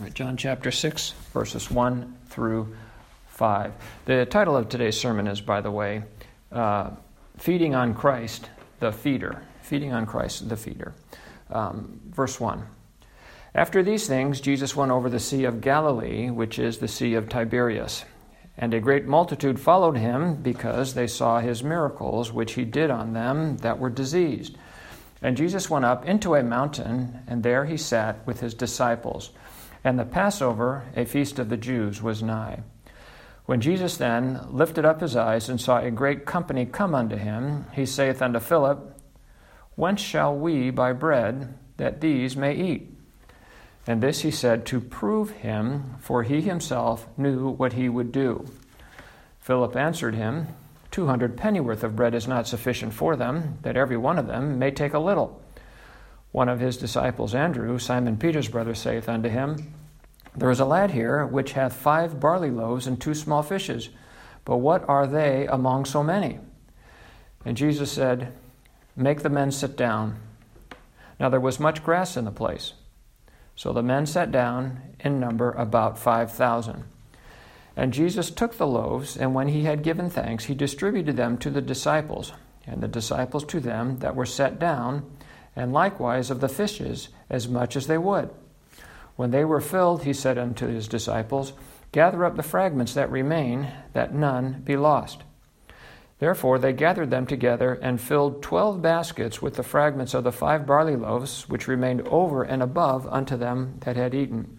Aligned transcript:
Right, 0.00 0.14
John 0.14 0.36
chapter 0.36 0.70
6, 0.70 1.12
verses 1.32 1.72
1 1.72 2.18
through 2.26 2.76
5. 3.30 3.72
The 4.04 4.26
title 4.26 4.56
of 4.56 4.68
today's 4.68 4.96
sermon 4.96 5.26
is, 5.26 5.40
by 5.40 5.60
the 5.60 5.72
way, 5.72 6.04
uh, 6.52 6.90
Feeding 7.36 7.74
on 7.74 7.94
Christ, 7.94 8.48
the 8.78 8.92
Feeder. 8.92 9.42
Feeding 9.62 9.92
on 9.92 10.06
Christ, 10.06 10.48
the 10.48 10.56
Feeder. 10.56 10.94
Um, 11.50 12.00
verse 12.10 12.38
1. 12.38 12.64
After 13.56 13.82
these 13.82 14.06
things, 14.06 14.40
Jesus 14.40 14.76
went 14.76 14.92
over 14.92 15.10
the 15.10 15.18
Sea 15.18 15.42
of 15.42 15.60
Galilee, 15.60 16.30
which 16.30 16.60
is 16.60 16.78
the 16.78 16.86
Sea 16.86 17.14
of 17.14 17.28
Tiberias. 17.28 18.04
And 18.56 18.74
a 18.74 18.80
great 18.80 19.06
multitude 19.06 19.58
followed 19.58 19.96
him 19.96 20.36
because 20.36 20.94
they 20.94 21.08
saw 21.08 21.40
his 21.40 21.64
miracles, 21.64 22.32
which 22.32 22.52
he 22.52 22.64
did 22.64 22.90
on 22.90 23.14
them 23.14 23.56
that 23.58 23.80
were 23.80 23.90
diseased. 23.90 24.56
And 25.22 25.36
Jesus 25.36 25.68
went 25.68 25.84
up 25.84 26.06
into 26.06 26.36
a 26.36 26.42
mountain, 26.44 27.18
and 27.26 27.42
there 27.42 27.64
he 27.64 27.76
sat 27.76 28.24
with 28.28 28.38
his 28.38 28.54
disciples. 28.54 29.30
And 29.84 29.98
the 29.98 30.04
Passover, 30.04 30.84
a 30.96 31.04
feast 31.04 31.38
of 31.38 31.48
the 31.48 31.56
Jews, 31.56 32.02
was 32.02 32.22
nigh. 32.22 32.62
When 33.46 33.60
Jesus 33.60 33.96
then 33.96 34.40
lifted 34.50 34.84
up 34.84 35.00
his 35.00 35.16
eyes 35.16 35.48
and 35.48 35.60
saw 35.60 35.78
a 35.78 35.90
great 35.90 36.26
company 36.26 36.66
come 36.66 36.94
unto 36.94 37.16
him, 37.16 37.64
he 37.72 37.86
saith 37.86 38.20
unto 38.20 38.40
Philip, 38.40 38.94
Whence 39.74 40.00
shall 40.00 40.36
we 40.36 40.70
buy 40.70 40.92
bread 40.92 41.54
that 41.76 42.00
these 42.00 42.36
may 42.36 42.54
eat? 42.54 42.92
And 43.86 44.02
this 44.02 44.20
he 44.20 44.30
said 44.30 44.66
to 44.66 44.80
prove 44.80 45.30
him, 45.30 45.94
for 46.00 46.24
he 46.24 46.42
himself 46.42 47.06
knew 47.16 47.48
what 47.48 47.72
he 47.72 47.88
would 47.88 48.12
do. 48.12 48.44
Philip 49.40 49.76
answered 49.76 50.14
him, 50.14 50.48
Two 50.90 51.06
hundred 51.06 51.38
pennyworth 51.38 51.84
of 51.84 51.96
bread 51.96 52.14
is 52.14 52.28
not 52.28 52.46
sufficient 52.46 52.92
for 52.92 53.16
them, 53.16 53.58
that 53.62 53.78
every 53.78 53.96
one 53.96 54.18
of 54.18 54.26
them 54.26 54.58
may 54.58 54.70
take 54.70 54.92
a 54.92 54.98
little. 54.98 55.40
One 56.32 56.48
of 56.48 56.60
his 56.60 56.76
disciples, 56.76 57.34
Andrew, 57.34 57.78
Simon 57.78 58.16
Peter's 58.16 58.48
brother, 58.48 58.74
saith 58.74 59.08
unto 59.08 59.28
him, 59.28 59.72
There 60.36 60.50
is 60.50 60.60
a 60.60 60.64
lad 60.64 60.90
here 60.90 61.24
which 61.24 61.52
hath 61.52 61.72
five 61.72 62.20
barley 62.20 62.50
loaves 62.50 62.86
and 62.86 63.00
two 63.00 63.14
small 63.14 63.42
fishes, 63.42 63.88
but 64.44 64.58
what 64.58 64.86
are 64.88 65.06
they 65.06 65.46
among 65.46 65.84
so 65.84 66.02
many? 66.02 66.38
And 67.44 67.56
Jesus 67.56 67.90
said, 67.90 68.32
Make 68.94 69.22
the 69.22 69.30
men 69.30 69.52
sit 69.52 69.76
down. 69.76 70.18
Now 71.18 71.28
there 71.28 71.40
was 71.40 71.58
much 71.58 71.82
grass 71.82 72.16
in 72.16 72.24
the 72.24 72.30
place. 72.30 72.74
So 73.56 73.72
the 73.72 73.82
men 73.82 74.06
sat 74.06 74.30
down, 74.30 74.82
in 75.00 75.18
number 75.18 75.52
about 75.52 75.98
five 75.98 76.30
thousand. 76.30 76.84
And 77.76 77.92
Jesus 77.92 78.30
took 78.30 78.56
the 78.56 78.66
loaves, 78.66 79.16
and 79.16 79.34
when 79.34 79.48
he 79.48 79.64
had 79.64 79.82
given 79.82 80.10
thanks, 80.10 80.44
he 80.44 80.54
distributed 80.54 81.16
them 81.16 81.38
to 81.38 81.50
the 81.50 81.60
disciples, 81.60 82.32
and 82.66 82.80
the 82.80 82.88
disciples 82.88 83.44
to 83.46 83.60
them 83.60 83.98
that 83.98 84.16
were 84.16 84.26
set 84.26 84.58
down 84.58 85.08
and 85.58 85.72
likewise 85.72 86.30
of 86.30 86.40
the 86.40 86.48
fishes 86.48 87.08
as 87.28 87.48
much 87.48 87.74
as 87.74 87.88
they 87.88 87.98
would. 87.98 88.30
When 89.16 89.32
they 89.32 89.44
were 89.44 89.60
filled, 89.60 90.04
he 90.04 90.12
said 90.12 90.38
unto 90.38 90.68
his 90.68 90.86
disciples, 90.86 91.52
Gather 91.90 92.24
up 92.24 92.36
the 92.36 92.42
fragments 92.44 92.94
that 92.94 93.10
remain, 93.10 93.68
that 93.92 94.14
none 94.14 94.62
be 94.64 94.76
lost. 94.76 95.24
Therefore 96.20 96.58
they 96.58 96.72
gathered 96.72 97.10
them 97.10 97.26
together 97.26 97.74
and 97.74 98.00
filled 98.00 98.42
twelve 98.42 98.80
baskets 98.80 99.42
with 99.42 99.54
the 99.54 99.62
fragments 99.64 100.14
of 100.14 100.22
the 100.22 100.32
five 100.32 100.64
barley 100.64 100.94
loaves, 100.94 101.48
which 101.48 101.66
remained 101.66 102.02
over 102.02 102.44
and 102.44 102.62
above 102.62 103.06
unto 103.08 103.36
them 103.36 103.78
that 103.80 103.96
had 103.96 104.14
eaten. 104.14 104.58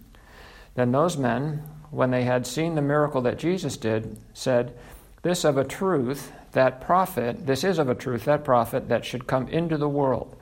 Then 0.75 0.91
those 0.91 1.17
men, 1.17 1.63
when 1.91 2.11
they 2.11 2.23
had 2.23 2.45
seen 2.45 2.75
the 2.75 2.81
miracle 2.81 3.21
that 3.21 3.39
Jesus 3.39 3.77
did, 3.77 4.17
said, 4.33 4.73
This 5.21 5.45
of 5.45 5.57
a 5.57 5.63
truth, 5.63 6.33
that 6.51 6.81
prophet, 6.81 7.45
this 7.45 7.63
is 7.63 7.79
of 7.79 7.89
a 7.89 7.95
truth, 7.95 8.25
that 8.25 8.43
prophet 8.43 8.89
that 8.89 9.05
should 9.05 9.27
come 9.27 9.47
into 9.47 9.77
the 9.77 9.89
world. 9.89 10.35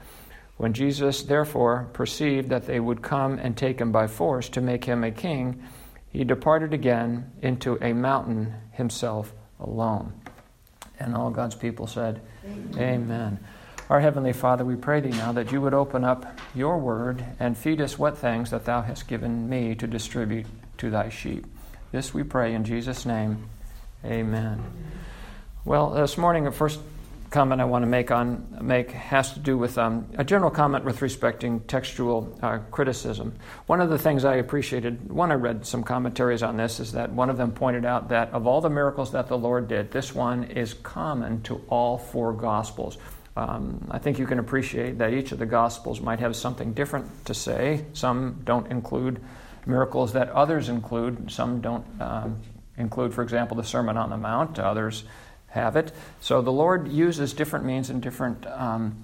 When 0.57 0.73
Jesus, 0.73 1.21
therefore, 1.21 1.87
perceived 1.93 2.49
that 2.49 2.65
they 2.65 2.79
would 2.79 3.01
come 3.01 3.37
and 3.37 3.55
take 3.55 3.79
him 3.79 3.91
by 3.91 4.07
force 4.07 4.49
to 4.49 4.61
make 4.61 4.85
him 4.85 5.03
a 5.03 5.11
king, 5.11 5.63
he 6.09 6.23
departed 6.23 6.73
again 6.73 7.31
into 7.41 7.77
a 7.83 7.93
mountain 7.93 8.55
himself 8.71 9.33
alone. 9.59 10.13
And 10.99 11.15
all 11.15 11.29
God's 11.29 11.55
people 11.55 11.85
said, 11.85 12.21
Amen. 12.43 12.79
Amen. 12.79 13.39
Our 13.89 13.99
Heavenly 13.99 14.33
Father, 14.33 14.65
we 14.65 14.75
pray 14.75 14.99
thee 14.99 15.11
now 15.11 15.31
that 15.31 15.51
you 15.51 15.61
would 15.61 15.73
open 15.73 16.03
up 16.03 16.39
your 16.53 16.77
word 16.77 17.23
and 17.39 17.57
feed 17.57 17.79
us 17.79 17.97
what 17.97 18.17
things 18.17 18.49
that 18.49 18.65
thou 18.65 18.81
hast 18.81 19.07
given 19.07 19.47
me 19.47 19.75
to 19.75 19.87
distribute 19.87 20.47
to 20.79 20.89
thy 20.89 21.09
sheep. 21.09 21.45
This 21.91 22.13
we 22.13 22.23
pray 22.23 22.53
in 22.53 22.65
Jesus' 22.65 23.05
name. 23.05 23.47
Amen. 24.03 24.61
Well, 25.63 25.91
this 25.91 26.17
morning, 26.17 26.51
first 26.51 26.79
comment 27.29 27.61
I 27.61 27.65
want 27.65 27.83
to 27.83 27.87
make 27.87 28.11
on 28.11 28.57
make 28.61 28.91
has 28.91 29.33
to 29.33 29.39
do 29.39 29.57
with 29.57 29.77
um, 29.77 30.07
a 30.17 30.23
general 30.23 30.51
comment 30.51 30.85
with 30.85 31.01
respecting 31.01 31.59
textual 31.61 32.37
uh, 32.41 32.59
criticism. 32.71 33.33
One 33.65 33.81
of 33.81 33.89
the 33.89 33.97
things 33.97 34.25
I 34.25 34.35
appreciated 34.35 35.11
when 35.11 35.31
I 35.31 35.35
read 35.35 35.65
some 35.65 35.83
commentaries 35.83 36.43
on 36.43 36.57
this 36.57 36.79
is 36.79 36.93
that 36.93 37.11
one 37.11 37.29
of 37.29 37.37
them 37.37 37.51
pointed 37.51 37.85
out 37.85 38.09
that 38.09 38.31
of 38.31 38.47
all 38.47 38.61
the 38.61 38.69
miracles 38.69 39.11
that 39.11 39.27
the 39.27 39.37
Lord 39.37 39.67
did, 39.67 39.91
this 39.91 40.15
one 40.15 40.45
is 40.45 40.73
common 40.73 41.41
to 41.43 41.61
all 41.69 41.97
four 41.97 42.33
Gospels. 42.33 42.97
Um, 43.35 43.87
I 43.91 43.99
think 43.99 44.17
you 44.17 44.25
can 44.25 44.39
appreciate 44.39 44.97
that 44.97 45.13
each 45.13 45.31
of 45.31 45.39
the 45.39 45.45
Gospels 45.45 46.01
might 46.01 46.19
have 46.19 46.35
something 46.35 46.73
different 46.73 47.25
to 47.25 47.33
say. 47.33 47.85
Some 47.93 48.41
don't 48.43 48.71
include 48.71 49.21
miracles 49.65 50.13
that 50.13 50.29
others 50.29 50.69
include. 50.69 51.31
Some 51.31 51.61
don't 51.61 51.85
um, 52.01 52.41
include, 52.77 53.13
for 53.13 53.21
example, 53.21 53.57
the 53.57 53.63
Sermon 53.63 53.97
on 53.97 54.09
the 54.09 54.17
Mount. 54.17 54.57
Others 54.57 55.03
have 55.47 55.75
it. 55.75 55.91
So 56.21 56.41
the 56.41 56.51
Lord 56.51 56.87
uses 56.87 57.33
different 57.33 57.65
means 57.65 57.89
and 57.89 58.01
different 58.01 58.45
um, 58.47 59.03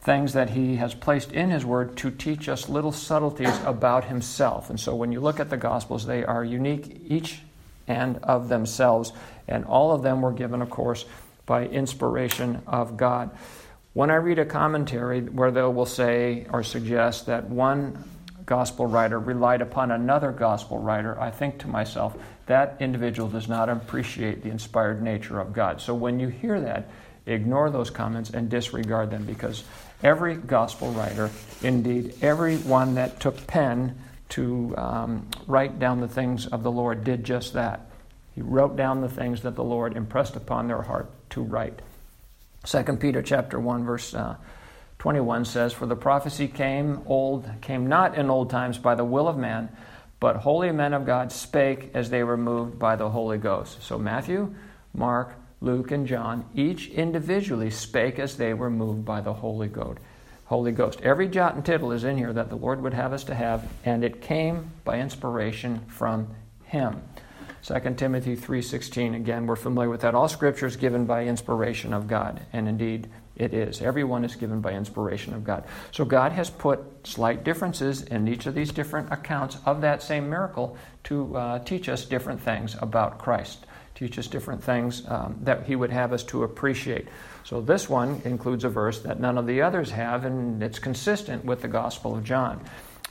things 0.00 0.32
that 0.32 0.50
He 0.50 0.76
has 0.76 0.94
placed 0.94 1.32
in 1.32 1.50
His 1.50 1.64
Word 1.64 1.96
to 1.98 2.10
teach 2.10 2.48
us 2.48 2.68
little 2.68 2.92
subtleties 2.92 3.58
about 3.64 4.04
Himself. 4.04 4.70
And 4.70 4.78
so 4.78 4.94
when 4.94 5.12
you 5.12 5.20
look 5.20 5.40
at 5.40 5.50
the 5.50 5.56
Gospels, 5.56 6.06
they 6.06 6.24
are 6.24 6.44
unique 6.44 7.00
each 7.08 7.40
and 7.88 8.18
of 8.18 8.48
themselves, 8.48 9.12
and 9.48 9.64
all 9.64 9.92
of 9.92 10.02
them 10.02 10.22
were 10.22 10.32
given, 10.32 10.62
of 10.62 10.70
course, 10.70 11.04
by 11.46 11.66
inspiration 11.66 12.62
of 12.66 12.96
God. 12.96 13.30
When 13.92 14.10
I 14.10 14.14
read 14.14 14.38
a 14.38 14.44
commentary 14.44 15.20
where 15.20 15.50
they 15.50 15.62
will 15.62 15.86
say 15.86 16.46
or 16.50 16.62
suggest 16.62 17.26
that 17.26 17.48
one 17.48 18.04
gospel 18.46 18.86
writer 18.86 19.18
relied 19.18 19.60
upon 19.60 19.90
another 19.90 20.32
gospel 20.32 20.78
writer, 20.78 21.20
I 21.20 21.30
think 21.30 21.58
to 21.58 21.68
myself, 21.68 22.16
that 22.52 22.76
individual 22.80 23.30
does 23.30 23.48
not 23.48 23.70
appreciate 23.70 24.42
the 24.42 24.50
inspired 24.50 25.00
nature 25.00 25.40
of 25.40 25.54
God. 25.54 25.80
So 25.80 25.94
when 25.94 26.20
you 26.20 26.28
hear 26.28 26.60
that, 26.60 26.90
ignore 27.24 27.70
those 27.70 27.88
comments 27.88 28.28
and 28.28 28.50
disregard 28.50 29.10
them 29.10 29.24
because 29.24 29.64
every 30.02 30.36
gospel 30.36 30.90
writer, 30.90 31.30
indeed, 31.62 32.14
everyone 32.20 32.96
that 32.96 33.20
took 33.20 33.46
pen 33.46 33.98
to 34.30 34.74
um, 34.76 35.28
write 35.46 35.78
down 35.78 36.00
the 36.00 36.08
things 36.08 36.46
of 36.46 36.62
the 36.62 36.70
Lord, 36.70 37.04
did 37.04 37.24
just 37.24 37.54
that. 37.54 37.90
He 38.34 38.42
wrote 38.42 38.76
down 38.76 39.00
the 39.00 39.08
things 39.08 39.40
that 39.42 39.54
the 39.54 39.64
Lord 39.64 39.96
impressed 39.96 40.36
upon 40.36 40.68
their 40.68 40.82
heart 40.82 41.10
to 41.30 41.40
write. 41.40 41.80
2 42.64 42.82
Peter 43.00 43.22
chapter 43.22 43.58
1 43.58 43.84
verse 43.86 44.14
uh, 44.14 44.36
21 44.98 45.46
says, 45.46 45.72
For 45.72 45.86
the 45.86 45.96
prophecy 45.96 46.48
came 46.48 47.00
old, 47.06 47.48
came 47.62 47.86
not 47.86 48.18
in 48.18 48.28
old 48.28 48.50
times 48.50 48.76
by 48.76 48.94
the 48.94 49.06
will 49.06 49.26
of 49.26 49.38
man, 49.38 49.70
but 50.22 50.36
holy 50.36 50.70
men 50.70 50.94
of 50.94 51.04
God 51.04 51.32
spake 51.32 51.90
as 51.94 52.08
they 52.08 52.22
were 52.22 52.36
moved 52.36 52.78
by 52.78 52.94
the 52.94 53.10
Holy 53.10 53.38
Ghost. 53.38 53.82
So 53.82 53.98
Matthew, 53.98 54.54
Mark, 54.94 55.34
Luke, 55.60 55.90
and 55.90 56.06
John 56.06 56.44
each 56.54 56.86
individually 56.90 57.70
spake 57.70 58.20
as 58.20 58.36
they 58.36 58.54
were 58.54 58.70
moved 58.70 59.04
by 59.04 59.20
the 59.20 59.32
Holy 59.32 59.66
Ghost. 59.66 59.98
Holy 60.44 60.70
Ghost. 60.70 61.00
Every 61.00 61.26
jot 61.26 61.56
and 61.56 61.64
tittle 61.64 61.90
is 61.90 62.04
in 62.04 62.16
here 62.16 62.32
that 62.32 62.50
the 62.50 62.54
Lord 62.54 62.82
would 62.82 62.94
have 62.94 63.12
us 63.12 63.24
to 63.24 63.34
have, 63.34 63.68
and 63.84 64.04
it 64.04 64.22
came 64.22 64.70
by 64.84 65.00
inspiration 65.00 65.80
from 65.88 66.28
Him. 66.66 67.02
2 67.64 67.96
Timothy 67.96 68.36
3:16 68.36 69.16
again 69.16 69.48
we're 69.48 69.56
familiar 69.56 69.90
with 69.90 70.02
that 70.02 70.14
all 70.14 70.28
scripture 70.28 70.66
is 70.66 70.76
given 70.76 71.04
by 71.04 71.24
inspiration 71.24 71.92
of 71.92 72.06
God 72.06 72.40
and 72.52 72.68
indeed 72.68 73.08
it 73.36 73.54
is. 73.54 73.80
Everyone 73.80 74.24
is 74.24 74.36
given 74.36 74.60
by 74.60 74.72
inspiration 74.72 75.32
of 75.34 75.44
God. 75.44 75.64
So 75.90 76.04
God 76.04 76.32
has 76.32 76.50
put 76.50 76.80
slight 77.04 77.44
differences 77.44 78.02
in 78.02 78.28
each 78.28 78.46
of 78.46 78.54
these 78.54 78.72
different 78.72 79.10
accounts 79.12 79.56
of 79.64 79.80
that 79.80 80.02
same 80.02 80.28
miracle 80.28 80.76
to 81.04 81.36
uh, 81.36 81.58
teach 81.60 81.88
us 81.88 82.04
different 82.04 82.40
things 82.40 82.76
about 82.80 83.18
Christ, 83.18 83.66
teach 83.94 84.18
us 84.18 84.26
different 84.26 84.62
things 84.62 85.02
um, 85.08 85.38
that 85.42 85.64
He 85.64 85.76
would 85.76 85.90
have 85.90 86.12
us 86.12 86.22
to 86.24 86.42
appreciate. 86.42 87.08
So 87.44 87.60
this 87.60 87.88
one 87.88 88.20
includes 88.24 88.64
a 88.64 88.68
verse 88.68 89.00
that 89.00 89.18
none 89.18 89.38
of 89.38 89.46
the 89.46 89.62
others 89.62 89.90
have, 89.90 90.24
and 90.24 90.62
it's 90.62 90.78
consistent 90.78 91.44
with 91.44 91.62
the 91.62 91.68
Gospel 91.68 92.14
of 92.14 92.24
John. 92.24 92.60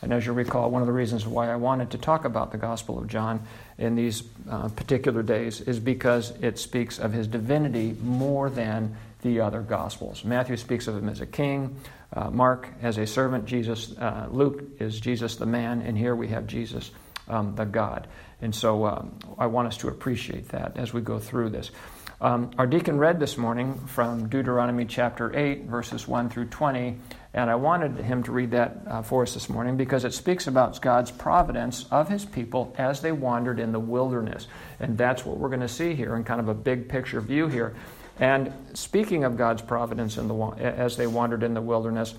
And 0.02 0.12
as 0.12 0.26
you 0.26 0.34
recall, 0.34 0.72
one 0.72 0.82
of 0.82 0.88
the 0.88 0.94
reasons 0.94 1.28
why 1.28 1.52
I 1.52 1.56
wanted 1.56 1.92
to 1.92 1.98
talk 1.98 2.26
about 2.26 2.52
the 2.52 2.58
Gospel 2.58 2.98
of 2.98 3.08
John 3.08 3.42
in 3.78 3.96
these 3.96 4.24
uh, 4.50 4.70
particular 4.70 5.22
days 5.22 5.62
is 5.62 5.80
because 5.80 6.32
it 6.42 6.58
speaks 6.58 6.98
of 6.98 7.14
his 7.14 7.28
divinity 7.28 7.96
more 8.02 8.50
than 8.50 8.96
the 9.22 9.42
other 9.42 9.62
Gospels. 9.62 10.24
Matthew 10.24 10.58
speaks 10.58 10.88
of 10.88 10.98
him 10.98 11.10
as 11.10 11.22
a 11.22 11.26
king, 11.26 11.76
uh, 12.14 12.30
Mark 12.30 12.68
as 12.82 12.98
a 12.98 13.08
servant, 13.08 13.46
Jesus, 13.46 13.96
uh, 13.98 14.28
Luke 14.30 14.64
is 14.80 15.00
Jesus 15.00 15.36
the 15.36 15.46
man, 15.46 15.82
and 15.82 15.98
here 15.98 16.16
we 16.16 16.28
have 16.30 16.48
Jesus 16.48 16.92
um, 17.28 17.56
the 17.56 17.66
God. 17.66 18.08
And 18.42 18.54
so 18.54 18.86
um, 18.86 19.18
I 19.38 19.46
want 19.48 19.68
us 19.68 19.78
to 19.78 19.88
appreciate 19.88 20.50
that 20.50 20.78
as 20.78 20.94
we 20.94 21.02
go 21.02 21.20
through 21.20 21.50
this. 21.50 21.72
Um, 22.20 22.52
our 22.60 22.68
deacon 22.68 23.00
read 23.00 23.20
this 23.20 23.36
morning 23.36 23.80
from 23.88 24.30
Deuteronomy 24.30 24.86
chapter 24.86 25.36
8, 25.36 25.64
verses 25.64 26.08
1 26.08 26.30
through 26.30 26.50
20, 26.50 26.98
And 27.34 27.50
I 27.50 27.56
wanted 27.56 27.98
him 27.98 28.22
to 28.24 28.32
read 28.32 28.52
that 28.52 28.78
uh, 28.86 29.02
for 29.02 29.24
us 29.24 29.34
this 29.34 29.50
morning 29.50 29.76
because 29.76 30.06
it 30.06 30.14
speaks 30.14 30.46
about 30.46 30.80
God's 30.82 31.10
providence 31.10 31.86
of 31.90 32.10
his 32.10 32.24
people 32.24 32.76
as 32.78 33.02
they 33.02 33.12
wandered 33.12 33.60
in 33.60 33.72
the 33.72 33.80
wilderness. 33.80 34.46
And 34.80 35.00
that's 35.00 35.26
what 35.26 35.38
we're 35.38 35.50
going 35.50 35.62
to 35.62 35.68
see 35.68 35.96
here 35.96 36.16
in 36.16 36.24
kind 36.24 36.40
of 36.40 36.48
a 36.48 36.54
big 36.54 36.90
picture 36.90 37.22
view 37.22 37.48
here. 37.48 37.76
And 38.22 38.54
speaking 38.76 39.24
of 39.24 39.36
God's 39.36 39.64
providence 39.64 40.18
in 40.18 40.28
the, 40.28 40.36
as 40.60 40.96
they 40.96 41.08
wandered 41.08 41.42
in 41.42 41.56
the 41.56 41.62
wilderness, 41.62 42.14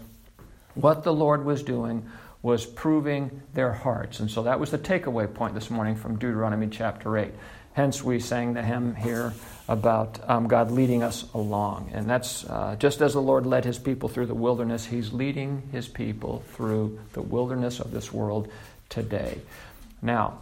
what 0.74 1.04
the 1.04 1.14
Lord 1.14 1.44
was 1.44 1.62
doing 1.62 2.10
was 2.42 2.66
proving 2.66 3.40
their 3.54 3.72
hearts. 3.72 4.18
And 4.18 4.28
so 4.28 4.42
that 4.42 4.58
was 4.58 4.72
the 4.72 4.78
takeaway 4.78 5.32
point 5.32 5.54
this 5.54 5.70
morning 5.70 5.94
from 5.94 6.18
Deuteronomy 6.18 6.66
chapter 6.66 7.16
8. 7.16 7.32
Hence, 7.74 8.02
we 8.02 8.18
sang 8.18 8.52
the 8.52 8.62
hymn 8.62 8.96
here 8.96 9.32
about 9.68 10.18
um, 10.28 10.48
God 10.48 10.72
leading 10.72 11.04
us 11.04 11.24
along. 11.34 11.92
And 11.94 12.10
that's 12.10 12.44
uh, 12.44 12.74
just 12.80 13.00
as 13.00 13.12
the 13.12 13.22
Lord 13.22 13.46
led 13.46 13.64
his 13.64 13.78
people 13.78 14.08
through 14.08 14.26
the 14.26 14.34
wilderness, 14.34 14.84
he's 14.84 15.12
leading 15.12 15.62
his 15.70 15.86
people 15.86 16.42
through 16.54 16.98
the 17.12 17.22
wilderness 17.22 17.78
of 17.78 17.92
this 17.92 18.12
world 18.12 18.50
today. 18.88 19.38
Now, 20.02 20.40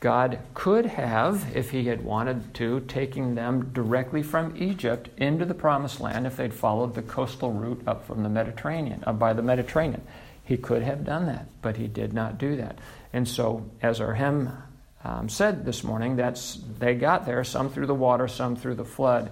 God 0.00 0.38
could 0.54 0.86
have, 0.86 1.56
if 1.56 1.70
he 1.70 1.86
had 1.86 2.04
wanted 2.04 2.54
to, 2.54 2.80
taking 2.80 3.34
them 3.34 3.70
directly 3.72 4.22
from 4.22 4.54
Egypt 4.56 5.08
into 5.16 5.44
the 5.44 5.54
promised 5.54 6.00
land 6.00 6.26
if 6.26 6.36
they'd 6.36 6.54
followed 6.54 6.94
the 6.94 7.02
coastal 7.02 7.52
route 7.52 7.82
up 7.86 8.06
from 8.06 8.22
the 8.22 8.28
Mediterranean, 8.28 9.02
up 9.06 9.18
by 9.18 9.32
the 9.32 9.42
Mediterranean. 9.42 10.02
He 10.44 10.56
could 10.56 10.82
have 10.82 11.04
done 11.04 11.26
that, 11.26 11.46
but 11.62 11.76
he 11.76 11.88
did 11.88 12.12
not 12.12 12.38
do 12.38 12.56
that. 12.56 12.78
And 13.12 13.26
so, 13.26 13.68
as 13.82 14.00
our 14.00 14.14
hymn 14.14 14.52
um, 15.02 15.28
said 15.28 15.64
this 15.64 15.82
morning, 15.82 16.16
that's 16.16 16.60
they 16.78 16.94
got 16.94 17.26
there, 17.26 17.42
some 17.42 17.68
through 17.68 17.86
the 17.86 17.94
water, 17.94 18.28
some 18.28 18.54
through 18.54 18.76
the 18.76 18.84
flood, 18.84 19.30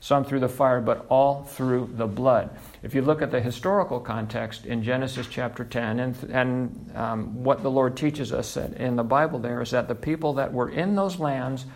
some 0.00 0.24
through 0.24 0.40
the 0.40 0.48
fire, 0.48 0.80
but 0.80 1.06
all 1.08 1.42
through 1.44 1.90
the 1.94 2.06
blood. 2.06 2.50
If 2.82 2.94
you 2.94 3.02
look 3.02 3.22
at 3.22 3.30
the 3.30 3.40
historical 3.40 4.00
context 4.00 4.66
in 4.66 4.82
Genesis 4.82 5.26
chapter 5.26 5.64
10, 5.64 6.00
and, 6.00 6.22
and 6.30 6.90
um, 6.94 7.44
what 7.44 7.62
the 7.62 7.70
Lord 7.70 7.96
teaches 7.96 8.32
us 8.32 8.56
in 8.56 8.96
the 8.96 9.04
Bible 9.04 9.38
there 9.38 9.60
is 9.62 9.70
that 9.70 9.88
the 9.88 9.94
people 9.94 10.34
that 10.34 10.52
were 10.52 10.70
in 10.70 10.94
those 10.94 11.18
lands 11.18 11.66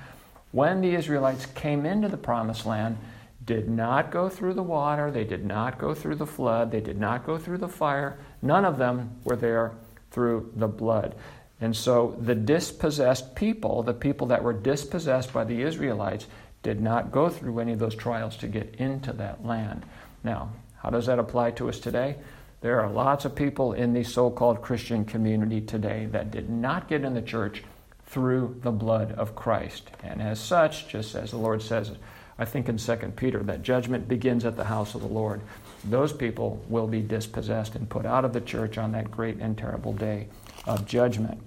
when 0.53 0.81
the 0.81 0.95
Israelites 0.95 1.47
came 1.47 1.87
into 1.87 2.09
the 2.09 2.17
promised 2.17 2.67
land 2.67 2.99
did 3.45 3.69
not 3.69 4.11
go 4.11 4.29
through 4.29 4.55
the 4.55 4.63
water, 4.63 5.11
they 5.11 5.25
did 5.25 5.45
not 5.45 5.79
go 5.79 5.95
through 5.95 6.17
the 6.17 6.27
flood, 6.27 6.71
they 6.71 6.81
did 6.81 6.99
not 6.99 7.25
go 7.25 7.39
through 7.39 7.59
the 7.59 7.69
fire. 7.69 8.19
None 8.43 8.65
of 8.65 8.77
them 8.79 9.17
were 9.25 9.37
there 9.37 9.73
through 10.11 10.53
the 10.57 10.69
blood. 10.69 11.15
And 11.61 11.77
so 11.77 12.17
the 12.21 12.35
dispossessed 12.35 13.35
people, 13.35 13.83
the 13.83 13.95
people 13.95 14.27
that 14.29 14.43
were 14.43 14.53
dispossessed 14.53 15.33
by 15.33 15.45
the 15.45 15.63
Israelites, 15.63 16.27
did 16.63 16.81
not 16.81 17.13
go 17.13 17.29
through 17.29 17.59
any 17.59 17.73
of 17.73 17.79
those 17.79 17.95
trials 17.95 18.37
to 18.39 18.49
get 18.49 18.75
into 18.77 19.13
that 19.15 19.45
land. 19.45 19.85
Now, 20.23 20.51
how 20.83 20.91
does 20.91 21.07
that 21.07 21.19
apply 21.19 21.53
to 21.53 21.69
us 21.69 21.79
today? 21.79 22.17
There 22.61 22.81
are 22.81 22.91
lots 22.91 23.25
of 23.25 23.35
people 23.35 23.73
in 23.73 23.95
the 23.95 24.05
so 24.05 24.31
called 24.31 24.61
Christian 24.61 25.05
community 25.05 25.61
today 25.61 26.07
that 26.13 26.31
did 26.31 26.51
not 26.51 26.89
get 26.89 27.05
in 27.05 27.15
the 27.15 27.23
church 27.23 27.65
through 28.07 28.59
the 28.63 28.73
blood 28.73 29.13
of 29.13 29.35
Christ. 29.35 29.91
And 30.03 30.21
as 30.21 30.41
such, 30.41 30.89
just 30.89 31.15
as 31.15 31.31
the 31.31 31.39
Lord 31.39 31.63
says, 31.63 31.93
I 32.39 32.45
think 32.45 32.69
in 32.69 32.77
2 32.77 32.97
Peter, 33.17 33.43
that 33.45 33.63
judgment 33.63 34.09
begins 34.09 34.45
at 34.45 34.57
the 34.57 34.65
house 34.65 34.95
of 34.95 35.01
the 35.01 35.07
Lord. 35.07 35.43
Those 35.85 36.13
people 36.13 36.63
will 36.69 36.87
be 36.87 37.03
dispossessed 37.03 37.77
and 37.77 37.89
put 37.89 38.05
out 38.05 38.25
of 38.25 38.33
the 38.33 38.41
church 38.41 38.79
on 38.79 38.93
that 38.93 39.11
great 39.11 39.37
and 39.37 39.57
terrible 39.57 39.93
day 39.93 40.27
of 40.67 40.87
judgment. 40.87 41.41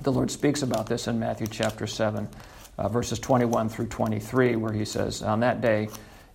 The 0.00 0.12
Lord 0.12 0.30
speaks 0.30 0.62
about 0.62 0.86
this 0.86 1.06
in 1.06 1.18
Matthew 1.18 1.46
chapter 1.46 1.86
7, 1.86 2.28
uh, 2.78 2.88
verses 2.88 3.18
21 3.18 3.68
through 3.68 3.86
23, 3.86 4.56
where 4.56 4.72
he 4.72 4.84
says, 4.84 5.22
On 5.22 5.40
that 5.40 5.60
day, 5.60 5.88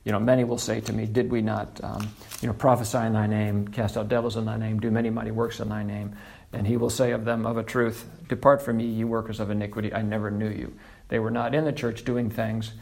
you 0.04 0.12
know, 0.12 0.19
many 0.19 0.44
will 0.44 0.57
say 0.57 0.80
to 0.81 0.94
me, 0.94 1.06
Did 1.06 1.30
we 1.30 1.42
not, 1.42 1.84
um, 1.84 2.10
you 2.42 2.48
know, 2.48 2.54
prophesy 2.54 3.00
in 3.00 3.13
thy 3.13 3.28
name, 3.28 3.68
cast 3.68 3.98
out 3.98 4.07
devils 4.07 4.38
in 4.38 4.45
thy 4.45 4.57
name, 4.57 4.80
do 4.80 4.92
many 4.92 5.10
mighty 5.10 5.31
works 5.31 5.60
in 5.60 5.69
thy 5.69 5.84
name? 5.84 6.16
And 6.54 6.66
he 6.66 6.78
will 6.78 6.89
say 6.89 7.12
of 7.12 7.25
them 7.25 7.45
of 7.45 7.57
a 7.57 7.63
truth, 7.63 8.06
Depart 8.30 8.62
from 8.62 8.78
me, 8.78 8.86
ye 8.86 9.04
workers 9.04 9.39
of 9.39 9.50
iniquity, 9.50 9.94
I 9.94 10.01
never 10.01 10.31
knew 10.31 10.50
you. 10.50 10.74
They 11.10 11.19
were 11.19 11.31
not 11.31 11.54
in 11.54 11.66
the 11.66 11.74
church 11.74 12.06
doing 12.06 12.30
things 12.30 12.74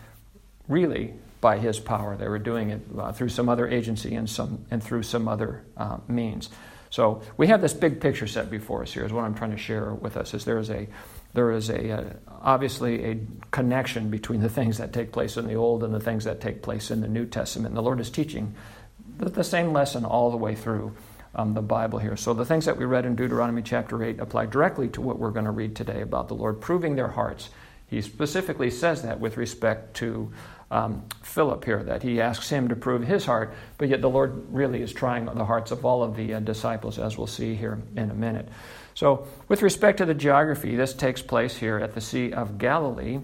really 0.67 1.13
by 1.41 1.57
his 1.57 1.79
power. 1.79 2.15
They 2.15 2.27
were 2.27 2.39
doing 2.39 2.71
it 2.71 2.81
uh, 2.97 3.11
through 3.11 3.29
some 3.29 3.49
other 3.49 3.67
agency 3.67 4.15
and, 4.15 4.29
some, 4.29 4.65
and 4.71 4.83
through 4.83 5.03
some 5.03 5.27
other 5.27 5.63
uh, 5.77 5.97
means. 6.07 6.49
So 6.89 7.21
we 7.37 7.47
have 7.47 7.61
this 7.61 7.73
big 7.73 7.99
picture 7.99 8.27
set 8.27 8.49
before 8.49 8.83
us 8.83 8.93
here. 8.93 9.05
Is 9.05 9.11
what 9.11 9.25
I'm 9.25 9.35
trying 9.35 9.51
to 9.51 9.57
share 9.57 9.93
with 9.93 10.17
us. 10.17 10.33
Is 10.33 10.45
there 10.45 10.57
is 10.57 10.69
a 10.69 10.87
there 11.35 11.51
is 11.51 11.69
a 11.69 11.91
uh, 11.91 12.03
obviously 12.41 13.05
a 13.05 13.19
connection 13.51 14.09
between 14.09 14.41
the 14.41 14.49
things 14.49 14.77
that 14.77 14.93
take 14.93 15.11
place 15.11 15.37
in 15.37 15.47
the 15.47 15.55
Old 15.55 15.83
and 15.83 15.93
the 15.93 15.99
things 15.99 16.23
that 16.23 16.41
take 16.41 16.61
place 16.61 16.91
in 16.91 17.01
the 17.01 17.07
New 17.07 17.25
Testament. 17.25 17.67
And 17.67 17.77
the 17.77 17.81
Lord 17.81 17.99
is 17.99 18.09
teaching 18.09 18.55
the, 19.17 19.29
the 19.29 19.43
same 19.43 19.73
lesson 19.73 20.05
all 20.05 20.31
the 20.31 20.37
way 20.37 20.55
through 20.55 20.95
um, 21.35 21.53
the 21.53 21.61
Bible 21.61 21.99
here. 21.99 22.15
So 22.15 22.33
the 22.33 22.45
things 22.45 22.65
that 22.65 22.77
we 22.77 22.85
read 22.85 23.05
in 23.05 23.15
Deuteronomy 23.15 23.61
chapter 23.61 24.03
eight 24.03 24.19
apply 24.19 24.47
directly 24.47 24.87
to 24.89 25.01
what 25.01 25.19
we're 25.19 25.31
going 25.31 25.45
to 25.45 25.51
read 25.51 25.75
today 25.75 26.01
about 26.01 26.27
the 26.27 26.35
Lord 26.35 26.61
proving 26.61 26.95
their 26.95 27.09
hearts. 27.09 27.49
He 27.87 28.01
specifically 28.01 28.71
says 28.71 29.03
that 29.03 29.19
with 29.19 29.37
respect 29.37 29.95
to 29.97 30.31
um, 30.71 31.03
Philip 31.21 31.63
here, 31.65 31.83
that 31.83 32.01
he 32.01 32.21
asks 32.21 32.49
him 32.49 32.69
to 32.69 32.75
prove 32.75 33.03
his 33.03 33.25
heart, 33.25 33.53
but 33.77 33.89
yet 33.89 34.01
the 34.01 34.09
Lord 34.09 34.51
really 34.51 34.81
is 34.81 34.91
trying 34.91 35.25
the 35.25 35.45
hearts 35.45 35.71
of 35.71 35.85
all 35.85 36.01
of 36.01 36.15
the 36.15 36.33
uh, 36.33 36.39
disciples, 36.39 36.97
as 36.97 37.17
we'll 37.17 37.27
see 37.27 37.53
here 37.53 37.79
in 37.95 38.09
a 38.09 38.15
minute. 38.15 38.49
So, 38.95 39.27
with 39.49 39.61
respect 39.61 39.97
to 39.97 40.05
the 40.05 40.13
geography, 40.13 40.77
this 40.77 40.93
takes 40.93 41.21
place 41.21 41.57
here 41.57 41.77
at 41.79 41.93
the 41.93 42.01
Sea 42.01 42.31
of 42.31 42.57
Galilee, 42.57 43.19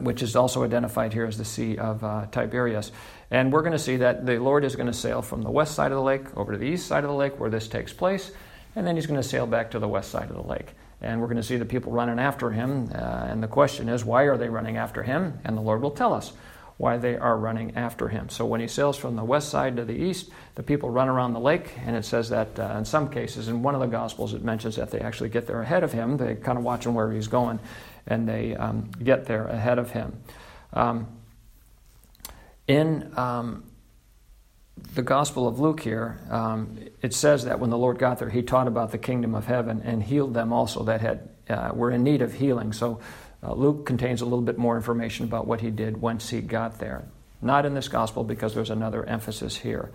which 0.00 0.22
is 0.22 0.34
also 0.34 0.64
identified 0.64 1.12
here 1.12 1.26
as 1.26 1.36
the 1.36 1.44
Sea 1.44 1.76
of 1.76 2.02
uh, 2.02 2.26
Tiberias. 2.32 2.90
And 3.30 3.52
we're 3.52 3.60
going 3.60 3.72
to 3.72 3.78
see 3.78 3.96
that 3.98 4.24
the 4.24 4.38
Lord 4.38 4.64
is 4.64 4.74
going 4.74 4.86
to 4.86 4.94
sail 4.94 5.20
from 5.20 5.42
the 5.42 5.50
west 5.50 5.74
side 5.74 5.92
of 5.92 5.96
the 5.96 6.02
lake 6.02 6.34
over 6.34 6.52
to 6.52 6.58
the 6.58 6.64
east 6.64 6.86
side 6.86 7.04
of 7.04 7.10
the 7.10 7.16
lake 7.16 7.38
where 7.38 7.50
this 7.50 7.68
takes 7.68 7.92
place, 7.92 8.30
and 8.74 8.86
then 8.86 8.96
he's 8.96 9.06
going 9.06 9.20
to 9.20 9.28
sail 9.28 9.46
back 9.46 9.70
to 9.72 9.78
the 9.78 9.88
west 9.88 10.10
side 10.10 10.30
of 10.30 10.36
the 10.36 10.48
lake. 10.48 10.68
And 11.02 11.20
we're 11.20 11.26
going 11.26 11.36
to 11.36 11.42
see 11.42 11.56
the 11.56 11.66
people 11.66 11.92
running 11.92 12.18
after 12.18 12.50
him. 12.50 12.88
Uh, 12.92 12.98
and 12.98 13.42
the 13.42 13.48
question 13.48 13.90
is, 13.90 14.02
why 14.02 14.22
are 14.22 14.38
they 14.38 14.48
running 14.48 14.78
after 14.78 15.02
him? 15.02 15.38
And 15.44 15.58
the 15.58 15.60
Lord 15.60 15.82
will 15.82 15.90
tell 15.90 16.14
us 16.14 16.32
why 16.78 16.96
they 16.96 17.16
are 17.16 17.36
running 17.36 17.76
after 17.76 18.08
him. 18.08 18.28
So 18.28 18.46
when 18.46 18.60
he 18.60 18.68
sails 18.68 18.96
from 18.96 19.16
the 19.16 19.24
west 19.24 19.50
side 19.50 19.76
to 19.76 19.84
the 19.84 19.96
east, 19.96 20.30
the 20.54 20.62
people 20.62 20.90
run 20.90 21.08
around 21.08 21.32
the 21.32 21.40
lake, 21.40 21.76
and 21.84 21.96
it 21.96 22.04
says 22.04 22.30
that 22.30 22.58
uh, 22.58 22.76
in 22.78 22.84
some 22.84 23.10
cases, 23.10 23.48
in 23.48 23.62
one 23.64 23.74
of 23.74 23.80
the 23.80 23.88
Gospels, 23.88 24.32
it 24.32 24.44
mentions 24.44 24.76
that 24.76 24.90
they 24.92 25.00
actually 25.00 25.28
get 25.28 25.48
there 25.48 25.60
ahead 25.60 25.82
of 25.82 25.92
him. 25.92 26.16
They 26.16 26.36
kind 26.36 26.56
of 26.56 26.62
watching 26.62 26.94
where 26.94 27.10
he's 27.12 27.26
going, 27.26 27.58
and 28.06 28.28
they 28.28 28.54
um, 28.54 28.90
get 29.02 29.26
there 29.26 29.46
ahead 29.48 29.78
of 29.78 29.90
him. 29.90 30.20
Um, 30.72 31.08
in 32.68 33.12
um, 33.18 33.64
the 34.94 35.02
Gospel 35.02 35.48
of 35.48 35.58
Luke 35.58 35.80
here, 35.80 36.20
um, 36.30 36.78
it 37.02 37.12
says 37.12 37.44
that 37.44 37.58
when 37.58 37.70
the 37.70 37.78
Lord 37.78 37.98
got 37.98 38.20
there, 38.20 38.30
he 38.30 38.42
taught 38.42 38.68
about 38.68 38.92
the 38.92 38.98
kingdom 38.98 39.34
of 39.34 39.46
heaven 39.46 39.82
and 39.84 40.00
healed 40.00 40.32
them 40.32 40.52
also 40.52 40.84
that 40.84 41.00
had 41.00 41.28
uh, 41.48 41.70
were 41.74 41.90
in 41.90 42.04
need 42.04 42.22
of 42.22 42.34
healing. 42.34 42.72
So 42.72 43.00
uh, 43.42 43.52
Luke 43.52 43.86
contains 43.86 44.20
a 44.20 44.24
little 44.24 44.42
bit 44.42 44.58
more 44.58 44.76
information 44.76 45.24
about 45.24 45.46
what 45.46 45.60
he 45.60 45.70
did 45.70 46.00
once 46.00 46.30
he 46.30 46.40
got 46.40 46.78
there. 46.78 47.04
Not 47.40 47.64
in 47.64 47.74
this 47.74 47.88
Gospel 47.88 48.24
because 48.24 48.54
there's 48.54 48.70
another 48.70 49.04
emphasis 49.04 49.56
here. 49.56 49.90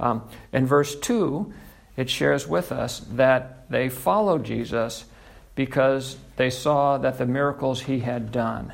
Um, 0.00 0.28
in 0.52 0.66
verse 0.66 0.96
2, 0.96 1.52
it 1.96 2.08
shares 2.08 2.46
with 2.46 2.72
us 2.72 3.00
that 3.12 3.70
they 3.70 3.88
followed 3.88 4.44
Jesus 4.44 5.04
because 5.54 6.16
they 6.36 6.50
saw 6.50 6.98
that 6.98 7.18
the 7.18 7.26
miracles 7.26 7.82
he 7.82 8.00
had 8.00 8.32
done, 8.32 8.72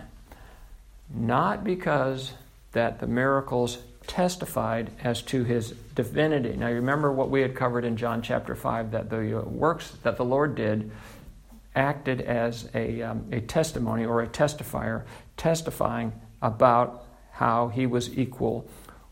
not 1.12 1.64
because 1.64 2.32
that 2.72 3.00
the 3.00 3.06
miracles 3.06 3.78
testified 4.06 4.90
as 5.02 5.22
to 5.22 5.44
his 5.44 5.70
divinity. 5.94 6.56
Now, 6.56 6.68
you 6.68 6.76
remember 6.76 7.12
what 7.12 7.30
we 7.30 7.40
had 7.40 7.54
covered 7.54 7.84
in 7.84 7.96
John 7.96 8.22
chapter 8.22 8.54
5 8.54 8.90
that 8.92 9.10
the 9.10 9.42
works 9.46 9.92
that 10.02 10.16
the 10.16 10.24
Lord 10.24 10.56
did 10.56 10.90
acted 11.74 12.20
as 12.20 12.68
a, 12.74 13.02
um, 13.02 13.26
a 13.32 13.40
testimony 13.40 14.04
or 14.04 14.22
a 14.22 14.26
testifier, 14.26 15.04
testifying 15.36 16.12
about 16.40 17.06
how 17.32 17.68
he 17.68 17.86
was 17.86 18.16
equal 18.16 18.68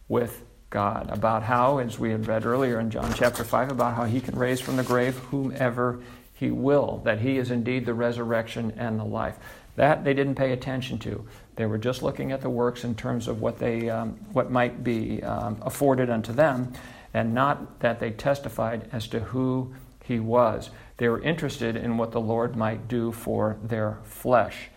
with 0.09 0.43
God, 0.69 1.11
about 1.11 1.43
how, 1.43 1.79
as 1.79 1.99
we 1.99 2.11
had 2.11 2.27
read 2.27 2.47
earlier 2.47 2.79
in 2.79 2.91
John 2.91 3.13
chapter 3.15 3.45
5, 3.45 3.73
about 3.73 3.95
how 3.97 4.05
he 4.05 4.21
can 4.21 4.39
raise 4.39 4.61
from 4.61 4.77
the 4.77 4.83
grave 4.83 5.17
whomever 5.31 6.01
he 6.35 6.51
will, 6.51 7.01
that 7.05 7.21
he 7.21 7.39
is 7.39 7.51
indeed 7.51 7.87
the 7.87 7.95
resurrection 7.95 8.73
and 8.77 8.99
the 8.99 9.05
life. 9.05 9.37
That 9.77 10.05
they 10.05 10.15
didn't 10.15 10.37
pay 10.37 10.53
attention 10.53 10.99
to. 11.01 11.27
They 11.57 11.67
were 11.67 11.79
just 11.79 12.03
looking 12.03 12.33
at 12.33 12.41
the 12.41 12.51
works 12.51 12.85
in 12.85 12.95
terms 12.95 13.29
of 13.29 13.41
what, 13.41 13.59
they, 13.59 13.91
um, 13.91 14.13
what 14.33 14.51
might 14.51 14.85
be 14.85 15.23
um, 15.23 15.59
afforded 15.63 16.09
unto 16.09 16.33
them, 16.33 16.73
and 17.13 17.35
not 17.35 17.81
that 17.81 17.99
they 17.99 18.11
testified 18.11 18.89
as 18.93 19.09
to 19.09 19.21
who 19.21 19.75
he 20.05 20.21
was. 20.21 20.71
They 21.01 21.09
were 21.09 21.23
interested 21.23 21.77
in 21.77 21.97
what 21.97 22.13
the 22.13 22.21
Lord 22.21 22.57
might 22.57 22.87
do 22.87 23.11
for 23.11 23.57
their 23.63 24.01
flesh. 24.05 24.69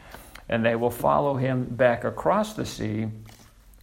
And 0.47 0.65
they 0.65 0.77
will 0.77 0.89
follow 0.89 1.35
him 1.35 1.65
back 1.65 2.05
across 2.05 2.53
the 2.53 2.65
sea 2.65 3.09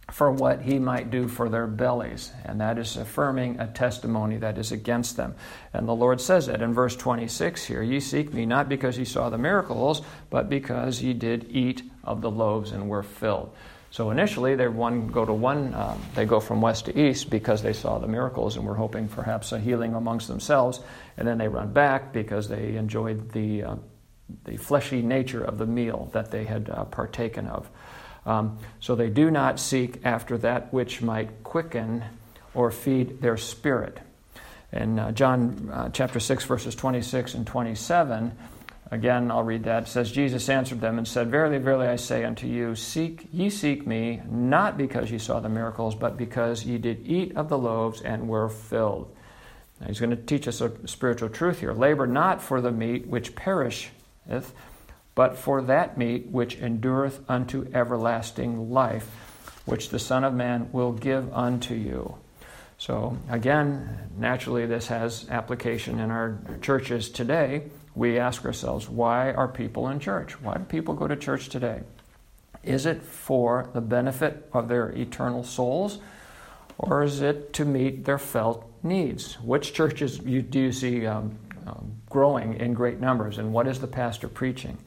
for 0.09 0.31
what 0.31 0.63
he 0.63 0.79
might 0.79 1.11
do 1.11 1.27
for 1.27 1.49
their 1.49 1.67
bellies. 1.67 2.31
And 2.43 2.59
that 2.59 2.79
is 2.79 2.97
affirming 2.97 3.59
a 3.59 3.67
testimony 3.67 4.37
that 4.37 4.57
is 4.57 4.71
against 4.71 5.17
them. 5.17 5.35
And 5.71 5.87
the 5.87 5.93
Lord 5.93 6.19
says 6.19 6.47
it 6.47 6.63
in 6.63 6.73
verse 6.73 6.95
26 6.95 7.65
here 7.65 7.83
Ye 7.83 7.99
seek 7.99 8.33
me 8.33 8.47
not 8.47 8.67
because 8.67 8.97
ye 8.97 9.05
saw 9.05 9.29
the 9.29 9.37
miracles, 9.37 10.01
but 10.31 10.49
because 10.49 10.99
ye 11.03 11.13
did 11.13 11.45
eat 11.47 11.83
of 12.03 12.21
the 12.21 12.31
loaves 12.31 12.71
and 12.71 12.89
were 12.89 13.03
filled. 13.03 13.53
So 13.91 14.09
initially, 14.09 14.55
they 14.55 14.69
one 14.69 15.07
go 15.07 15.25
to 15.25 15.33
one. 15.33 15.73
Um, 15.73 16.01
they 16.15 16.25
go 16.25 16.39
from 16.39 16.61
west 16.61 16.85
to 16.85 16.97
east 16.97 17.29
because 17.29 17.61
they 17.61 17.73
saw 17.73 17.99
the 17.99 18.07
miracles 18.07 18.55
and 18.55 18.65
were 18.65 18.75
hoping 18.75 19.09
perhaps 19.09 19.51
a 19.51 19.59
healing 19.59 19.93
amongst 19.93 20.29
themselves. 20.29 20.79
And 21.17 21.27
then 21.27 21.37
they 21.37 21.49
run 21.49 21.73
back 21.73 22.13
because 22.13 22.47
they 22.47 22.77
enjoyed 22.77 23.31
the 23.33 23.63
uh, 23.63 23.75
the 24.45 24.55
fleshy 24.55 25.01
nature 25.01 25.43
of 25.43 25.57
the 25.57 25.65
meal 25.65 26.09
that 26.13 26.31
they 26.31 26.45
had 26.45 26.69
uh, 26.69 26.85
partaken 26.85 27.47
of. 27.47 27.69
Um, 28.25 28.59
so 28.79 28.95
they 28.95 29.09
do 29.09 29.29
not 29.29 29.59
seek 29.59 29.99
after 30.05 30.37
that 30.39 30.73
which 30.73 31.01
might 31.01 31.43
quicken 31.43 32.03
or 32.53 32.71
feed 32.71 33.21
their 33.21 33.35
spirit. 33.35 33.99
In 34.71 34.99
uh, 34.99 35.11
John 35.11 35.69
uh, 35.71 35.89
chapter 35.89 36.19
6, 36.19 36.45
verses 36.45 36.75
26 36.75 37.33
and 37.33 37.45
27, 37.45 38.31
again, 38.91 39.31
I'll 39.31 39.43
read 39.43 39.63
that. 39.63 39.83
It 39.83 39.89
says, 39.89 40.11
Jesus 40.11 40.49
answered 40.49 40.81
them 40.81 40.97
and 40.97 41.07
said, 41.07 41.31
Verily, 41.31 41.57
verily, 41.57 41.87
I 41.87 41.95
say 41.95 42.23
unto 42.23 42.45
you, 42.45 42.75
seek 42.75 43.27
ye 43.31 43.49
seek 43.49 43.87
me, 43.87 44.21
not 44.29 44.77
because 44.77 45.09
ye 45.09 45.17
saw 45.17 45.39
the 45.39 45.49
miracles, 45.49 45.95
but 45.95 46.17
because 46.17 46.65
ye 46.65 46.77
did 46.77 47.07
eat 47.07 47.35
of 47.35 47.49
the 47.49 47.57
loaves 47.57 48.01
and 48.01 48.27
were 48.27 48.49
filled. 48.49 49.15
Now, 49.79 49.87
he's 49.87 49.99
going 49.99 50.11
to 50.11 50.15
teach 50.15 50.47
us 50.47 50.61
a 50.61 50.71
spiritual 50.87 51.29
truth 51.29 51.61
here. 51.61 51.73
Labor 51.73 52.05
not 52.05 52.41
for 52.41 52.61
the 52.61 52.71
meat 52.71 53.07
which 53.07 53.33
perisheth, 53.35 54.53
but 55.15 55.37
for 55.37 55.61
that 55.63 55.97
meat 55.97 56.27
which 56.27 56.55
endureth 56.57 57.21
unto 57.27 57.67
everlasting 57.73 58.71
life, 58.71 59.09
which 59.65 59.89
the 59.89 59.99
Son 59.99 60.23
of 60.23 60.33
Man 60.33 60.69
will 60.71 60.91
give 60.91 61.33
unto 61.33 61.73
you. 61.73 62.15
So, 62.77 63.17
again, 63.29 64.09
naturally, 64.17 64.65
this 64.65 64.87
has 64.87 65.27
application 65.29 65.99
in 65.99 66.09
our 66.09 66.39
churches 66.61 67.09
today. 67.09 67.63
We 67.95 68.17
ask 68.17 68.45
ourselves, 68.45 68.87
why 68.87 69.33
are 69.33 69.47
people 69.47 69.89
in 69.89 69.99
church? 69.99 70.39
Why 70.41 70.55
do 70.55 70.63
people 70.63 70.93
go 70.93 71.07
to 71.07 71.15
church 71.15 71.49
today? 71.49 71.81
Is 72.63 72.85
it 72.85 73.01
for 73.01 73.69
the 73.73 73.81
benefit 73.81 74.49
of 74.53 74.67
their 74.67 74.89
eternal 74.89 75.43
souls, 75.43 75.99
or 76.77 77.03
is 77.03 77.21
it 77.21 77.53
to 77.53 77.65
meet 77.65 78.05
their 78.05 78.19
felt 78.19 78.71
needs? 78.83 79.35
Which 79.41 79.73
churches 79.73 80.19
do 80.19 80.59
you 80.59 80.71
see 80.71 81.05
um, 81.05 81.37
um, 81.67 81.93
growing 82.09 82.53
in 82.55 82.73
great 82.73 82.99
numbers, 82.99 83.39
and 83.39 83.51
what 83.51 83.67
is 83.67 83.79
the 83.79 83.87
pastor 83.87 84.27
preaching? 84.27 84.77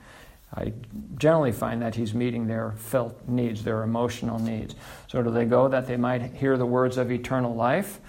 I 0.56 0.72
generally 1.18 1.50
find 1.52 1.82
that 1.82 1.96
he's 1.96 2.14
meeting 2.14 2.46
their 2.46 2.72
felt 2.72 3.28
needs, 3.28 3.64
their 3.64 3.82
emotional 3.82 4.38
needs. 4.38 4.76
So, 5.08 5.20
do 5.20 5.30
they 5.30 5.46
go 5.46 5.66
that 5.66 5.88
they 5.88 5.96
might 5.96 6.32
hear 6.34 6.56
the 6.56 6.66
words 6.66 6.96
of 6.96 7.10
eternal 7.10 7.54
life, 7.54 8.00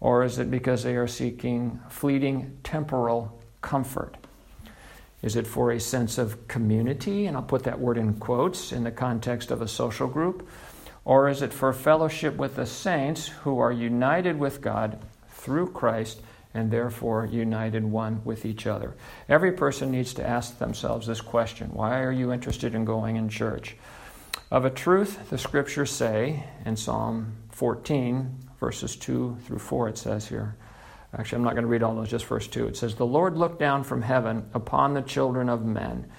or 0.00 0.24
is 0.24 0.38
it 0.38 0.50
because 0.50 0.82
they 0.82 0.96
are 0.96 1.06
seeking 1.06 1.78
fleeting 1.90 2.58
temporal 2.62 3.38
comfort? 3.60 4.16
Is 5.22 5.36
it 5.36 5.46
for 5.46 5.70
a 5.70 5.80
sense 5.80 6.18
of 6.18 6.48
community? 6.48 7.26
And 7.26 7.36
I'll 7.36 7.42
put 7.42 7.64
that 7.64 7.80
word 7.80 7.98
in 7.98 8.14
quotes 8.14 8.72
in 8.72 8.84
the 8.84 8.90
context 8.90 9.50
of 9.50 9.60
a 9.60 9.68
social 9.68 10.08
group. 10.08 10.48
Or 11.04 11.28
is 11.28 11.42
it 11.42 11.52
for 11.52 11.72
fellowship 11.72 12.36
with 12.36 12.56
the 12.56 12.66
saints 12.66 13.28
who 13.28 13.58
are 13.58 13.72
united 13.72 14.38
with 14.38 14.60
God 14.60 14.98
through 15.30 15.72
Christ 15.72 16.20
and 16.54 16.70
therefore 16.70 17.26
united 17.26 17.84
one 17.84 18.22
with 18.24 18.44
each 18.44 18.66
other. 18.66 18.94
Every 19.28 19.52
person 19.52 19.90
needs 19.90 20.14
to 20.14 20.26
ask 20.26 20.58
themselves 20.58 21.06
this 21.06 21.20
question 21.20 21.70
Why 21.72 22.00
are 22.02 22.12
you 22.12 22.32
interested 22.32 22.74
in 22.74 22.84
going 22.84 23.16
in 23.16 23.28
church? 23.28 23.76
Of 24.50 24.64
a 24.64 24.70
truth, 24.70 25.30
the 25.30 25.38
scriptures 25.38 25.90
say 25.90 26.44
in 26.64 26.76
Psalm 26.76 27.34
14, 27.50 28.36
verses 28.58 28.96
2 28.96 29.38
through 29.44 29.58
4, 29.58 29.88
it 29.90 29.98
says 29.98 30.28
here. 30.28 30.56
Actually, 31.16 31.36
I'm 31.36 31.44
not 31.44 31.54
going 31.54 31.64
to 31.64 31.68
read 31.68 31.82
all 31.82 31.94
those, 31.94 32.10
just 32.10 32.26
verse 32.26 32.46
2. 32.46 32.68
It 32.68 32.76
says, 32.76 32.94
The 32.94 33.06
Lord 33.06 33.36
looked 33.36 33.58
down 33.58 33.82
from 33.82 34.02
heaven 34.02 34.48
upon 34.54 34.94
the 34.94 35.02
children 35.02 35.48
of 35.48 35.64
men 35.64 36.10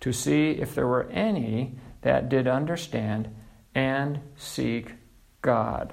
to 0.00 0.12
see 0.12 0.50
if 0.50 0.74
there 0.74 0.86
were 0.86 1.08
any 1.10 1.74
that 2.02 2.28
did 2.28 2.46
understand 2.46 3.28
and 3.74 4.20
seek 4.36 4.92
God. 5.42 5.92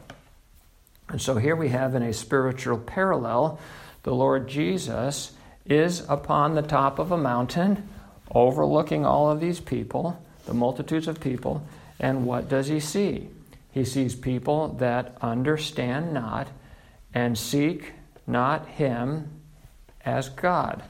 And 1.10 1.22
so 1.22 1.36
here 1.36 1.56
we 1.56 1.70
have 1.70 1.96
in 1.96 2.04
a 2.04 2.14
spiritual 2.14 2.78
parallel 2.78 3.60
the 4.04 4.14
Lord 4.14 4.48
Jesus 4.48 5.32
is 5.66 6.02
upon 6.10 6.56
the 6.56 6.62
top 6.62 7.00
of 7.00 7.12
a 7.12 7.18
mountain, 7.18 7.88
overlooking 8.34 9.06
all 9.06 9.32
of 9.32 9.40
these 9.40 9.60
people, 9.60 10.22
the 10.46 10.54
multitudes 10.54 11.08
of 11.08 11.20
people, 11.20 11.66
and 12.00 12.26
what 12.26 12.50
does 12.50 12.68
he 12.68 12.80
see? 12.80 13.30
He 13.72 13.86
sees 13.86 14.14
people 14.14 14.70
that 14.80 15.18
understand 15.22 16.14
not 16.14 16.50
and 17.14 17.38
seek 17.38 17.94
not 18.28 18.68
him 18.68 19.42
as 20.06 20.30
God. 20.30 20.84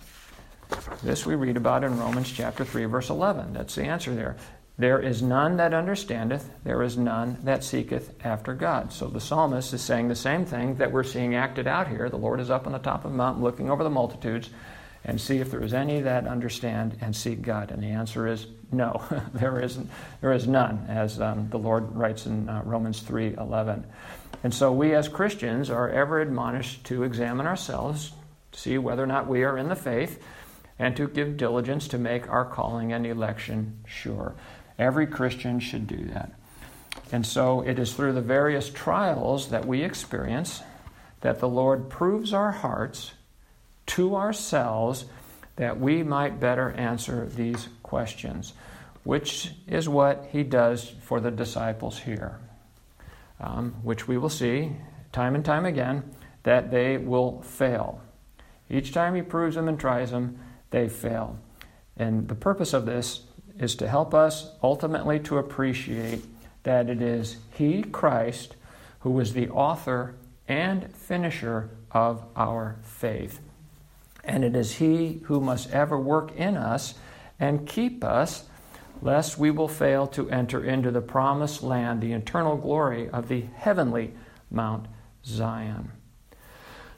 This 1.04 1.26
we 1.26 1.36
read 1.36 1.58
about 1.58 1.84
in 1.84 2.00
Romans 2.00 2.32
chapter 2.32 2.64
3 2.64 2.86
verse 2.86 3.10
11. 3.10 3.54
That's 3.54 3.76
the 3.76 3.84
answer 3.84 4.14
there. 4.16 4.38
There 4.78 5.00
is 5.00 5.22
none 5.22 5.58
that 5.58 5.74
understandeth, 5.74 6.50
there 6.64 6.82
is 6.82 6.98
none 6.98 7.38
that 7.44 7.64
seeketh 7.64 8.26
after 8.26 8.56
God. 8.56 8.92
So 8.92 9.08
the 9.08 9.22
psalmist 9.22 9.72
is 9.74 9.84
saying 9.84 10.08
the 10.08 10.16
same 10.16 10.46
thing 10.46 10.76
that 10.76 10.92
we're 10.92 11.04
seeing 11.04 11.36
acted 11.36 11.68
out 11.68 11.88
here. 11.88 12.10
The 12.10 12.18
Lord 12.18 12.40
is 12.40 12.50
up 12.50 12.66
on 12.66 12.74
the 12.74 12.80
top 12.80 13.06
of 13.06 13.12
the 13.12 13.18
mountain 13.18 13.44
looking 13.44 13.70
over 13.70 13.84
the 13.84 13.92
multitudes 13.92 14.50
and 15.06 15.22
see 15.22 15.38
if 15.38 15.52
there 15.52 15.64
is 15.64 15.74
any 15.74 16.02
that 16.02 16.26
understand 16.26 16.98
and 17.02 17.16
seek 17.16 17.44
God. 17.44 17.70
And 17.70 17.84
the 17.84 17.88
answer 17.88 18.28
is 18.28 18.48
no, 18.72 19.04
there, 19.34 19.60
isn't, 19.60 19.90
there 20.22 20.32
is 20.32 20.48
none, 20.48 20.86
as 20.90 21.22
um, 21.22 21.50
the 21.50 21.60
Lord 21.60 21.96
writes 21.96 22.26
in 22.26 22.50
uh, 22.50 22.64
Romans 22.66 23.02
3 23.02 23.36
11. 23.36 23.86
And 24.44 24.54
so 24.54 24.72
we 24.72 24.94
as 24.94 25.08
Christians 25.08 25.70
are 25.70 25.90
ever 25.90 26.20
admonished 26.20 26.84
to 26.86 27.04
examine 27.04 27.48
ourselves, 27.48 28.12
see 28.52 28.78
whether 28.78 29.04
or 29.04 29.08
not 29.08 29.28
we 29.28 29.44
are 29.44 29.58
in 29.58 29.70
the 29.70 29.76
faith, 29.76 30.22
and 30.78 30.96
to 30.98 31.08
give 31.08 31.38
diligence 31.38 31.88
to 31.88 31.98
make 31.98 32.30
our 32.30 32.46
calling 32.46 32.92
and 32.92 33.08
election 33.08 33.80
sure. 33.88 34.36
Every 34.78 35.08
Christian 35.08 35.60
should 35.60 35.88
do 35.88 36.06
that. 36.06 36.34
And 37.12 37.26
so 37.26 37.62
it 37.62 37.80
is 37.80 37.94
through 37.94 38.14
the 38.14 38.22
various 38.22 38.70
trials 38.70 39.50
that 39.50 39.66
we 39.66 39.82
experience 39.82 40.62
that 41.22 41.40
the 41.40 41.48
Lord 41.48 41.90
proves 41.90 42.34
our 42.34 42.52
hearts 42.52 43.14
to 43.86 44.16
ourselves 44.16 45.06
that 45.56 45.80
we 45.80 46.04
might 46.04 46.40
better 46.40 46.72
answer 46.72 47.28
these 47.28 47.70
questions, 47.84 48.54
which 49.04 49.52
is 49.68 49.88
what 49.88 50.28
he 50.32 50.44
does 50.44 50.92
for 51.02 51.20
the 51.20 51.32
disciples 51.32 52.00
here, 52.00 52.40
um, 53.44 53.76
which 53.84 54.08
we 54.08 54.18
will 54.18 54.30
see 54.30 54.72
time 55.12 55.36
and 55.36 55.44
time 55.44 55.66
again 55.66 56.04
that 56.44 56.72
they 56.72 56.98
will 56.98 57.42
fail. 57.42 58.02
Each 58.70 58.94
time 58.94 59.16
he 59.16 59.22
proves 59.22 59.56
them 59.56 59.68
and 59.68 59.80
tries 59.80 60.12
them, 60.12 60.40
they 60.72 60.90
fail. 60.90 61.38
And 61.98 62.28
the 62.28 62.36
purpose 62.36 62.74
of 62.74 62.86
this 62.86 63.24
is 63.60 63.76
to 63.76 63.88
help 63.88 64.14
us 64.14 64.52
ultimately 64.64 65.20
to 65.22 65.38
appreciate 65.38 66.24
that 66.64 66.90
it 66.90 67.02
is 67.02 67.38
He, 67.54 67.84
Christ, 67.84 68.56
who 69.02 69.20
is 69.20 69.34
the 69.34 69.50
author 69.50 70.16
and 70.48 70.94
finisher 70.96 71.70
of 71.92 72.24
our 72.36 72.78
faith. 72.82 73.40
And 74.24 74.44
it 74.44 74.56
is 74.56 74.78
He 74.78 75.22
who 75.26 75.40
must 75.40 75.70
ever 75.72 76.00
work 76.00 76.36
in 76.36 76.58
us 76.58 76.96
and 77.40 77.68
keep 77.68 78.04
us, 78.04 78.46
lest 79.04 79.38
we 79.38 79.52
will 79.52 79.68
fail 79.68 80.08
to 80.08 80.30
enter 80.30 80.64
into 80.64 80.90
the 80.90 81.02
promised 81.02 81.62
land, 81.62 82.02
the 82.02 82.14
eternal 82.14 82.56
glory 82.56 83.10
of 83.10 83.28
the 83.28 83.42
heavenly 83.56 84.14
Mount 84.50 84.88
Zion. 85.26 85.92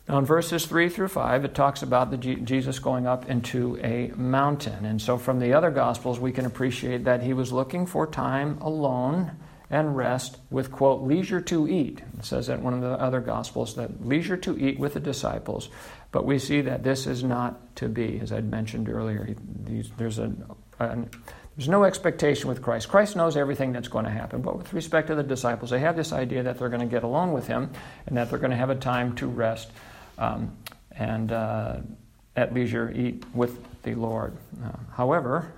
Now, 0.08 0.20
in 0.20 0.26
verses 0.26 0.68
3 0.68 0.90
through 0.90 1.08
5, 1.08 1.46
it 1.46 1.56
talks 1.56 1.82
about 1.82 2.12
the 2.12 2.18
G- 2.18 2.36
Jesus 2.36 2.78
going 2.78 3.08
up 3.08 3.28
into 3.28 3.80
a 3.84 4.12
mountain. 4.16 4.86
And 4.86 5.02
so, 5.02 5.18
from 5.18 5.40
the 5.40 5.54
other 5.54 5.72
Gospels, 5.72 6.20
we 6.20 6.32
can 6.32 6.46
appreciate 6.46 7.06
that 7.06 7.24
he 7.24 7.34
was 7.34 7.52
looking 7.52 7.88
for 7.88 8.06
time 8.06 8.60
alone 8.62 9.32
and 9.72 9.98
rest 9.98 10.38
with, 10.52 10.72
quote, 10.72 11.02
leisure 11.02 11.42
to 11.42 11.68
eat. 11.68 12.04
It 12.20 12.26
says 12.26 12.46
that 12.48 12.60
in 12.60 12.64
one 12.64 12.76
of 12.76 12.82
the 12.82 12.92
other 12.92 13.20
Gospels, 13.20 13.76
that 13.78 14.06
leisure 14.06 14.38
to 14.38 14.56
eat 14.60 14.78
with 14.78 14.94
the 14.94 15.00
disciples. 15.00 15.70
But 16.12 16.24
we 16.24 16.38
see 16.38 16.62
that 16.62 16.84
this 16.84 17.08
is 17.08 17.24
not 17.24 17.76
to 17.78 17.90
be, 17.90 18.20
as 18.20 18.32
I'd 18.32 18.50
mentioned 18.50 18.90
earlier. 18.90 19.36
There's, 19.98 20.20
a, 20.20 20.32
a, 20.80 21.00
there's 21.58 21.70
no 21.70 21.86
expectation 21.86 22.50
with 22.50 22.62
Christ. 22.62 22.90
Christ 22.90 23.16
knows 23.16 23.38
everything 23.38 23.72
that's 23.72 23.88
going 23.88 24.06
to 24.06 24.12
happen. 24.12 24.42
But 24.42 24.58
with 24.58 24.74
respect 24.74 25.08
to 25.08 25.16
the 25.16 25.24
disciples, 25.24 25.70
they 25.70 25.80
have 25.80 25.96
this 25.96 26.12
idea 26.12 26.44
that 26.44 26.60
they're 26.60 26.70
going 26.70 26.82
to 26.82 26.88
get 26.88 27.04
alone 27.04 27.32
with 27.32 27.48
him 27.48 27.72
and 28.08 28.18
that 28.18 28.30
they're 28.30 28.40
going 28.40 28.52
to 28.52 28.58
have 28.58 28.70
a 28.70 28.76
time 28.76 29.16
to 29.16 29.28
rest 29.28 29.72
um, 30.18 30.56
and 30.92 31.32
uh, 31.32 31.78
at 32.36 32.54
leisure 32.54 32.92
eat 32.94 33.24
with 33.34 33.58
the 33.84 33.96
Lord. 33.96 34.36
Uh, 34.64 34.72
however, 34.94 35.54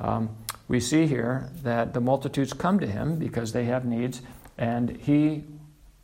um, 0.00 0.30
we 0.66 0.80
see 0.80 1.06
here 1.06 1.50
that 1.62 1.94
the 1.94 2.00
multitudes 2.00 2.52
come 2.52 2.80
to 2.80 2.86
him 2.86 3.18
because 3.18 3.52
they 3.52 3.64
have 3.64 3.84
needs, 3.84 4.22
and 4.58 4.96
he 4.96 5.44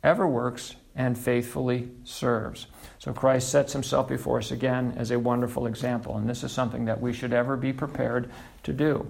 ever 0.03 0.27
works 0.27 0.75
and 0.97 1.17
faithfully 1.17 1.89
serves. 2.03 2.67
So 2.99 3.13
Christ 3.13 3.49
sets 3.49 3.71
himself 3.71 4.09
before 4.09 4.39
us 4.39 4.51
again 4.51 4.95
as 4.97 5.11
a 5.11 5.19
wonderful 5.19 5.67
example, 5.67 6.17
and 6.17 6.27
this 6.27 6.43
is 6.43 6.51
something 6.51 6.85
that 6.85 6.99
we 6.99 7.13
should 7.13 7.31
ever 7.31 7.55
be 7.55 7.71
prepared 7.71 8.29
to 8.63 8.73
do. 8.73 9.07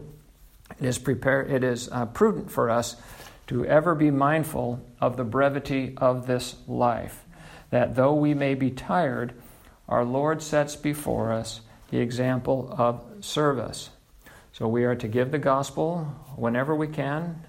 It 0.80 0.86
is, 0.86 1.00
prepare, 1.00 1.42
it 1.44 1.64
is 1.64 1.90
uh, 1.92 2.06
prudent 2.06 2.52
for 2.52 2.70
us 2.70 2.98
to 3.48 3.66
ever 3.66 3.96
be 3.96 4.12
mindful 4.12 4.86
of 5.02 5.18
the 5.18 5.24
brevity 5.24 5.96
of 5.98 6.28
this 6.28 6.58
life 6.68 7.24
that 7.70 7.96
though 7.96 8.14
we 8.14 8.34
may 8.34 8.54
be 8.54 8.72
tired, 8.72 9.34
our 9.88 10.06
Lord 10.06 10.42
sets 10.42 10.76
before 10.76 11.32
us 11.32 11.62
the 11.90 12.00
example 12.00 12.74
of 12.78 13.04
service. 13.22 13.90
So 14.52 14.68
we 14.68 14.84
are 14.86 14.96
to 14.96 15.08
give 15.08 15.32
the 15.32 15.40
gospel 15.40 16.06
whenever 16.36 16.76
we 16.76 16.88
can, 16.88 17.46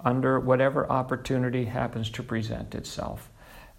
under 0.00 0.38
whatever 0.40 0.90
opportunity 0.90 1.66
happens 1.66 2.10
to 2.10 2.22
present 2.22 2.74
itself. 2.74 3.30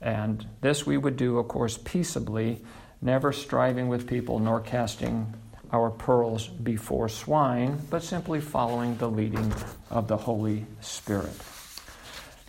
And 0.04 0.46
this 0.60 0.86
we 0.86 0.98
would 0.98 1.16
do, 1.16 1.40
of 1.40 1.48
course, 1.48 1.78
peaceably, 1.78 2.62
never 3.02 3.32
striving 3.32 3.88
with 3.88 4.06
people 4.06 4.38
nor 4.38 4.60
casting 4.60 5.34
our 5.72 5.90
pearls 5.90 6.48
before 6.48 7.08
swine, 7.10 7.80
but 7.90 8.04
simply 8.04 8.42
following 8.42 8.98
the 8.98 9.10
leading 9.10 9.52
of 9.90 10.08
the 10.08 10.18
Holy 10.18 10.66
Spirit. 10.82 11.34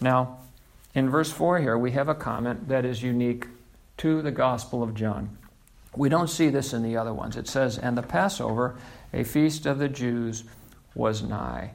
Now, 0.01 0.39
in 0.95 1.09
verse 1.09 1.31
4 1.31 1.61
here, 1.61 1.79
we 1.79 1.93
have 1.93 2.09
a 2.09 2.15
comment 2.15 2.69
that 2.69 2.85
is 2.85 3.03
unique 3.03 3.47
to 3.99 4.21
the 4.21 4.33
Gospel 4.33 4.83
of 4.83 4.95
John. 4.95 5.39
We 5.97 6.09
don't 6.09 6.29
see 6.29 6.51
this 6.51 6.73
in 6.73 6.83
the 6.83 6.97
other 6.97 7.15
ones. 7.15 7.37
It 7.37 7.47
says, 7.47 7.79
And 7.79 7.97
the 7.97 8.03
Passover, 8.03 8.77
a 9.13 9.23
feast 9.23 9.65
of 9.65 9.79
the 9.79 9.89
Jews, 9.89 10.43
was 10.95 11.23
nigh. 11.23 11.71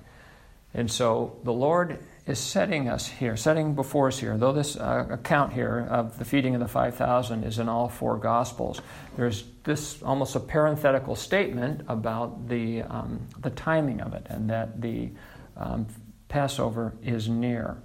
And 0.74 0.91
so 0.91 1.38
the 1.43 1.53
Lord 1.53 2.00
is 2.29 2.39
setting 2.39 2.88
us 2.88 3.07
here, 3.07 3.36
setting 3.36 3.74
before 3.74 4.07
us 4.07 4.19
here, 4.19 4.38
though 4.38 4.53
this 4.53 4.75
uh, 4.77 5.07
account 5.09 5.51
here 5.51 5.88
of 5.89 6.19
the 6.19 6.25
feeding 6.25 6.53
of 6.53 6.62
the 6.62 6.67
5,000 6.67 7.43
is 7.43 7.57
in 7.57 7.67
all 7.67 7.89
four 7.89 8.17
Gospels, 8.17 8.81
there's 9.17 9.45
this 9.63 10.03
almost 10.03 10.36
a 10.36 10.39
parenthetical 10.39 11.15
statement 11.15 11.81
about 11.88 12.48
the, 12.48 12.83
um, 12.83 13.19
the 13.39 13.50
timing 13.50 14.00
of 14.00 14.13
it 14.13 14.27
and 14.29 14.48
that 14.48 14.79
the 14.79 15.09
um, 15.57 15.88
Passover 16.27 16.93
is 17.03 17.27
near. 17.27 17.81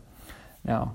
Now, 0.63 0.95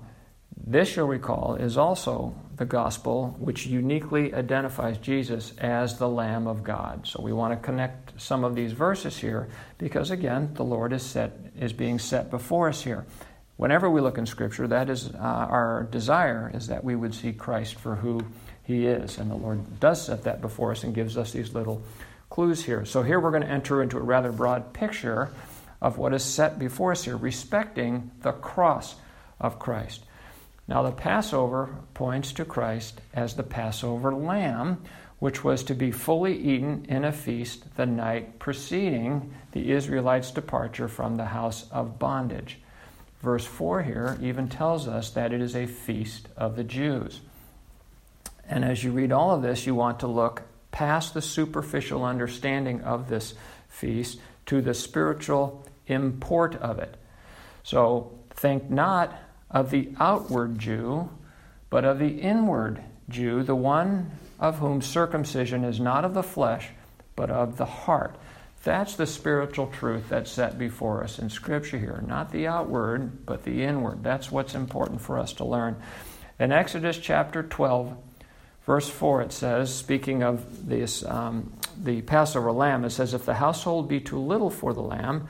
this, 0.55 0.95
you'll 0.95 1.07
recall, 1.07 1.55
is 1.55 1.75
also 1.75 2.35
the 2.57 2.65
gospel 2.65 3.35
which 3.39 3.65
uniquely 3.65 4.33
identifies 4.33 4.97
Jesus 4.97 5.53
as 5.57 5.97
the 5.97 6.09
Lamb 6.09 6.45
of 6.45 6.63
God. 6.63 7.07
So 7.07 7.21
we 7.23 7.33
want 7.33 7.53
to 7.53 7.65
connect 7.65 8.21
some 8.21 8.43
of 8.43 8.53
these 8.53 8.73
verses 8.73 9.17
here 9.17 9.47
because, 9.77 10.11
again, 10.11 10.53
the 10.53 10.63
Lord 10.63 10.93
is, 10.93 11.01
set, 11.01 11.31
is 11.57 11.73
being 11.73 11.97
set 11.97 12.29
before 12.29 12.67
us 12.67 12.83
here. 12.83 13.05
Whenever 13.59 13.89
we 13.89 13.99
look 13.99 14.17
in 14.17 14.25
Scripture, 14.25 14.69
that 14.69 14.89
is 14.89 15.09
uh, 15.15 15.17
our 15.17 15.85
desire 15.91 16.49
is 16.53 16.67
that 16.67 16.81
we 16.81 16.95
would 16.95 17.13
see 17.13 17.33
Christ 17.33 17.75
for 17.75 17.95
who 17.95 18.23
He 18.63 18.85
is, 18.85 19.17
and 19.17 19.29
the 19.29 19.35
Lord 19.35 19.81
does 19.81 20.05
set 20.05 20.23
that 20.23 20.39
before 20.39 20.71
us 20.71 20.85
and 20.85 20.95
gives 20.95 21.17
us 21.17 21.33
these 21.33 21.53
little 21.53 21.81
clues 22.29 22.63
here. 22.63 22.85
So 22.85 23.03
here 23.03 23.19
we're 23.19 23.31
going 23.31 23.43
to 23.43 23.49
enter 23.49 23.83
into 23.83 23.97
a 23.97 24.01
rather 24.01 24.31
broad 24.31 24.71
picture 24.71 25.31
of 25.81 25.97
what 25.97 26.13
is 26.13 26.23
set 26.23 26.57
before 26.57 26.93
us 26.93 27.03
here, 27.03 27.17
respecting 27.17 28.11
the 28.21 28.31
cross 28.31 28.95
of 29.41 29.59
Christ. 29.59 30.05
Now, 30.69 30.81
the 30.83 30.93
Passover 30.93 31.75
points 31.93 32.31
to 32.31 32.45
Christ 32.45 33.01
as 33.13 33.35
the 33.35 33.43
Passover 33.43 34.15
lamb, 34.15 34.81
which 35.19 35.43
was 35.43 35.65
to 35.65 35.75
be 35.75 35.91
fully 35.91 36.37
eaten 36.37 36.85
in 36.87 37.03
a 37.03 37.11
feast 37.11 37.75
the 37.75 37.85
night 37.85 38.39
preceding 38.39 39.33
the 39.51 39.73
Israelites' 39.73 40.31
departure 40.31 40.87
from 40.87 41.17
the 41.17 41.25
house 41.25 41.69
of 41.73 41.99
bondage. 41.99 42.57
Verse 43.21 43.45
4 43.45 43.83
here 43.83 44.17
even 44.21 44.47
tells 44.47 44.87
us 44.87 45.09
that 45.11 45.33
it 45.33 45.41
is 45.41 45.55
a 45.55 45.65
feast 45.65 46.27
of 46.37 46.55
the 46.55 46.63
Jews. 46.63 47.21
And 48.47 48.63
as 48.63 48.83
you 48.83 48.91
read 48.91 49.11
all 49.11 49.31
of 49.31 49.41
this, 49.41 49.67
you 49.67 49.75
want 49.75 49.99
to 49.99 50.07
look 50.07 50.43
past 50.71 51.13
the 51.13 51.21
superficial 51.21 52.05
understanding 52.05 52.81
of 52.81 53.09
this 53.09 53.33
feast 53.67 54.19
to 54.45 54.61
the 54.61 54.73
spiritual 54.73 55.65
import 55.87 56.55
of 56.55 56.79
it. 56.79 56.95
So 57.63 58.17
think 58.31 58.69
not 58.69 59.15
of 59.51 59.69
the 59.69 59.89
outward 59.99 60.57
Jew, 60.57 61.09
but 61.69 61.85
of 61.85 61.99
the 61.99 62.19
inward 62.21 62.81
Jew, 63.09 63.43
the 63.43 63.55
one 63.55 64.11
of 64.39 64.59
whom 64.59 64.81
circumcision 64.81 65.63
is 65.63 65.79
not 65.79 66.05
of 66.05 66.13
the 66.13 66.23
flesh, 66.23 66.69
but 67.15 67.29
of 67.29 67.57
the 67.57 67.65
heart. 67.65 68.15
That's 68.63 68.95
the 68.95 69.07
spiritual 69.07 69.67
truth 69.67 70.09
that's 70.09 70.31
set 70.31 70.59
before 70.59 71.03
us 71.03 71.17
in 71.17 71.29
Scripture 71.29 71.77
here. 71.77 72.03
Not 72.05 72.31
the 72.31 72.47
outward, 72.47 73.25
but 73.25 73.43
the 73.43 73.63
inward. 73.63 74.03
That's 74.03 74.31
what's 74.31 74.53
important 74.53 75.01
for 75.01 75.17
us 75.17 75.33
to 75.33 75.45
learn. 75.45 75.77
In 76.39 76.51
Exodus 76.51 76.97
chapter 76.97 77.43
12, 77.43 77.95
verse 78.65 78.89
4, 78.89 79.21
it 79.21 79.31
says, 79.31 79.73
speaking 79.73 80.23
of 80.23 80.67
this, 80.67 81.05
um, 81.05 81.53
the 81.81 82.01
Passover 82.01 82.51
lamb, 82.51 82.83
it 82.83 82.89
says, 82.89 83.13
If 83.13 83.25
the 83.25 83.35
household 83.35 83.87
be 83.87 84.01
too 84.01 84.19
little 84.19 84.49
for 84.49 84.73
the 84.73 84.81
lamb, 84.81 85.27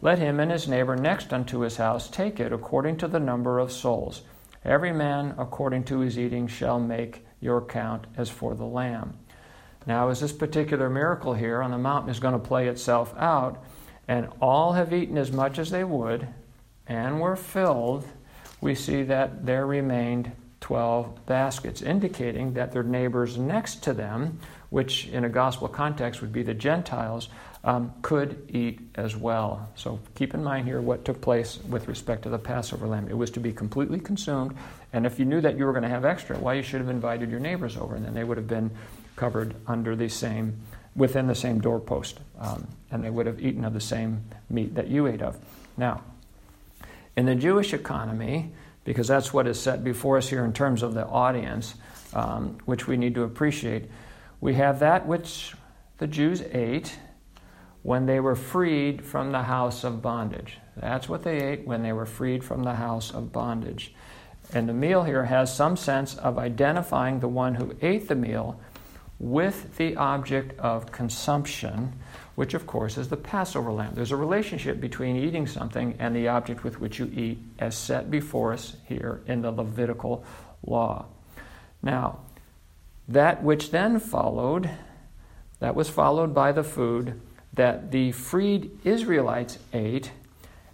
let 0.00 0.18
him 0.18 0.40
and 0.40 0.50
his 0.50 0.66
neighbor 0.66 0.96
next 0.96 1.32
unto 1.32 1.60
his 1.60 1.76
house 1.76 2.08
take 2.08 2.40
it 2.40 2.52
according 2.52 2.96
to 2.98 3.08
the 3.08 3.20
number 3.20 3.60
of 3.60 3.70
souls. 3.70 4.22
Every 4.64 4.92
man 4.92 5.36
according 5.38 5.84
to 5.84 6.00
his 6.00 6.18
eating 6.18 6.48
shall 6.48 6.80
make 6.80 7.24
your 7.40 7.60
count 7.60 8.06
as 8.16 8.28
for 8.28 8.54
the 8.54 8.64
lamb. 8.64 9.18
Now, 9.86 10.08
as 10.08 10.20
this 10.20 10.32
particular 10.32 10.88
miracle 10.88 11.34
here 11.34 11.62
on 11.62 11.70
the 11.70 11.78
mountain 11.78 12.10
is 12.10 12.20
going 12.20 12.34
to 12.34 12.38
play 12.38 12.68
itself 12.68 13.14
out, 13.16 13.64
and 14.08 14.28
all 14.40 14.72
have 14.72 14.92
eaten 14.92 15.18
as 15.18 15.32
much 15.32 15.58
as 15.58 15.70
they 15.70 15.84
would 15.84 16.26
and 16.86 17.20
were 17.20 17.36
filled, 17.36 18.06
we 18.60 18.74
see 18.74 19.02
that 19.04 19.44
there 19.44 19.66
remained 19.66 20.32
12 20.60 21.26
baskets, 21.26 21.82
indicating 21.82 22.54
that 22.54 22.72
their 22.72 22.84
neighbors 22.84 23.36
next 23.36 23.82
to 23.82 23.92
them, 23.92 24.38
which 24.70 25.08
in 25.08 25.24
a 25.24 25.28
gospel 25.28 25.68
context 25.68 26.20
would 26.20 26.32
be 26.32 26.42
the 26.42 26.54
Gentiles, 26.54 27.28
um, 27.64 27.92
could 28.02 28.48
eat 28.48 28.80
as 28.94 29.16
well. 29.16 29.68
So 29.74 30.00
keep 30.14 30.34
in 30.34 30.42
mind 30.42 30.66
here 30.66 30.80
what 30.80 31.04
took 31.04 31.20
place 31.20 31.58
with 31.68 31.88
respect 31.88 32.22
to 32.22 32.28
the 32.28 32.38
Passover 32.38 32.86
lamb. 32.86 33.08
It 33.08 33.16
was 33.16 33.30
to 33.32 33.40
be 33.40 33.52
completely 33.52 34.00
consumed, 34.00 34.56
and 34.92 35.04
if 35.04 35.18
you 35.18 35.24
knew 35.24 35.40
that 35.40 35.58
you 35.58 35.64
were 35.64 35.72
going 35.72 35.84
to 35.84 35.88
have 35.88 36.04
extra, 36.04 36.36
why 36.36 36.42
well, 36.42 36.54
you 36.54 36.62
should 36.62 36.80
have 36.80 36.90
invited 36.90 37.30
your 37.30 37.40
neighbors 37.40 37.76
over, 37.76 37.94
and 37.94 38.04
then 38.04 38.14
they 38.14 38.24
would 38.24 38.36
have 38.36 38.48
been 38.48 38.70
covered 39.16 39.54
under 39.66 39.96
the 39.96 40.08
same, 40.08 40.60
within 40.96 41.26
the 41.26 41.34
same 41.34 41.60
doorpost, 41.60 42.20
um, 42.38 42.66
and 42.90 43.04
they 43.04 43.10
would 43.10 43.26
have 43.26 43.40
eaten 43.40 43.64
of 43.64 43.72
the 43.72 43.80
same 43.80 44.24
meat 44.50 44.74
that 44.74 44.88
you 44.88 45.06
ate 45.06 45.22
of. 45.22 45.38
Now, 45.76 46.02
in 47.16 47.26
the 47.26 47.34
Jewish 47.34 47.72
economy, 47.74 48.52
because 48.84 49.08
that's 49.08 49.32
what 49.32 49.46
is 49.46 49.60
set 49.60 49.84
before 49.84 50.18
us 50.18 50.28
here 50.28 50.44
in 50.44 50.52
terms 50.52 50.82
of 50.82 50.94
the 50.94 51.06
audience, 51.06 51.74
um, 52.14 52.58
which 52.64 52.86
we 52.86 52.96
need 52.96 53.14
to 53.14 53.22
appreciate, 53.22 53.84
we 54.40 54.54
have 54.54 54.80
that 54.80 55.06
which 55.06 55.54
the 55.98 56.06
Jews 56.06 56.42
ate 56.52 56.98
when 57.82 58.06
they 58.06 58.20
were 58.20 58.36
freed 58.36 59.04
from 59.04 59.32
the 59.32 59.42
house 59.42 59.84
of 59.84 60.02
bondage. 60.02 60.58
That's 60.76 61.08
what 61.08 61.22
they 61.22 61.40
ate 61.40 61.66
when 61.66 61.82
they 61.82 61.92
were 61.92 62.06
freed 62.06 62.42
from 62.42 62.62
the 62.64 62.74
house 62.74 63.10
of 63.12 63.32
bondage. 63.32 63.94
And 64.54 64.68
the 64.68 64.72
meal 64.72 65.04
here 65.04 65.24
has 65.24 65.54
some 65.54 65.76
sense 65.76 66.16
of 66.16 66.38
identifying 66.38 67.20
the 67.20 67.28
one 67.28 67.54
who 67.54 67.74
ate 67.80 68.08
the 68.08 68.14
meal 68.14 68.60
with 69.22 69.76
the 69.76 69.94
object 69.96 70.58
of 70.58 70.90
consumption, 70.90 71.92
which 72.34 72.54
of 72.54 72.66
course 72.66 72.98
is 72.98 73.08
the 73.08 73.16
Passover 73.16 73.70
lamb. 73.70 73.92
There's 73.94 74.10
a 74.10 74.16
relationship 74.16 74.80
between 74.80 75.16
eating 75.16 75.46
something 75.46 75.94
and 76.00 76.14
the 76.14 76.26
object 76.26 76.64
with 76.64 76.80
which 76.80 76.98
you 76.98 77.10
eat, 77.14 77.38
as 77.60 77.76
set 77.76 78.10
before 78.10 78.52
us 78.52 78.76
here 78.86 79.22
in 79.28 79.40
the 79.40 79.52
Levitical 79.52 80.24
law. 80.66 81.06
Now, 81.82 82.18
that 83.06 83.44
which 83.44 83.70
then 83.70 84.00
followed, 84.00 84.68
that 85.60 85.76
was 85.76 85.88
followed 85.88 86.34
by 86.34 86.50
the 86.50 86.64
food 86.64 87.20
that 87.52 87.92
the 87.92 88.10
freed 88.10 88.76
Israelites 88.82 89.58
ate 89.72 90.10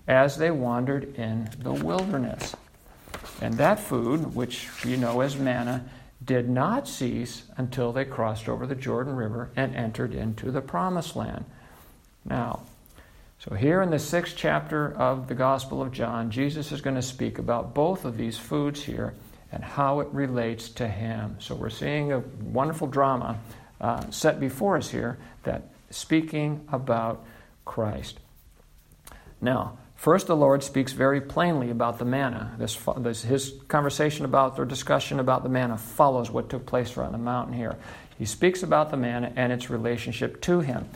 as 0.07 0.39
they 0.39 0.51
wandered 0.51 1.17
in 1.17 1.51
the 1.59 1.73
wilderness. 1.73 2.57
And 3.43 3.55
that 3.55 3.79
food, 3.79 4.35
which 4.35 4.69
you 4.85 4.97
know 4.97 5.21
as 5.21 5.37
manna, 5.37 5.85
did 6.25 6.49
not 6.49 6.89
cease 6.89 7.45
until 7.57 7.93
they 7.93 8.05
crossed 8.05 8.49
over 8.49 8.67
the 8.67 8.75
Jordan 8.75 9.15
River 9.15 9.51
and 9.57 9.75
entered 9.75 10.15
into 10.15 10.51
the 10.51 10.61
promised 10.61 11.15
land. 11.17 11.45
Now, 12.25 12.63
so 13.39 13.55
here 13.55 13.83
in 13.83 13.91
the 13.91 14.01
sixth 14.01 14.35
chapter 14.37 14.93
of 14.95 15.29
the 15.29 15.35
Gospel 15.35 15.81
of 15.81 15.93
John, 15.93 16.31
Jesus 16.31 16.73
is 16.73 16.81
going 16.81 16.97
to 16.97 17.03
speak 17.03 17.39
about 17.39 17.73
both 17.73 18.05
of 18.05 18.17
these 18.17 18.37
foods 18.37 18.83
here 18.83 19.15
and 19.53 19.63
how 19.63 20.01
it 20.01 20.09
relates 20.09 20.69
to 20.71 20.89
him. 20.89 21.37
So 21.39 21.55
we're 21.55 21.71
seeing 21.71 22.13
a 22.13 22.19
wonderful 22.19 22.89
drama 22.89 23.39
uh, 23.81 24.11
set 24.11 24.41
before 24.41 24.77
us 24.77 24.91
here 24.91 25.19
that 25.45 25.63
speaking 25.91 26.67
about 26.73 27.25
Christ. 27.65 28.19
Now, 29.41 29.79
First, 29.99 30.29
the 30.29 30.37
Lord 30.37 30.63
speaks 30.63 30.93
very 30.93 31.21
plainly 31.21 31.71
about 31.71 31.99
the 31.99 32.05
manna. 32.05 32.55
This, 32.57 32.79
this, 32.99 33.23
his 33.23 33.55
conversation 33.67 34.25
about 34.25 34.57
or 34.57 34.65
discussion 34.65 35.19
about 35.19 35.43
the 35.43 35.49
manna 35.49 35.77
follows 35.77 36.31
what 36.31 36.49
took 36.49 36.67
place 36.67 36.97
on 36.97 37.11
the 37.11 37.19
mountain 37.19 37.53
here. 37.53 37.75
He 38.17 38.25
speaks 38.25 38.63
about 38.63 38.93
the 38.93 38.97
manna 38.97 39.33
and 39.35 39.53
its 39.53 39.71
relationship 39.71 40.41
to 40.43 40.61
him. 40.61 40.89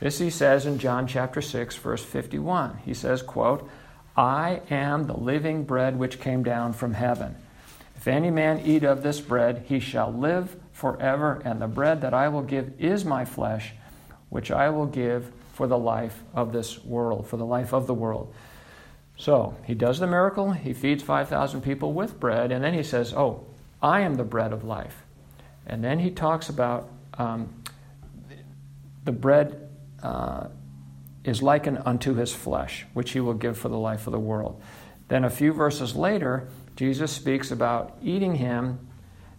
This 0.00 0.18
he 0.18 0.30
says 0.30 0.64
in 0.64 0.78
John 0.78 1.06
chapter 1.06 1.42
6, 1.42 1.76
verse 1.76 2.02
51. 2.02 2.78
He 2.82 2.94
says, 2.94 3.20
quote, 3.20 3.68
I 4.16 4.62
am 4.70 5.06
the 5.06 5.18
living 5.18 5.64
bread 5.64 5.98
which 5.98 6.18
came 6.18 6.42
down 6.42 6.72
from 6.72 6.94
heaven. 6.94 7.36
If 7.94 8.08
any 8.08 8.30
man 8.30 8.60
eat 8.64 8.84
of 8.84 9.02
this 9.02 9.20
bread, 9.20 9.66
he 9.68 9.80
shall 9.80 10.10
live 10.10 10.56
forever, 10.72 11.42
and 11.44 11.60
the 11.60 11.66
bread 11.66 12.00
that 12.00 12.14
I 12.14 12.28
will 12.28 12.42
give 12.42 12.72
is 12.78 13.04
my 13.04 13.26
flesh, 13.26 13.74
which 14.30 14.50
I 14.50 14.70
will 14.70 14.86
give 14.86 15.30
for 15.56 15.66
the 15.66 15.78
life 15.78 16.22
of 16.34 16.52
this 16.52 16.84
world, 16.84 17.26
for 17.26 17.38
the 17.38 17.46
life 17.46 17.72
of 17.72 17.86
the 17.86 17.94
world. 17.94 18.32
So 19.16 19.56
he 19.64 19.74
does 19.74 19.98
the 19.98 20.06
miracle, 20.06 20.52
he 20.52 20.74
feeds 20.74 21.02
5,000 21.02 21.62
people 21.62 21.94
with 21.94 22.20
bread, 22.20 22.52
and 22.52 22.62
then 22.62 22.74
he 22.74 22.82
says, 22.82 23.14
Oh, 23.14 23.46
I 23.80 24.02
am 24.02 24.16
the 24.16 24.24
bread 24.24 24.52
of 24.52 24.64
life. 24.64 25.02
And 25.66 25.82
then 25.82 25.98
he 25.98 26.10
talks 26.10 26.50
about 26.50 26.90
um, 27.16 27.62
the 29.04 29.12
bread 29.12 29.70
uh, 30.02 30.48
is 31.24 31.42
likened 31.42 31.80
unto 31.86 32.14
his 32.14 32.34
flesh, 32.34 32.84
which 32.92 33.12
he 33.12 33.20
will 33.20 33.34
give 33.34 33.56
for 33.56 33.70
the 33.70 33.78
life 33.78 34.06
of 34.06 34.12
the 34.12 34.20
world. 34.20 34.60
then 35.08 35.24
a 35.24 35.30
few 35.30 35.54
verses 35.54 35.96
later, 35.96 36.48
Jesus 36.76 37.10
speaks 37.12 37.50
about 37.50 37.96
eating 38.02 38.34
him 38.34 38.86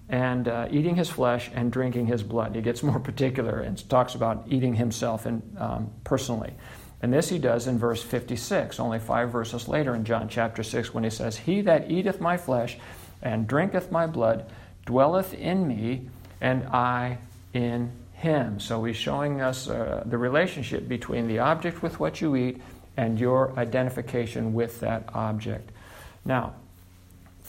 and 0.09 0.47
uh, 0.47 0.67
eating 0.71 0.95
his 0.95 1.09
flesh 1.09 1.49
and 1.53 1.71
drinking 1.71 2.07
his 2.07 2.23
blood. 2.23 2.55
He 2.55 2.61
gets 2.61 2.83
more 2.83 2.99
particular 3.11 3.59
and 3.59 3.89
talks 3.89 4.15
about 4.15 4.45
eating 4.49 4.75
himself 4.75 5.25
and, 5.25 5.41
um, 5.57 5.91
personally. 6.03 6.53
And 7.01 7.13
this 7.13 7.29
he 7.29 7.37
does 7.37 7.67
in 7.67 7.77
verse 7.77 8.01
56, 8.01 8.79
only 8.79 8.99
five 8.99 9.31
verses 9.31 9.67
later 9.67 9.93
in 9.93 10.03
John 10.03 10.29
chapter 10.29 10.63
6, 10.63 10.93
when 10.93 11.03
he 11.03 11.09
says, 11.09 11.37
He 11.37 11.61
that 11.61 11.91
eateth 11.91 12.19
my 12.19 12.37
flesh 12.37 12.77
and 13.21 13.47
drinketh 13.47 13.91
my 13.91 14.07
blood 14.07 14.49
dwelleth 14.85 15.33
in 15.33 15.67
me, 15.67 16.09
and 16.41 16.63
I 16.67 17.19
in 17.53 17.91
him. 18.13 18.59
So 18.59 18.83
he's 18.83 18.95
showing 18.95 19.41
us 19.41 19.69
uh, 19.69 20.03
the 20.05 20.17
relationship 20.17 20.87
between 20.87 21.27
the 21.27 21.39
object 21.39 21.83
with 21.83 21.99
what 21.99 22.19
you 22.19 22.35
eat 22.35 22.61
and 22.95 23.19
your 23.19 23.57
identification 23.59 24.53
with 24.53 24.79
that 24.79 25.09
object. 25.13 25.71
Now, 26.25 26.55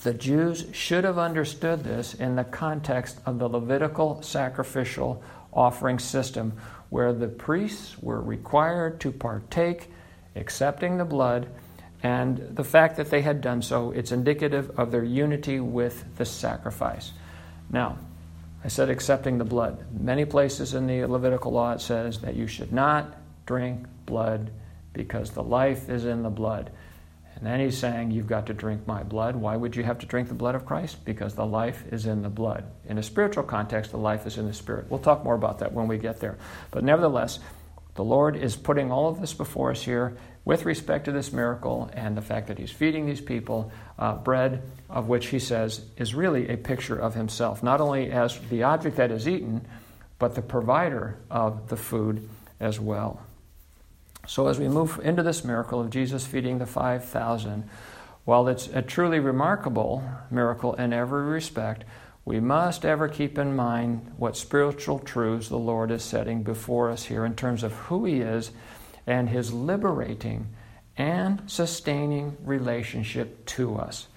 the 0.02 0.14
Jews 0.14 0.66
should 0.72 1.04
have 1.04 1.18
understood 1.18 1.84
this 1.84 2.14
in 2.14 2.36
the 2.36 2.44
context 2.44 3.18
of 3.26 3.38
the 3.38 3.48
Levitical 3.48 4.22
sacrificial 4.22 5.22
offering 5.52 5.98
system, 5.98 6.52
where 6.90 7.12
the 7.12 7.28
priests 7.28 7.98
were 8.00 8.20
required 8.20 9.00
to 9.00 9.10
partake, 9.10 9.90
accepting 10.36 10.98
the 10.98 11.04
blood, 11.04 11.48
and 12.02 12.38
the 12.54 12.64
fact 12.64 12.96
that 12.96 13.10
they 13.10 13.22
had 13.22 13.40
done 13.40 13.60
so, 13.60 13.90
it's 13.90 14.12
indicative 14.12 14.78
of 14.78 14.92
their 14.92 15.02
unity 15.02 15.58
with 15.58 16.04
the 16.16 16.24
sacrifice. 16.24 17.12
Now, 17.70 17.98
I 18.62 18.68
said 18.68 18.90
accepting 18.90 19.38
the 19.38 19.44
blood. 19.44 19.84
Many 19.92 20.24
places 20.24 20.74
in 20.74 20.86
the 20.86 21.04
Levitical 21.06 21.52
law 21.52 21.72
it 21.72 21.80
says 21.80 22.20
that 22.20 22.34
you 22.34 22.46
should 22.46 22.72
not 22.72 23.16
drink 23.46 23.86
blood 24.06 24.50
because 24.92 25.30
the 25.30 25.42
life 25.42 25.88
is 25.88 26.04
in 26.04 26.22
the 26.22 26.30
blood. 26.30 26.70
And 27.38 27.46
then 27.46 27.60
he's 27.60 27.78
saying, 27.78 28.10
You've 28.10 28.26
got 28.26 28.46
to 28.46 28.54
drink 28.54 28.86
my 28.86 29.04
blood. 29.04 29.36
Why 29.36 29.56
would 29.56 29.76
you 29.76 29.84
have 29.84 30.00
to 30.00 30.06
drink 30.06 30.28
the 30.28 30.34
blood 30.34 30.56
of 30.56 30.66
Christ? 30.66 31.04
Because 31.04 31.34
the 31.34 31.46
life 31.46 31.84
is 31.92 32.06
in 32.06 32.22
the 32.22 32.28
blood. 32.28 32.64
In 32.88 32.98
a 32.98 33.02
spiritual 33.02 33.44
context, 33.44 33.92
the 33.92 33.96
life 33.96 34.26
is 34.26 34.38
in 34.38 34.46
the 34.46 34.52
spirit. 34.52 34.86
We'll 34.90 34.98
talk 34.98 35.22
more 35.22 35.36
about 35.36 35.60
that 35.60 35.72
when 35.72 35.86
we 35.86 35.98
get 35.98 36.18
there. 36.18 36.36
But 36.72 36.82
nevertheless, 36.82 37.38
the 37.94 38.02
Lord 38.02 38.36
is 38.36 38.56
putting 38.56 38.90
all 38.90 39.08
of 39.08 39.20
this 39.20 39.34
before 39.34 39.70
us 39.70 39.82
here 39.82 40.16
with 40.44 40.64
respect 40.64 41.04
to 41.04 41.12
this 41.12 41.32
miracle 41.32 41.90
and 41.92 42.16
the 42.16 42.22
fact 42.22 42.48
that 42.48 42.58
he's 42.58 42.70
feeding 42.70 43.06
these 43.06 43.20
people 43.20 43.70
uh, 43.98 44.14
bread, 44.14 44.62
of 44.88 45.08
which 45.08 45.26
he 45.26 45.38
says 45.38 45.84
is 45.96 46.14
really 46.14 46.48
a 46.48 46.56
picture 46.56 46.98
of 46.98 47.14
himself, 47.14 47.62
not 47.62 47.80
only 47.80 48.10
as 48.10 48.38
the 48.50 48.64
object 48.64 48.96
that 48.96 49.12
is 49.12 49.28
eaten, 49.28 49.64
but 50.18 50.34
the 50.34 50.42
provider 50.42 51.18
of 51.30 51.68
the 51.68 51.76
food 51.76 52.28
as 52.58 52.80
well. 52.80 53.20
So, 54.28 54.48
as 54.48 54.58
we 54.58 54.68
move 54.68 55.00
into 55.02 55.22
this 55.22 55.42
miracle 55.42 55.80
of 55.80 55.88
Jesus 55.88 56.26
feeding 56.26 56.58
the 56.58 56.66
5,000, 56.66 57.66
while 58.26 58.46
it's 58.46 58.66
a 58.68 58.82
truly 58.82 59.20
remarkable 59.20 60.04
miracle 60.30 60.74
in 60.74 60.92
every 60.92 61.22
respect, 61.22 61.84
we 62.26 62.38
must 62.38 62.84
ever 62.84 63.08
keep 63.08 63.38
in 63.38 63.56
mind 63.56 64.12
what 64.18 64.36
spiritual 64.36 64.98
truths 64.98 65.48
the 65.48 65.56
Lord 65.56 65.90
is 65.90 66.04
setting 66.04 66.42
before 66.42 66.90
us 66.90 67.04
here 67.04 67.24
in 67.24 67.36
terms 67.36 67.62
of 67.62 67.72
who 67.72 68.04
He 68.04 68.20
is 68.20 68.50
and 69.06 69.30
His 69.30 69.50
liberating 69.50 70.48
and 70.98 71.40
sustaining 71.46 72.36
relationship 72.44 73.46
to 73.46 73.76
us. 73.76 74.08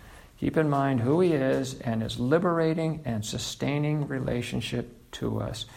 Keep 0.42 0.58
in 0.58 0.70
mind 0.70 1.00
who 1.00 1.22
He 1.22 1.32
is 1.32 1.80
and 1.80 2.02
His 2.02 2.20
liberating 2.20 3.00
and 3.06 3.26
sustaining 3.26 4.10
relationship 4.10 5.10
to 5.14 5.40
us. 5.40 5.68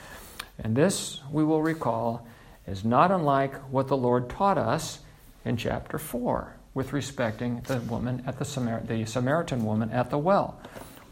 And 0.58 0.74
this, 0.74 1.20
we 1.30 1.44
will 1.44 1.62
recall, 1.62 2.26
is 2.66 2.84
not 2.84 3.10
unlike 3.10 3.54
what 3.70 3.88
the 3.88 3.96
Lord 3.96 4.28
taught 4.28 4.58
us 4.58 5.00
in 5.44 5.56
chapter 5.56 5.98
4 5.98 6.56
with 6.72 6.92
respecting 6.92 7.60
the 7.66 7.80
woman 7.80 8.22
at 8.26 8.38
the, 8.38 8.44
Samar- 8.44 8.82
the 8.86 9.04
Samaritan 9.04 9.64
woman 9.64 9.90
at 9.90 10.10
the 10.10 10.18
well. 10.18 10.60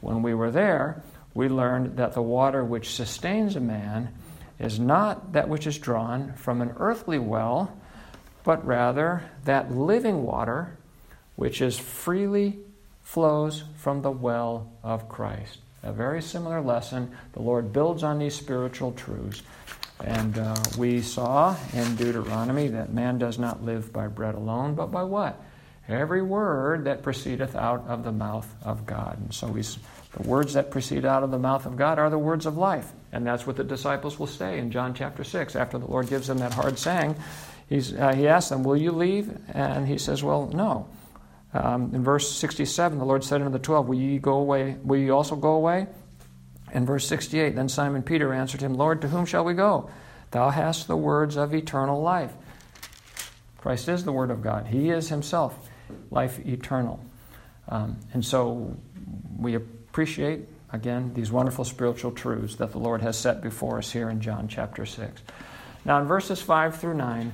When 0.00 0.22
we 0.22 0.34
were 0.34 0.50
there, 0.50 1.02
we 1.34 1.48
learned 1.48 1.96
that 1.96 2.14
the 2.14 2.22
water 2.22 2.64
which 2.64 2.94
sustains 2.94 3.56
a 3.56 3.60
man 3.60 4.14
is 4.58 4.78
not 4.78 5.32
that 5.32 5.48
which 5.48 5.66
is 5.66 5.78
drawn 5.78 6.32
from 6.34 6.60
an 6.60 6.74
earthly 6.78 7.18
well, 7.18 7.76
but 8.44 8.66
rather 8.66 9.22
that 9.44 9.72
living 9.72 10.24
water 10.24 10.76
which 11.36 11.62
is 11.62 11.78
freely 11.78 12.58
flows 13.02 13.64
from 13.76 14.02
the 14.02 14.10
well 14.10 14.70
of 14.82 15.08
Christ. 15.08 15.58
A 15.82 15.92
very 15.92 16.22
similar 16.22 16.60
lesson. 16.60 17.10
The 17.32 17.42
Lord 17.42 17.72
builds 17.72 18.02
on 18.02 18.18
these 18.18 18.34
spiritual 18.34 18.92
truths 18.92 19.42
and 20.04 20.38
uh, 20.38 20.56
we 20.76 21.00
saw 21.00 21.56
in 21.72 21.94
Deuteronomy 21.96 22.68
that 22.68 22.92
man 22.92 23.18
does 23.18 23.38
not 23.38 23.62
live 23.64 23.92
by 23.92 24.08
bread 24.08 24.34
alone, 24.34 24.74
but 24.74 24.86
by 24.86 25.04
what? 25.04 25.40
Every 25.88 26.22
word 26.22 26.84
that 26.84 27.02
proceedeth 27.02 27.54
out 27.54 27.84
of 27.86 28.04
the 28.04 28.12
mouth 28.12 28.52
of 28.62 28.86
God. 28.86 29.18
And 29.18 29.34
so 29.34 29.46
we, 29.48 29.62
the 29.62 30.28
words 30.28 30.54
that 30.54 30.70
proceed 30.70 31.04
out 31.04 31.22
of 31.22 31.30
the 31.30 31.38
mouth 31.38 31.66
of 31.66 31.76
God 31.76 31.98
are 31.98 32.10
the 32.10 32.18
words 32.18 32.46
of 32.46 32.56
life. 32.56 32.92
And 33.12 33.26
that's 33.26 33.46
what 33.46 33.56
the 33.56 33.64
disciples 33.64 34.18
will 34.18 34.26
say 34.26 34.58
in 34.58 34.70
John 34.70 34.94
chapter 34.94 35.24
6. 35.24 35.54
After 35.54 35.78
the 35.78 35.86
Lord 35.86 36.08
gives 36.08 36.26
them 36.26 36.38
that 36.38 36.54
hard 36.54 36.78
saying, 36.78 37.16
uh, 37.70 38.14
he 38.14 38.28
asks 38.28 38.50
them, 38.50 38.64
Will 38.64 38.76
you 38.76 38.92
leave? 38.92 39.36
And 39.54 39.86
he 39.86 39.98
says, 39.98 40.22
Well, 40.22 40.48
no. 40.52 40.88
Um, 41.54 41.94
in 41.94 42.02
verse 42.02 42.34
67, 42.34 42.98
the 42.98 43.04
Lord 43.04 43.24
said 43.24 43.42
unto 43.42 43.52
the 43.52 43.58
twelve, 43.58 43.86
Will 43.86 43.98
ye 43.98 44.18
go 44.18 44.34
away? 44.34 44.76
Will 44.82 44.98
ye 44.98 45.10
also 45.10 45.36
go 45.36 45.52
away? 45.52 45.86
In 46.72 46.86
verse 46.86 47.06
68, 47.06 47.54
then 47.54 47.68
Simon 47.68 48.02
Peter 48.02 48.32
answered 48.32 48.62
him, 48.62 48.74
Lord, 48.74 49.02
to 49.02 49.08
whom 49.08 49.26
shall 49.26 49.44
we 49.44 49.52
go? 49.52 49.90
Thou 50.30 50.48
hast 50.48 50.88
the 50.88 50.96
words 50.96 51.36
of 51.36 51.54
eternal 51.54 52.00
life. 52.00 52.32
Christ 53.58 53.88
is 53.88 54.04
the 54.04 54.12
Word 54.12 54.30
of 54.30 54.42
God. 54.42 54.66
He 54.66 54.90
is 54.90 55.08
Himself 55.08 55.56
life 56.10 56.44
eternal. 56.44 56.98
Um, 57.68 57.98
and 58.12 58.24
so 58.24 58.76
we 59.38 59.54
appreciate, 59.54 60.48
again, 60.72 61.12
these 61.14 61.30
wonderful 61.30 61.64
spiritual 61.64 62.10
truths 62.10 62.56
that 62.56 62.72
the 62.72 62.78
Lord 62.78 63.02
has 63.02 63.16
set 63.16 63.40
before 63.40 63.78
us 63.78 63.92
here 63.92 64.10
in 64.10 64.20
John 64.20 64.48
chapter 64.48 64.84
6. 64.84 65.22
Now, 65.84 66.00
in 66.00 66.06
verses 66.06 66.40
5 66.42 66.80
through 66.80 66.94
9, 66.94 67.32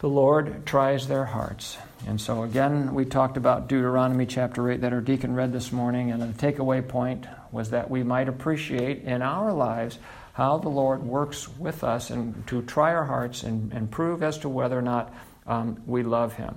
the 0.00 0.08
Lord 0.08 0.66
tries 0.66 1.08
their 1.08 1.24
hearts. 1.24 1.78
And 2.06 2.20
so, 2.20 2.42
again, 2.42 2.94
we 2.94 3.04
talked 3.04 3.36
about 3.36 3.68
Deuteronomy 3.68 4.26
chapter 4.26 4.70
8 4.70 4.80
that 4.80 4.92
our 4.92 5.00
deacon 5.00 5.34
read 5.34 5.52
this 5.52 5.72
morning, 5.72 6.12
and 6.12 6.22
the 6.22 6.26
takeaway 6.46 6.86
point 6.86 7.26
was 7.50 7.70
that 7.70 7.90
we 7.90 8.02
might 8.02 8.28
appreciate 8.28 9.02
in 9.02 9.22
our 9.22 9.52
lives 9.52 9.98
how 10.34 10.58
the 10.58 10.68
Lord 10.68 11.02
works 11.02 11.48
with 11.48 11.82
us 11.82 12.10
and 12.10 12.46
to 12.46 12.62
try 12.62 12.94
our 12.94 13.06
hearts 13.06 13.42
and, 13.42 13.72
and 13.72 13.90
prove 13.90 14.22
as 14.22 14.38
to 14.38 14.48
whether 14.48 14.78
or 14.78 14.82
not 14.82 15.14
um, 15.46 15.82
we 15.86 16.02
love 16.02 16.34
Him. 16.34 16.54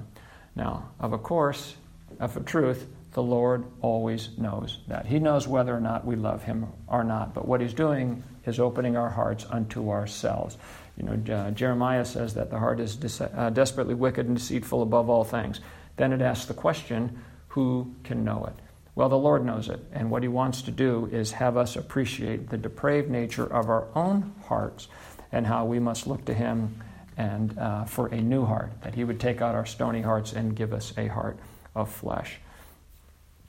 Now, 0.55 0.89
of 0.99 1.13
a 1.13 1.17
course, 1.17 1.75
of 2.19 2.35
a 2.35 2.41
truth, 2.41 2.87
the 3.13 3.23
Lord 3.23 3.65
always 3.81 4.37
knows 4.37 4.79
that. 4.87 5.05
He 5.05 5.19
knows 5.19 5.47
whether 5.47 5.75
or 5.75 5.79
not 5.79 6.05
we 6.05 6.15
love 6.15 6.43
Him 6.43 6.67
or 6.87 7.03
not. 7.03 7.33
But 7.33 7.47
what 7.47 7.61
He's 7.61 7.73
doing 7.73 8.23
is 8.45 8.59
opening 8.59 8.97
our 8.97 9.09
hearts 9.09 9.45
unto 9.49 9.89
ourselves. 9.89 10.57
You 10.99 11.05
know, 11.05 11.33
uh, 11.33 11.51
Jeremiah 11.51 12.05
says 12.05 12.33
that 12.33 12.49
the 12.49 12.59
heart 12.59 12.79
is 12.79 12.95
de- 12.95 13.39
uh, 13.39 13.49
desperately 13.49 13.95
wicked 13.95 14.27
and 14.27 14.35
deceitful 14.35 14.81
above 14.83 15.09
all 15.09 15.23
things. 15.23 15.61
Then 15.95 16.11
it 16.13 16.21
asks 16.21 16.45
the 16.45 16.53
question, 16.53 17.23
who 17.49 17.95
can 18.03 18.23
know 18.23 18.45
it? 18.45 18.53
Well, 18.95 19.09
the 19.09 19.17
Lord 19.17 19.45
knows 19.45 19.69
it, 19.69 19.79
and 19.93 20.11
what 20.11 20.23
He 20.23 20.29
wants 20.29 20.61
to 20.63 20.71
do 20.71 21.09
is 21.11 21.31
have 21.31 21.55
us 21.55 21.77
appreciate 21.77 22.49
the 22.49 22.57
depraved 22.57 23.09
nature 23.09 23.45
of 23.45 23.69
our 23.69 23.87
own 23.95 24.33
hearts 24.47 24.89
and 25.31 25.47
how 25.47 25.63
we 25.65 25.79
must 25.79 26.05
look 26.05 26.25
to 26.25 26.33
Him 26.33 26.81
and 27.15 27.57
uh, 27.57 27.85
for 27.85 28.07
a 28.07 28.21
new 28.21 28.45
heart, 28.45 28.71
that 28.81 28.95
He 28.95 29.03
would 29.03 29.19
take 29.19 29.41
out 29.41 29.55
our 29.55 29.65
stony 29.65 30.01
hearts 30.01 30.33
and 30.33 30.55
give 30.55 30.73
us 30.73 30.93
a 30.97 31.07
heart 31.07 31.39
of 31.75 31.89
flesh. 31.89 32.39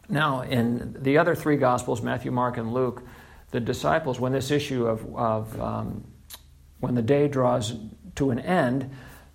Now, 0.09 0.43
in 0.43 0.97
the 1.01 1.19
other 1.19 1.35
three 1.35 1.57
Gospels, 1.57 2.03
Matthew, 2.03 2.31
Mark, 2.31 2.57
and 2.57 2.73
Luke, 2.73 3.03
the 3.51 3.61
disciples, 3.61 4.21
when 4.21 4.33
this 4.33 4.51
issue 4.51 4.87
of, 4.87 5.15
of 5.15 5.61
um, 5.61 6.05
when 6.81 6.95
the 6.95 7.03
day 7.03 7.29
draws 7.29 7.75
to 8.17 8.31
an 8.31 8.39
end, 8.39 8.91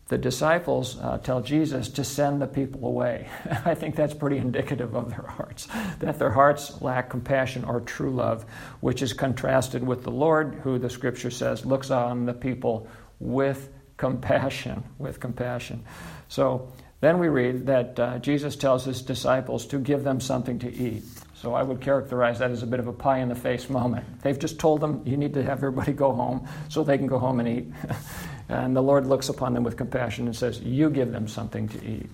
the 0.08 0.18
disciples 0.20 1.00
uh, 1.00 1.18
tell 1.18 1.42
Jesus 1.42 1.90
to 1.90 2.04
send 2.04 2.40
the 2.40 2.48
people 2.48 2.86
away. 2.86 3.28
I 3.66 3.74
think 3.74 3.96
that's 3.96 4.14
pretty 4.14 4.38
indicative 4.38 4.96
of 4.96 5.10
their 5.10 5.26
hearts, 5.28 5.68
that 6.00 6.20
their 6.20 6.30
hearts 6.30 6.80
lack 6.82 7.10
compassion 7.10 7.64
or 7.64 7.82
true 7.82 8.12
love, 8.12 8.46
which 8.82 9.02
is 9.02 9.14
contrasted 9.14 9.84
with 9.86 10.04
the 10.04 10.12
Lord, 10.12 10.60
who 10.64 10.78
the 10.78 10.92
scripture 10.92 11.32
says 11.32 11.66
looks 11.66 11.90
on 11.90 12.26
the 12.26 12.34
people 12.34 12.88
with 13.20 13.70
compassion, 13.98 14.84
with 15.00 15.20
compassion. 15.20 15.84
So 16.28 16.72
then 17.02 17.18
we 17.18 17.28
read 17.28 17.66
that 17.66 18.00
uh, 18.00 18.20
Jesus 18.20 18.56
tells 18.56 18.86
his 18.86 19.02
disciples 19.02 19.66
to 19.68 19.80
give 19.80 20.04
them 20.04 20.20
something 20.20 20.60
to 20.60 20.72
eat. 20.72 21.04
So 21.46 21.54
I 21.54 21.62
would 21.62 21.80
characterize 21.80 22.40
that 22.40 22.50
as 22.50 22.64
a 22.64 22.66
bit 22.66 22.80
of 22.80 22.88
a 22.88 22.92
pie 22.92 23.20
in 23.20 23.30
the 23.30 23.36
face 23.36 23.70
moment. 23.70 24.24
They've 24.24 24.40
just 24.40 24.58
told 24.58 24.82
them 24.82 25.04
you 25.06 25.16
need 25.16 25.36
to 25.36 25.44
have 25.44 25.60
everybody 25.60 25.94
go 25.94 26.12
home 26.12 26.48
so 26.70 26.84
they 26.84 26.98
can 26.98 27.06
go 27.06 27.20
home 27.20 27.40
and 27.40 27.48
eat. 27.48 27.72
And 28.50 28.76
the 28.76 28.82
Lord 28.82 29.06
looks 29.06 29.30
upon 29.30 29.54
them 29.54 29.64
with 29.64 29.78
compassion 29.78 30.26
and 30.26 30.36
says, 30.36 30.60
You 30.60 30.90
give 30.90 31.12
them 31.12 31.28
something 31.28 31.68
to 31.70 31.86
eat. 31.86 32.10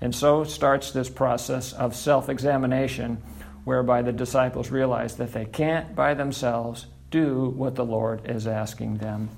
And 0.00 0.14
so 0.14 0.44
starts 0.44 0.92
this 0.92 1.10
process 1.10 1.74
of 1.74 1.94
self 1.94 2.30
examination 2.30 3.22
whereby 3.64 4.00
the 4.00 4.12
disciples 4.12 4.70
realize 4.70 5.16
that 5.16 5.34
they 5.34 5.44
can't 5.44 5.94
by 5.94 6.14
themselves 6.14 6.86
do 7.10 7.50
what 7.50 7.74
the 7.74 7.84
Lord 7.84 8.30
is 8.30 8.46
asking 8.46 8.96
them 8.96 9.28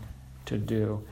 to 0.46 0.56
do 0.56 1.02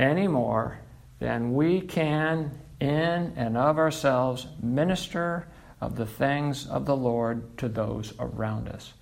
any 0.00 0.26
more 0.26 0.78
than 1.20 1.54
we 1.54 1.80
can, 1.80 2.50
in 2.80 3.32
and 3.36 3.56
of 3.56 3.78
ourselves, 3.78 4.48
minister 4.60 5.46
of 5.82 5.96
the 5.96 6.06
things 6.06 6.68
of 6.68 6.86
the 6.86 6.96
Lord 6.96 7.58
to 7.58 7.68
those 7.68 8.14
around 8.20 8.68
us. 8.68 8.92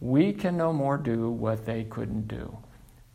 We 0.00 0.32
can 0.32 0.56
no 0.56 0.72
more 0.72 0.98
do 0.98 1.30
what 1.30 1.64
they 1.64 1.84
couldn't 1.84 2.26
do 2.26 2.58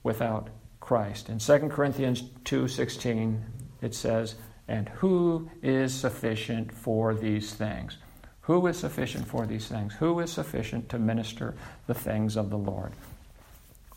without 0.01 0.47
Christ. 0.79 1.27
In 1.27 1.37
2 1.37 1.69
Corinthians 1.69 2.23
2:16 2.45 3.43
it 3.81 3.93
says, 3.93 4.35
"And 4.65 4.87
who 4.87 5.49
is 5.61 5.93
sufficient 5.93 6.71
for 6.71 7.13
these 7.13 7.53
things?" 7.53 7.97
Who 8.45 8.65
is 8.65 8.79
sufficient 8.79 9.27
for 9.27 9.45
these 9.45 9.67
things? 9.67 9.93
Who 9.95 10.19
is 10.19 10.31
sufficient 10.31 10.87
to 10.89 10.97
minister 10.97 11.53
the 11.87 11.93
things 11.93 12.37
of 12.37 12.49
the 12.49 12.57
Lord? 12.57 12.93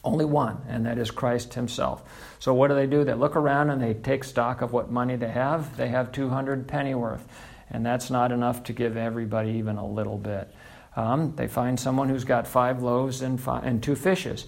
Only 0.03 0.25
one, 0.27 0.59
and 0.69 0.85
that 0.85 0.99
is 0.99 1.11
Christ 1.11 1.55
Himself. 1.55 2.03
So, 2.41 2.53
what 2.53 2.69
do 2.69 2.75
they 2.75 2.87
do? 2.87 3.05
They 3.05 3.15
look 3.15 3.37
around 3.37 3.71
and 3.71 3.81
they 3.81 3.95
take 3.95 4.23
stock 4.23 4.61
of 4.61 4.73
what 4.73 4.91
money 4.91 5.17
they 5.17 5.31
have. 5.31 5.77
They 5.77 5.89
have 5.89 6.13
200 6.13 6.69
pennyworth, 6.69 7.27
and 7.75 7.85
that's 7.85 8.09
not 8.09 8.31
enough 8.31 8.63
to 8.63 8.73
give 8.73 8.97
everybody 8.97 9.51
even 9.51 9.79
a 9.79 9.87
little 9.87 10.17
bit. 10.17 10.49
Um, 10.95 11.35
they 11.35 11.49
find 11.49 11.79
someone 11.79 12.09
who's 12.09 12.23
got 12.23 12.47
five 12.47 12.81
loaves 12.81 13.21
and, 13.21 13.39
five, 13.41 13.65
and 13.65 13.83
two 13.83 13.97
fishes. 13.97 14.47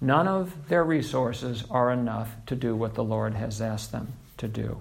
None 0.00 0.28
of 0.28 0.68
their 0.68 0.84
resources 0.84 1.64
are 1.70 1.90
enough 1.90 2.36
to 2.46 2.54
do 2.54 2.76
what 2.76 2.94
the 2.94 3.02
Lord 3.02 3.34
has 3.34 3.60
asked 3.60 3.90
them 3.90 4.12
to 4.36 4.46
do. 4.46 4.78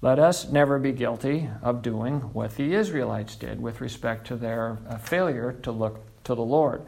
Let 0.00 0.20
us 0.20 0.48
never 0.48 0.78
be 0.78 0.92
guilty 0.92 1.50
of 1.62 1.82
doing 1.82 2.20
what 2.32 2.54
the 2.54 2.74
Israelites 2.74 3.34
did 3.34 3.60
with 3.60 3.80
respect 3.80 4.28
to 4.28 4.36
their 4.36 4.78
uh, 4.88 4.98
failure 4.98 5.52
to 5.64 5.72
look 5.72 5.98
to 6.24 6.34
the 6.36 6.44
Lord. 6.44 6.82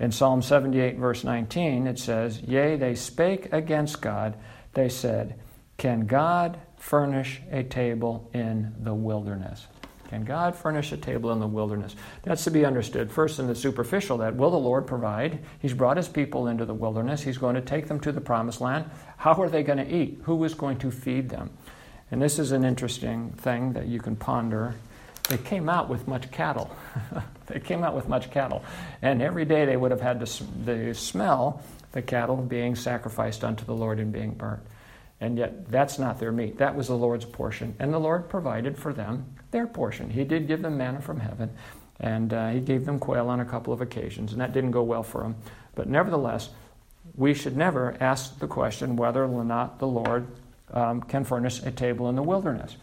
In 0.00 0.10
Psalm 0.10 0.42
78, 0.42 0.96
verse 0.96 1.22
19, 1.22 1.86
it 1.86 2.00
says, 2.00 2.40
Yea, 2.40 2.74
they 2.74 2.96
spake 2.96 3.52
against 3.52 4.02
God. 4.02 4.34
They 4.74 4.88
said, 4.88 5.38
Can 5.76 6.06
God 6.06 6.58
furnish 6.76 7.40
a 7.52 7.62
table 7.62 8.28
in 8.34 8.74
the 8.80 8.94
wilderness? 8.94 9.68
Can 10.08 10.24
God 10.24 10.54
furnish 10.54 10.92
a 10.92 10.96
table 10.96 11.32
in 11.32 11.40
the 11.40 11.46
wilderness? 11.46 11.96
That's 12.22 12.44
to 12.44 12.50
be 12.50 12.64
understood 12.64 13.10
first 13.10 13.38
in 13.38 13.46
the 13.46 13.54
superficial 13.54 14.18
that 14.18 14.36
will 14.36 14.50
the 14.50 14.56
Lord 14.56 14.86
provide? 14.86 15.40
He's 15.60 15.74
brought 15.74 15.96
his 15.96 16.08
people 16.08 16.46
into 16.48 16.64
the 16.64 16.74
wilderness. 16.74 17.22
He's 17.22 17.38
going 17.38 17.56
to 17.56 17.60
take 17.60 17.88
them 17.88 18.00
to 18.00 18.12
the 18.12 18.20
promised 18.20 18.60
land. 18.60 18.88
How 19.16 19.34
are 19.40 19.48
they 19.48 19.62
going 19.62 19.78
to 19.78 19.94
eat? 19.94 20.20
Who 20.24 20.42
is 20.44 20.54
going 20.54 20.78
to 20.78 20.90
feed 20.90 21.28
them? 21.28 21.50
And 22.10 22.22
this 22.22 22.38
is 22.38 22.52
an 22.52 22.64
interesting 22.64 23.30
thing 23.32 23.72
that 23.72 23.86
you 23.86 23.98
can 23.98 24.14
ponder. 24.14 24.74
They 25.28 25.38
came 25.38 25.68
out 25.68 25.88
with 25.88 26.06
much 26.06 26.30
cattle. 26.30 26.70
they 27.46 27.58
came 27.58 27.82
out 27.82 27.94
with 27.94 28.08
much 28.08 28.30
cattle. 28.30 28.64
And 29.02 29.20
every 29.20 29.44
day 29.44 29.64
they 29.64 29.76
would 29.76 29.90
have 29.90 30.00
had 30.00 30.24
to, 30.24 30.44
the 30.64 30.94
smell 30.94 31.62
the 31.92 32.02
cattle 32.02 32.36
being 32.36 32.76
sacrificed 32.76 33.42
unto 33.42 33.64
the 33.64 33.74
Lord 33.74 33.98
and 33.98 34.12
being 34.12 34.32
burnt. 34.32 34.60
And 35.20 35.38
yet, 35.38 35.70
that's 35.70 35.98
not 35.98 36.18
their 36.20 36.32
meat. 36.32 36.58
That 36.58 36.76
was 36.76 36.88
the 36.88 36.96
Lord's 36.96 37.24
portion. 37.24 37.74
And 37.78 37.92
the 37.92 37.98
Lord 37.98 38.28
provided 38.28 38.76
for 38.76 38.92
them 38.92 39.24
their 39.50 39.66
portion. 39.66 40.10
He 40.10 40.24
did 40.24 40.46
give 40.46 40.60
them 40.62 40.76
manna 40.76 41.00
from 41.00 41.20
heaven, 41.20 41.50
and 42.00 42.32
uh, 42.32 42.50
He 42.50 42.60
gave 42.60 42.84
them 42.84 42.98
quail 42.98 43.28
on 43.28 43.40
a 43.40 43.44
couple 43.44 43.72
of 43.72 43.80
occasions, 43.80 44.32
and 44.32 44.40
that 44.40 44.52
didn't 44.52 44.72
go 44.72 44.82
well 44.82 45.02
for 45.02 45.22
them. 45.22 45.36
But 45.74 45.88
nevertheless, 45.88 46.50
we 47.14 47.32
should 47.32 47.56
never 47.56 47.96
ask 48.00 48.38
the 48.38 48.46
question 48.46 48.96
whether 48.96 49.24
or 49.24 49.44
not 49.44 49.78
the 49.78 49.86
Lord 49.86 50.26
um, 50.72 51.00
can 51.02 51.24
furnish 51.24 51.62
a 51.62 51.70
table 51.70 52.08
in 52.08 52.16
the 52.16 52.22
wilderness. 52.22 52.76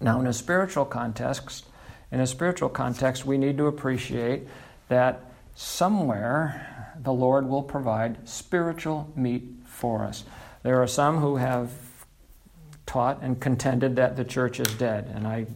Now, 0.00 0.20
in 0.20 0.26
a 0.26 0.32
spiritual 0.32 0.84
context, 0.84 1.66
in 2.10 2.20
a 2.20 2.26
spiritual 2.26 2.68
context, 2.68 3.24
we 3.24 3.38
need 3.38 3.56
to 3.58 3.66
appreciate 3.66 4.48
that 4.88 5.24
somewhere 5.54 6.94
the 7.02 7.12
Lord 7.12 7.48
will 7.48 7.62
provide 7.62 8.28
spiritual 8.28 9.12
meat 9.14 9.44
for 9.64 10.04
us. 10.04 10.24
There 10.62 10.82
are 10.82 10.86
some 10.86 11.18
who 11.18 11.36
have 11.36 11.70
taught 12.86 13.22
and 13.22 13.40
contended 13.40 13.96
that 13.96 14.16
the 14.16 14.24
church 14.24 14.60
is 14.60 14.72
dead, 14.74 15.10
and 15.14 15.26
I 15.26 15.46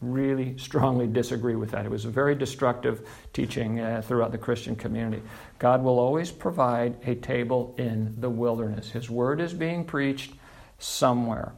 really 0.00 0.56
strongly 0.56 1.06
disagree 1.06 1.54
with 1.54 1.72
that. 1.72 1.84
It 1.84 1.90
was 1.90 2.06
a 2.06 2.10
very 2.10 2.34
destructive 2.34 3.06
teaching 3.32 3.80
uh, 3.80 4.02
throughout 4.02 4.32
the 4.32 4.38
Christian 4.38 4.74
community. 4.74 5.22
God 5.58 5.82
will 5.82 5.98
always 5.98 6.30
provide 6.30 6.96
a 7.06 7.14
table 7.14 7.74
in 7.76 8.16
the 8.18 8.30
wilderness. 8.30 8.90
His 8.90 9.10
word 9.10 9.40
is 9.40 9.52
being 9.52 9.84
preached 9.84 10.32
somewhere. 10.78 11.52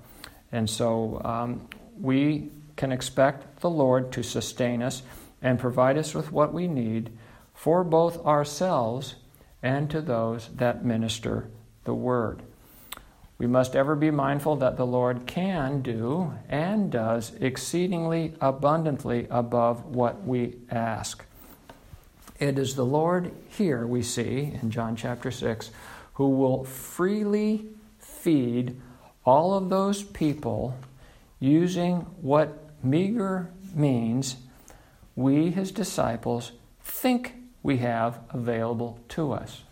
And 0.51 0.69
so 0.69 1.23
um, 1.25 1.69
we 2.01 2.51
can 2.77 2.91
expect 2.91 3.61
the 3.61 3.71
Lord 3.71 4.13
to 4.13 4.23
sustain 4.23 4.83
us 4.83 5.03
and 5.41 5.59
provide 5.59 5.97
us 5.97 6.15
with 6.15 6.33
what 6.33 6.53
we 6.53 6.67
need 6.67 7.11
for 7.55 7.85
both 7.85 8.25
ourselves 8.27 9.15
and 9.63 9.89
to 9.91 10.01
those 10.01 10.49
that 10.57 10.85
minister 10.85 11.49
the 11.85 11.95
word. 11.95 12.43
We 13.43 13.49
must 13.49 13.75
ever 13.75 13.97
be 13.97 14.13
mindful 14.13 14.55
that 14.59 14.77
the 14.77 14.87
Lord 14.87 15.27
can 15.27 15.83
do 15.83 16.33
and 16.49 16.93
does 16.93 17.35
exceedingly 17.41 18.35
abundantly 18.41 19.27
above 19.29 19.85
what 19.85 20.25
we 20.25 20.59
ask. 20.71 21.25
It 22.39 22.57
is 22.57 22.77
the 22.77 22.87
Lord 22.87 23.33
here, 23.49 23.85
we 23.85 24.05
see 24.05 24.57
in 24.63 24.71
John 24.71 24.95
chapter 24.95 25.33
6, 25.33 25.73
who 26.15 26.29
will 26.29 26.63
freely 26.63 27.67
feed 27.99 28.81
all 29.27 29.55
of 29.55 29.71
those 29.71 30.05
people 30.05 30.79
using 31.41 32.03
what 32.21 32.71
meager 32.85 33.51
means 33.75 34.37
we, 35.17 35.51
his 35.51 35.73
disciples, 35.73 36.53
think 36.85 37.35
we 37.65 37.79
have 37.79 38.21
available 38.31 39.01
to 39.09 39.33
us. 39.33 39.63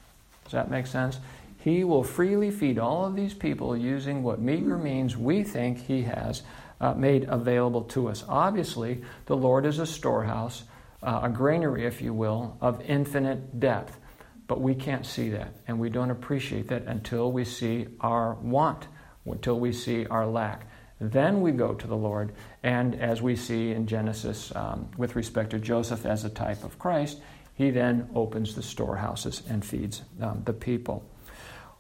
Does 0.43 0.55
that 0.55 0.73
make 0.73 0.89
sense? 0.89 1.21
He 1.61 1.85
will 1.85 2.03
freely 2.03 2.51
feed 2.51 2.79
all 2.79 3.05
of 3.05 3.15
these 3.15 3.35
people 3.35 3.77
using 3.77 4.23
what 4.23 4.41
meager 4.41 4.79
means 4.79 5.17
we 5.17 5.45
think 5.45 5.79
He 5.79 6.03
has 6.03 6.43
uh, 6.81 6.95
made 6.95 7.25
available 7.29 7.83
to 7.83 8.09
us. 8.09 8.25
Obviously, 8.27 9.03
the 9.27 9.37
Lord 9.37 9.67
is 9.67 9.79
a 9.79 9.87
storehouse, 9.87 10.65
uh, 11.03 11.21
a 11.25 11.29
granary, 11.29 11.85
if 11.85 12.01
you 12.01 12.15
will, 12.15 12.57
of 12.63 12.81
infinite 12.83 13.61
depth. 13.61 13.99
But 14.47 14.63
we 14.63 14.75
can't 14.75 15.05
see 15.05 15.29
that, 15.31 15.55
and 15.69 15.79
we 15.79 15.91
don't 15.91 16.11
appreciate 16.11 16.69
that 16.69 16.85
until 16.85 17.31
we 17.31 17.45
see 17.45 17.89
our 18.01 18.35
want, 18.35 18.89
until 19.27 19.61
we 19.61 19.73
see 19.73 20.07
our 20.07 20.27
lack. 20.27 20.67
Then 20.99 21.43
we 21.43 21.53
go 21.53 21.75
to 21.75 21.87
the 21.87 21.97
Lord, 21.97 22.33
and 22.63 22.95
as 22.95 23.21
we 23.21 23.37
see 23.37 23.71
in 23.73 23.87
Genesis 23.87 24.51
um, 24.57 24.89
with 24.97 25.15
respect 25.15 25.51
to 25.51 25.59
Joseph 25.59 26.07
as 26.07 26.25
a 26.25 26.31
type 26.31 26.65
of 26.65 26.79
Christ, 26.79 27.21
he 27.55 27.71
then 27.71 28.09
opens 28.15 28.55
the 28.55 28.63
storehouses 28.63 29.43
and 29.49 29.63
feeds 29.63 30.03
um, 30.23 30.43
the 30.47 30.55
people. 30.55 31.05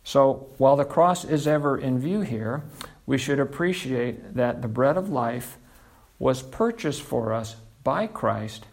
So 0.04 0.48
while 0.58 0.76
the 0.76 0.84
cross 0.84 1.24
is 1.24 1.46
ever 1.46 1.78
in 1.78 1.98
view 1.98 2.20
here, 2.20 2.64
we 3.06 3.18
should 3.18 3.40
appreciate 3.40 4.34
that 4.34 4.62
the 4.62 4.68
bread 4.68 4.96
of 4.96 5.08
life 5.08 5.58
was 6.18 6.42
purchased 6.42 7.02
for 7.02 7.32
us 7.32 7.56
by 7.82 8.06
Christ 8.06 8.66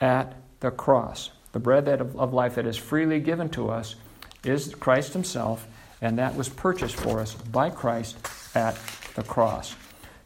at 0.00 0.34
the 0.60 0.70
cross. 0.70 1.30
The 1.52 1.58
bread 1.58 1.88
of 1.88 2.32
life 2.32 2.54
that 2.54 2.66
is 2.66 2.76
freely 2.76 3.20
given 3.20 3.48
to 3.50 3.70
us 3.70 3.96
is 4.44 4.74
Christ 4.74 5.12
Himself, 5.12 5.66
and 6.00 6.18
that 6.18 6.34
was 6.34 6.48
purchased 6.48 6.96
for 6.96 7.20
us 7.20 7.34
by 7.34 7.70
Christ 7.70 8.16
at 8.54 8.78
the 9.14 9.22
cross. 9.22 9.74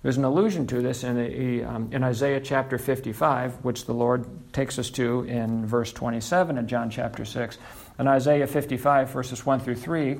There's 0.03 0.19
an 0.19 0.25
allusion 0.25 0.69
to 0.69 0.81
this 0.81 1.03
in, 1.03 1.17
the, 1.17 1.65
um, 1.65 1.89
in 1.93 2.05
Isaiah 2.05 2.41
chapter 2.41 2.79
55, 2.79 3.65
which 3.65 3.87
the 3.87 3.93
Lord 3.93 4.25
takes 4.53 4.79
us 4.79 4.89
to 4.91 5.23
in 5.23 5.67
verse 5.67 5.93
27 5.93 6.59
of 6.59 6.67
John 6.67 6.91
chapter 6.91 7.25
6. 7.25 7.59
In 7.99 8.07
Isaiah 8.07 8.47
55, 8.47 9.11
verses 9.11 9.45
1 9.45 9.61
through 9.61 9.75
3, 9.75 10.19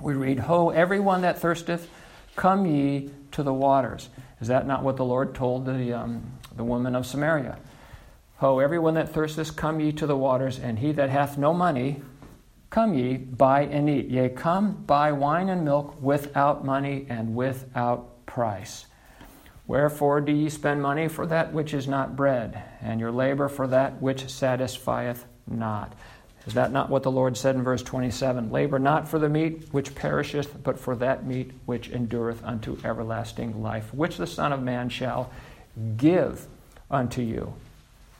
we 0.00 0.14
read, 0.14 0.40
Ho, 0.40 0.70
everyone 0.70 1.22
that 1.22 1.38
thirsteth, 1.38 1.88
come 2.36 2.66
ye 2.66 3.10
to 3.32 3.42
the 3.42 3.52
waters. 3.52 4.08
Is 4.40 4.48
that 4.48 4.66
not 4.66 4.82
what 4.82 4.96
the 4.96 5.04
Lord 5.04 5.34
told 5.34 5.66
the, 5.66 5.92
um, 5.92 6.22
the 6.56 6.64
woman 6.64 6.94
of 6.94 7.06
Samaria? 7.06 7.58
Ho, 8.36 8.60
everyone 8.60 8.94
that 8.94 9.08
thirsteth, 9.08 9.56
come 9.56 9.80
ye 9.80 9.90
to 9.92 10.06
the 10.06 10.16
waters, 10.16 10.58
and 10.58 10.78
he 10.78 10.92
that 10.92 11.10
hath 11.10 11.36
no 11.36 11.52
money, 11.52 12.02
come 12.70 12.94
ye, 12.94 13.16
buy 13.16 13.62
and 13.62 13.90
eat. 13.90 14.08
Yea, 14.08 14.28
come, 14.28 14.84
buy 14.86 15.10
wine 15.10 15.48
and 15.48 15.64
milk 15.64 16.00
without 16.00 16.64
money 16.64 17.06
and 17.08 17.34
without 17.34 18.24
price. 18.26 18.86
Wherefore 19.66 20.20
do 20.20 20.32
ye 20.32 20.48
spend 20.48 20.80
money 20.80 21.08
for 21.08 21.26
that 21.26 21.52
which 21.52 21.74
is 21.74 21.88
not 21.88 22.14
bread, 22.14 22.62
and 22.80 23.00
your 23.00 23.12
labor 23.12 23.48
for 23.48 23.66
that 23.66 24.00
which 24.00 24.28
satisfieth 24.30 25.26
not? 25.46 25.94
Is 26.48 26.54
that 26.54 26.72
not 26.72 26.88
what 26.88 27.02
the 27.02 27.10
Lord 27.10 27.36
said 27.36 27.56
in 27.56 27.62
verse 27.62 27.82
27? 27.82 28.50
Labor 28.50 28.78
not 28.78 29.06
for 29.06 29.18
the 29.18 29.28
meat 29.28 29.68
which 29.70 29.94
perisheth, 29.94 30.62
but 30.62 30.78
for 30.80 30.96
that 30.96 31.26
meat 31.26 31.50
which 31.66 31.90
endureth 31.90 32.42
unto 32.42 32.78
everlasting 32.82 33.62
life, 33.62 33.92
which 33.92 34.16
the 34.16 34.26
Son 34.26 34.54
of 34.54 34.62
Man 34.62 34.88
shall 34.88 35.30
give 35.98 36.46
unto 36.90 37.20
you. 37.20 37.52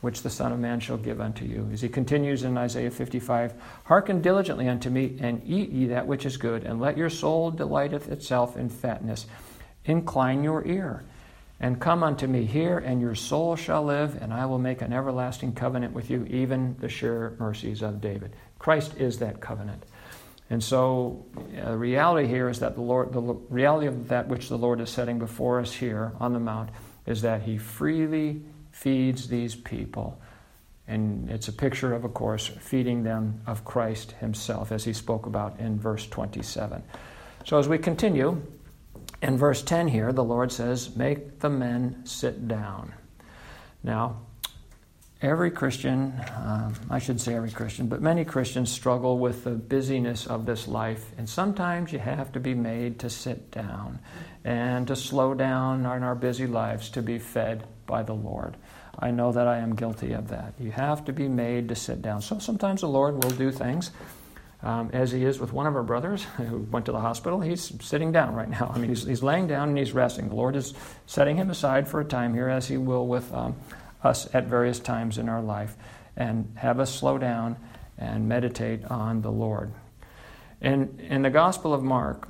Which 0.03 0.21
the 0.21 0.29
Son 0.29 0.53
of 0.53 0.59
Man 0.59 0.79
shall 0.79 0.99
give 0.99 1.23
unto 1.23 1.47
you. 1.47 1.71
As 1.73 1.81
he 1.81 1.89
continues 1.89 2.43
in 2.43 2.59
Isaiah 2.59 2.91
55 2.91 3.55
Hearken 3.85 4.21
diligently 4.21 4.69
unto 4.69 4.91
me, 4.91 5.17
and 5.23 5.41
eat 5.47 5.71
ye 5.71 5.87
that 5.87 6.07
which 6.07 6.27
is 6.27 6.37
good, 6.37 6.65
and 6.65 6.83
let 6.83 6.99
your 6.99 7.09
soul 7.09 7.51
delighteth 7.51 8.13
itself 8.13 8.59
in 8.59 8.69
fatness. 8.69 9.25
Incline 9.87 10.45
your 10.45 10.67
ear 10.67 11.03
and 11.61 11.81
come 11.81 12.03
unto 12.05 12.27
me 12.27 12.45
here, 12.45 12.79
and 12.79 13.01
your 13.01 13.17
soul 13.17 13.57
shall 13.57 13.83
live, 13.83 14.21
and 14.23 14.33
I 14.33 14.47
will 14.47 14.59
make 14.59 14.81
an 14.81 14.93
everlasting 14.93 15.55
covenant 15.55 15.93
with 15.93 16.09
you, 16.09 16.25
even 16.27 16.77
the 16.79 16.89
sure 16.89 17.35
mercies 17.39 17.83
of 17.83 18.01
David. 18.01 18.35
Christ 18.59 18.97
is 18.97 19.19
that 19.19 19.41
covenant. 19.41 19.85
And 20.51 20.63
so, 20.63 21.27
uh, 21.61 21.73
the 21.73 21.77
reality 21.77 22.27
here 22.29 22.49
is 22.49 22.61
that 22.61 22.75
the 22.75 22.81
Lord, 22.81 23.13
the 23.13 23.21
reality 23.21 23.87
of 23.87 24.09
that 24.09 24.29
which 24.29 24.49
the 24.49 24.57
Lord 24.57 24.81
is 24.81 24.89
setting 24.89 25.19
before 25.19 25.61
us 25.61 25.73
here 25.73 26.13
on 26.21 26.33
the 26.33 26.41
mount 26.41 26.71
is 27.07 27.23
that 27.23 27.43
He 27.43 27.59
freely 27.59 28.43
feeds 28.71 29.29
these 29.29 29.55
people. 29.55 30.19
And 30.87 31.29
it's 31.29 31.49
a 31.49 31.53
picture 31.53 31.93
of, 31.93 32.05
of 32.05 32.15
course, 32.15 32.47
feeding 32.47 33.03
them 33.03 33.43
of 33.47 33.65
Christ 33.65 34.13
Himself, 34.13 34.73
as 34.73 34.85
He 34.85 34.93
spoke 34.93 35.27
about 35.27 35.59
in 35.59 35.79
verse 35.79 36.07
27. 36.07 36.83
So 37.45 37.59
as 37.59 37.69
we 37.69 37.79
continue, 37.79 38.41
in 39.23 39.37
verse 39.37 39.63
10 39.63 39.89
here, 39.89 40.13
the 40.13 40.25
Lord 40.25 40.53
says, 40.53 40.95
Make 40.95 41.41
the 41.41 41.51
men 41.51 42.03
sit 42.05 42.47
down. 42.47 42.95
Now, 43.83 44.21
every 45.21 45.51
Christian, 45.51 46.21
um, 46.37 46.75
I 46.89 46.99
should 46.99 47.21
say 47.21 47.35
every 47.35 47.51
Christian, 47.51 47.89
but 47.89 48.01
many 48.01 48.25
Christians 48.25 48.71
struggle 48.71 49.19
with 49.19 49.45
the 49.45 49.51
busyness 49.51 50.27
of 50.27 50.47
this 50.47 50.69
life, 50.69 51.05
and 51.19 51.29
sometimes 51.29 51.93
you 51.93 51.99
have 51.99 52.33
to 52.33 52.41
be 52.41 52.55
made 52.55 53.01
to 53.01 53.11
sit 53.11 53.51
down 53.51 53.99
and 54.45 54.87
to 54.87 54.97
slow 54.97 55.35
down 55.35 55.81
in 55.81 56.03
our 56.03 56.15
busy 56.15 56.47
lives 56.47 56.91
to 56.91 57.03
be 57.03 57.19
fed 57.19 57.67
by 57.87 58.03
the 58.03 58.15
Lord. 58.15 58.57
I 58.99 59.11
know 59.11 59.33
that 59.33 59.47
I 59.47 59.59
am 59.59 59.75
guilty 59.75 60.13
of 60.13 60.29
that. 60.29 60.55
You 60.59 60.73
have 60.73 61.05
to 61.05 61.13
be 61.13 61.29
made 61.29 61.69
to 61.69 61.77
sit 61.77 62.03
down. 62.03 62.21
So 62.21 62.39
sometimes 62.39 62.81
the 62.81 62.89
Lord 62.89 63.23
will 63.23 63.31
do 63.31 63.53
things. 63.53 63.93
Um, 64.61 64.91
as 64.93 65.13
he 65.13 65.25
is 65.25 65.39
with 65.39 65.53
one 65.53 65.67
of 65.67 65.77
our 65.77 65.85
brothers 65.85 66.25
who 66.37 66.59
went 66.59 66.87
to 66.87 66.93
the 66.93 67.01
hospital, 67.01 67.41
he's 67.41 67.73
sitting 67.81 68.13
down 68.13 68.35
right 68.35 68.49
now. 68.49 68.73
I 68.75 68.79
mean, 68.79 68.89
he's, 68.89 69.05
he's 69.05 69.23
laying 69.23 69.47
down 69.47 69.69
and 69.69 69.79
he's 69.79 69.93
resting. 69.93 70.29
The 70.29 70.35
Lord 70.35 70.57
is 70.57 70.75
setting 71.07 71.37
him 71.37 71.51
aside 71.51 71.87
for 71.87 72.01
a 72.01 72.05
time 72.05 72.35
here, 72.35 72.49
as 72.49 72.69
he 72.69 72.77
will 72.77 73.07
with 73.07 73.33
um, 73.33 73.57
us 74.03 74.29
at 74.35 74.47
various 74.47 74.81
times 74.81 75.19
in 75.19 75.29
our 75.29 75.43
life, 75.43 75.77
and 76.17 76.53
have 76.57 76.81
us 76.81 76.93
slow 76.93 77.19
down 77.19 77.57
and 77.97 78.29
meditate 78.29 78.85
on 78.85 79.23
the 79.23 79.31
Lord. 79.31 79.73
In, 80.61 80.99
in 81.09 81.23
the 81.23 81.31
Gospel 81.31 81.73
of 81.73 81.83
Mark, 81.83 82.29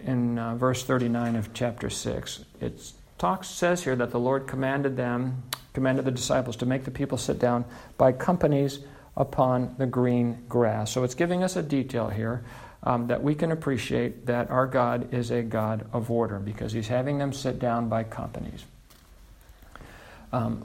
in 0.00 0.38
uh, 0.38 0.56
verse 0.56 0.82
39 0.82 1.36
of 1.36 1.54
chapter 1.54 1.88
6, 1.88 2.44
it 2.60 2.92
talks, 3.18 3.48
says 3.48 3.84
here 3.84 3.94
that 3.94 4.10
the 4.10 4.18
Lord 4.18 4.48
commanded 4.48 4.96
them, 4.96 5.44
commanded 5.72 6.04
the 6.04 6.10
disciples 6.10 6.56
to 6.56 6.66
make 6.66 6.84
the 6.84 6.90
people 6.90 7.16
sit 7.16 7.38
down 7.38 7.64
by 7.96 8.10
companies 8.10 8.80
upon 9.16 9.74
the 9.78 9.86
green 9.86 10.44
grass. 10.48 10.90
So 10.90 11.04
it's 11.04 11.14
giving 11.14 11.42
us 11.42 11.56
a 11.56 11.62
detail 11.62 12.08
here 12.08 12.44
um, 12.82 13.06
that 13.08 13.22
we 13.22 13.34
can 13.34 13.52
appreciate 13.52 14.26
that 14.26 14.50
our 14.50 14.66
God 14.66 15.12
is 15.14 15.30
a 15.30 15.42
God 15.42 15.86
of 15.92 16.10
order 16.10 16.38
because 16.38 16.72
He's 16.72 16.88
having 16.88 17.18
them 17.18 17.32
sit 17.32 17.58
down 17.58 17.88
by 17.88 18.04
companies. 18.04 18.64
Um, 20.32 20.64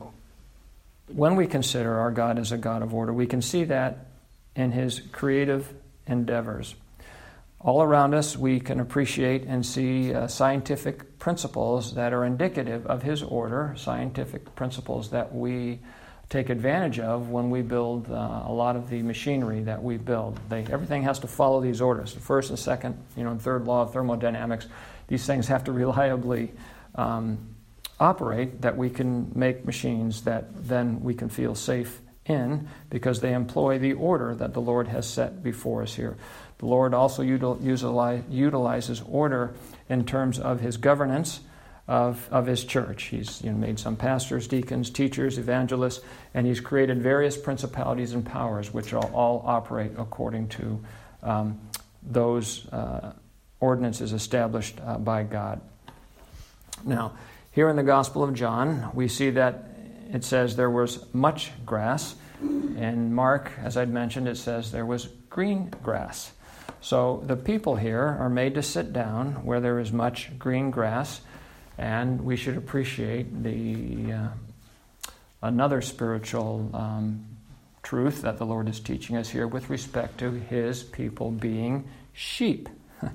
when 1.07 1.35
we 1.35 1.47
consider 1.47 1.99
our 1.99 2.11
God 2.11 2.39
as 2.39 2.51
a 2.51 2.57
God 2.57 2.81
of 2.81 2.93
order, 2.93 3.13
we 3.13 3.27
can 3.27 3.41
see 3.41 3.65
that 3.65 4.07
in 4.55 4.71
His 4.71 5.01
creative 5.11 5.73
endeavors. 6.07 6.75
All 7.59 7.81
around 7.81 8.13
us, 8.13 8.37
we 8.37 8.59
can 8.59 8.79
appreciate 8.79 9.43
and 9.43 9.65
see 9.65 10.13
uh, 10.13 10.27
scientific 10.27 11.19
principles 11.19 11.95
that 11.95 12.13
are 12.13 12.23
indicative 12.23 12.85
of 12.87 13.03
His 13.03 13.21
order, 13.23 13.73
scientific 13.77 14.55
principles 14.55 15.09
that 15.11 15.33
we 15.33 15.79
take 16.29 16.49
advantage 16.49 16.99
of 16.99 17.29
when 17.29 17.49
we 17.49 17.61
build 17.61 18.09
uh, 18.11 18.43
a 18.45 18.51
lot 18.51 18.75
of 18.75 18.89
the 18.89 19.01
machinery 19.01 19.63
that 19.63 19.81
we 19.81 19.97
build. 19.97 20.39
They, 20.49 20.65
everything 20.69 21.03
has 21.03 21.19
to 21.19 21.27
follow 21.27 21.61
these 21.61 21.79
orders. 21.79 22.13
The 22.13 22.19
first 22.19 22.49
and 22.49 22.59
second, 22.59 22.97
you 23.15 23.23
know, 23.23 23.31
and 23.31 23.41
third 23.41 23.65
law 23.65 23.83
of 23.83 23.93
thermodynamics, 23.93 24.67
these 25.07 25.25
things 25.25 25.47
have 25.47 25.63
to 25.65 25.71
reliably 25.71 26.51
um, 26.95 27.55
operate 27.99 28.61
that 28.61 28.75
we 28.75 28.89
can 28.89 29.31
make 29.35 29.65
machines 29.65 30.23
that 30.23 30.67
then 30.67 31.01
we 31.01 31.13
can 31.13 31.29
feel 31.29 31.55
safe 31.55 32.01
in 32.25 32.67
because 32.89 33.21
they 33.21 33.33
employ 33.33 33.79
the 33.79 33.93
order 33.93 34.35
that 34.35 34.53
the 34.53 34.59
Lord 34.59 34.89
has 34.89 35.09
set 35.09 35.41
before 35.41 35.81
us 35.81 35.95
here. 35.95 36.17
The 36.57 36.65
Lord 36.65 36.93
also 36.93 37.23
util- 37.23 38.23
utilizes 38.29 39.01
order 39.07 39.53
in 39.87 40.05
terms 40.05 40.39
of 40.39 40.59
his 40.59 40.75
governance 40.75 41.39
of, 41.87 42.27
of 42.31 42.45
his 42.45 42.63
church. 42.63 43.03
He's 43.03 43.41
you 43.41 43.51
know, 43.51 43.57
made 43.57 43.79
some 43.79 43.95
pastors, 43.95 44.47
deacons, 44.47 44.89
teachers, 44.89 45.37
evangelists, 45.37 46.01
and 46.33 46.45
he's 46.45 46.59
created 46.59 47.01
various 47.01 47.37
principalities 47.37 48.13
and 48.13 48.25
powers 48.25 48.73
which 48.73 48.93
all, 48.93 49.09
all 49.13 49.43
operate 49.45 49.91
according 49.97 50.49
to 50.49 50.83
um, 51.23 51.59
those 52.03 52.67
uh, 52.69 53.13
ordinances 53.59 54.13
established 54.13 54.79
uh, 54.85 54.97
by 54.97 55.23
God. 55.23 55.61
Now, 56.85 57.13
here 57.51 57.69
in 57.69 57.75
the 57.75 57.83
Gospel 57.83 58.23
of 58.23 58.33
John, 58.33 58.91
we 58.93 59.07
see 59.07 59.31
that 59.31 59.69
it 60.11 60.23
says 60.23 60.55
there 60.55 60.69
was 60.69 61.11
much 61.13 61.51
grass. 61.65 62.15
In 62.41 63.13
Mark, 63.13 63.51
as 63.63 63.77
I'd 63.77 63.89
mentioned, 63.89 64.27
it 64.27 64.37
says 64.37 64.71
there 64.71 64.85
was 64.85 65.07
green 65.29 65.73
grass. 65.81 66.31
So 66.81 67.23
the 67.25 67.35
people 67.35 67.75
here 67.75 68.15
are 68.19 68.29
made 68.29 68.53
to 68.53 68.61
sit 68.61 68.93
down 68.93 69.43
where 69.43 69.59
there 69.59 69.79
is 69.79 69.91
much 69.91 70.37
green 70.37 70.69
grass 70.69 71.21
and 71.77 72.21
we 72.21 72.35
should 72.35 72.57
appreciate 72.57 73.43
the 73.43 74.13
uh, 74.13 74.27
another 75.41 75.81
spiritual 75.81 76.69
um, 76.73 77.25
truth 77.83 78.21
that 78.23 78.37
the 78.37 78.45
Lord 78.45 78.67
is 78.67 78.79
teaching 78.79 79.15
us 79.15 79.29
here 79.29 79.47
with 79.47 79.69
respect 79.69 80.17
to 80.19 80.31
His 80.31 80.83
people 80.83 81.31
being 81.31 81.87
sheep. 82.13 82.69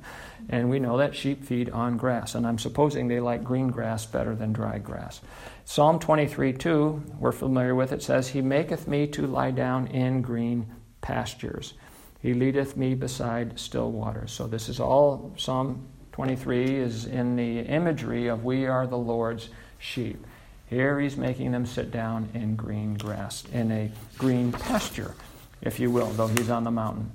and 0.48 0.70
we 0.70 0.78
know 0.78 0.98
that 0.98 1.14
sheep 1.14 1.44
feed 1.44 1.68
on 1.70 1.96
grass, 1.96 2.34
and 2.34 2.46
I'm 2.46 2.58
supposing 2.58 3.08
they 3.08 3.20
like 3.20 3.42
green 3.42 3.68
grass 3.68 4.06
better 4.06 4.34
than 4.34 4.52
dry 4.52 4.78
grass. 4.78 5.20
Psalm 5.64 5.98
23 5.98 6.52
2, 6.52 7.02
we're 7.18 7.32
familiar 7.32 7.74
with 7.74 7.92
it, 7.92 8.02
says, 8.02 8.28
He 8.28 8.40
maketh 8.40 8.86
me 8.86 9.06
to 9.08 9.26
lie 9.26 9.50
down 9.50 9.88
in 9.88 10.22
green 10.22 10.66
pastures. 11.00 11.74
He 12.20 12.34
leadeth 12.34 12.76
me 12.76 12.94
beside 12.94 13.58
still 13.58 13.90
waters. 13.90 14.30
So 14.30 14.46
this 14.46 14.68
is 14.68 14.78
all 14.78 15.32
Psalm 15.36 15.88
23 16.12 16.76
is 16.76 17.06
in 17.06 17.36
the 17.36 17.60
imagery 17.60 18.28
of 18.28 18.44
we 18.44 18.66
are 18.66 18.86
the 18.86 18.98
Lord's 18.98 19.48
sheep. 19.78 20.24
Here 20.66 21.00
he's 21.00 21.16
making 21.16 21.52
them 21.52 21.66
sit 21.66 21.90
down 21.90 22.28
in 22.34 22.56
green 22.56 22.94
grass, 22.94 23.44
in 23.52 23.70
a 23.72 23.90
green 24.18 24.52
pasture, 24.52 25.14
if 25.60 25.80
you 25.80 25.90
will, 25.90 26.08
though 26.08 26.28
he's 26.28 26.50
on 26.50 26.64
the 26.64 26.70
mountain. 26.70 27.12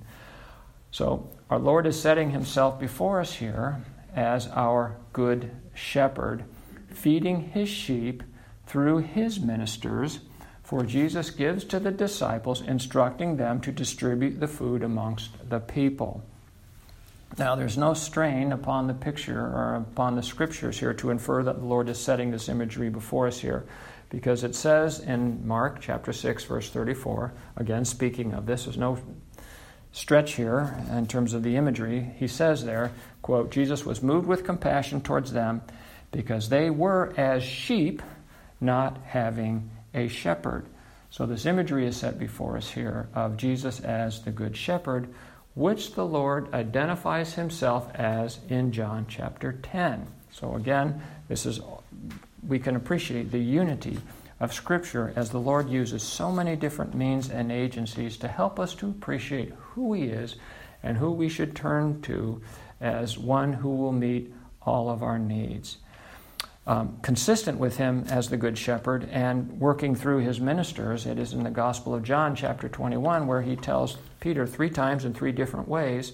So 0.92 1.30
our 1.50 1.60
Lord 1.60 1.86
is 1.86 2.00
setting 2.00 2.32
himself 2.32 2.80
before 2.80 3.20
us 3.22 3.34
here 3.34 3.84
as 4.16 4.48
our 4.48 4.98
good 5.14 5.52
shepherd, 5.74 6.44
feeding 6.90 7.50
his 7.50 7.70
sheep 7.70 8.24
through 8.66 8.98
his 8.98 9.40
ministers. 9.40 10.20
For 10.64 10.84
Jesus 10.84 11.30
gives 11.30 11.64
to 11.66 11.80
the 11.80 11.92
disciples, 11.92 12.62
instructing 12.62 13.38
them 13.38 13.62
to 13.62 13.72
distribute 13.72 14.40
the 14.40 14.48
food 14.48 14.84
amongst 14.84 15.50
the 15.50 15.60
people. 15.60 16.24
Now, 17.38 17.56
there's 17.56 17.78
no 17.78 17.94
strain 17.94 18.52
upon 18.52 18.88
the 18.88 18.94
picture 18.94 19.40
or 19.40 19.76
upon 19.76 20.16
the 20.16 20.24
scriptures 20.24 20.80
here 20.80 20.94
to 20.96 21.12
infer 21.12 21.44
that 21.44 21.60
the 21.60 21.66
Lord 21.66 21.90
is 21.90 22.00
setting 22.00 22.32
this 22.32 22.50
imagery 22.50 22.90
before 22.90 23.28
us 23.28 23.40
here, 23.40 23.66
because 24.10 24.44
it 24.44 24.56
says 24.56 25.00
in 25.00 25.46
Mark 25.46 25.80
chapter 25.82 26.14
6, 26.14 26.46
verse 26.46 26.70
34, 26.70 27.34
again 27.58 27.86
speaking 27.86 28.34
of 28.34 28.46
this, 28.46 28.66
there's 28.66 28.78
no 28.78 28.98
stretch 29.92 30.34
here 30.34 30.76
in 30.92 31.06
terms 31.06 31.34
of 31.34 31.44
the 31.44 31.58
imagery. 31.58 32.12
He 32.18 32.28
says 32.28 32.66
there, 32.66 32.92
quote, 33.22 33.52
Jesus 33.52 33.86
was 33.86 34.02
moved 34.02 34.28
with 34.28 34.44
compassion 34.44 35.02
towards 35.02 35.32
them 35.32 35.62
because 36.12 36.50
they 36.50 36.70
were 36.70 37.14
as 37.18 37.44
sheep 37.44 38.02
not 38.60 38.98
having 39.06 39.70
a 39.94 40.08
shepherd. 40.08 40.66
So, 41.10 41.26
this 41.26 41.46
imagery 41.46 41.88
is 41.88 41.98
set 41.98 42.20
before 42.20 42.58
us 42.58 42.70
here 42.70 43.10
of 43.14 43.38
Jesus 43.38 43.80
as 43.80 44.22
the 44.24 44.32
good 44.32 44.58
shepherd 44.58 45.08
which 45.58 45.96
the 45.96 46.06
Lord 46.06 46.54
identifies 46.54 47.34
himself 47.34 47.90
as 47.96 48.38
in 48.48 48.72
John 48.72 49.08
chapter 49.10 49.54
10. 49.54 50.06
So 50.32 50.54
again, 50.54 51.02
this 51.28 51.48
is 51.48 51.60
we 52.48 52.60
can 52.60 52.76
appreciate 52.76 53.32
the 53.32 53.40
unity 53.40 53.98
of 54.40 54.54
scripture 54.54 55.12
as 55.16 55.32
the 55.32 55.40
Lord 55.40 55.68
uses 55.68 56.04
so 56.04 56.32
many 56.32 56.56
different 56.56 56.94
means 56.94 57.32
and 57.32 57.52
agencies 57.52 58.18
to 58.18 58.28
help 58.28 58.60
us 58.60 58.76
to 58.76 58.88
appreciate 58.88 59.52
who 59.58 59.94
he 59.94 60.04
is 60.04 60.36
and 60.84 60.96
who 60.96 61.12
we 61.12 61.28
should 61.28 61.56
turn 61.56 62.04
to 62.04 62.40
as 62.80 63.18
one 63.18 63.52
who 63.54 63.76
will 63.76 63.92
meet 63.92 64.32
all 64.62 64.92
of 64.92 65.02
our 65.02 65.18
needs 65.18 65.78
um, 66.68 67.00
consistent 67.02 67.58
with 67.58 67.78
him 67.78 68.04
as 68.10 68.30
the 68.30 68.36
Good 68.36 68.58
Shepherd 68.58 69.08
and 69.10 69.60
working 69.60 69.96
through 69.96 70.20
his 70.20 70.42
ministers. 70.42 71.06
It 71.06 71.18
is 71.18 71.32
in 71.32 71.44
the 71.44 71.50
Gospel 71.50 71.96
of 71.96 72.04
John, 72.04 72.36
chapter 72.36 72.68
21, 72.68 73.26
where 73.26 73.42
he 73.42 73.56
tells 73.56 73.98
Peter 74.20 74.46
three 74.46 74.70
times 74.70 75.06
in 75.06 75.14
three 75.14 75.32
different 75.32 75.70
ways 75.70 76.14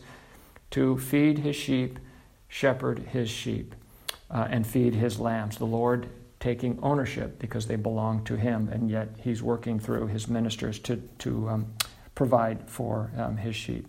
to 0.69 0.97
feed 0.99 1.39
his 1.39 1.55
sheep, 1.55 1.97
shepherd 2.47 2.99
his 2.99 3.31
sheep, 3.31 3.73
uh, 4.29 4.47
and 4.49 4.65
feed 4.65 4.93
his 4.93 5.19
lambs. 5.19 5.57
The 5.57 5.65
Lord 5.65 6.07
taking 6.39 6.77
ownership 6.83 7.39
because 7.39 7.65
they 7.65 7.75
belong 7.75 8.23
to 8.25 8.35
him, 8.35 8.69
and 8.71 8.91
yet 8.91 9.09
he's 9.23 9.41
working 9.41 9.79
through 9.79 10.07
his 10.07 10.27
ministers 10.27 10.77
to, 10.77 10.97
to 11.17 11.49
um, 11.49 11.73
provide 12.13 12.69
for 12.69 13.11
um, 13.17 13.37
his 13.37 13.55
sheep. 13.55 13.87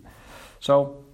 So, 0.59 1.04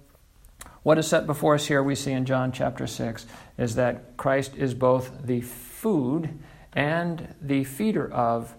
what 0.82 0.98
is 0.98 1.06
set 1.06 1.26
before 1.26 1.54
us 1.54 1.66
here, 1.66 1.82
we 1.82 1.94
see 1.94 2.12
in 2.12 2.24
John 2.24 2.52
chapter 2.52 2.86
6, 2.86 3.26
is 3.58 3.76
that 3.76 4.16
Christ 4.16 4.56
is 4.56 4.74
both 4.74 5.24
the 5.24 5.40
food 5.40 6.38
and 6.72 7.34
the 7.40 7.64
feeder 7.64 8.10
of 8.10 8.54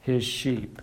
his 0.00 0.24
sheep. 0.24 0.82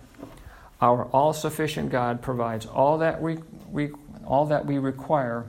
Our 0.80 1.04
all 1.06 1.32
sufficient 1.32 1.90
God 1.90 2.22
provides 2.22 2.66
all 2.66 2.98
that, 2.98 3.22
we, 3.22 3.38
we, 3.70 3.90
all 4.26 4.46
that 4.46 4.66
we 4.66 4.78
require 4.78 5.46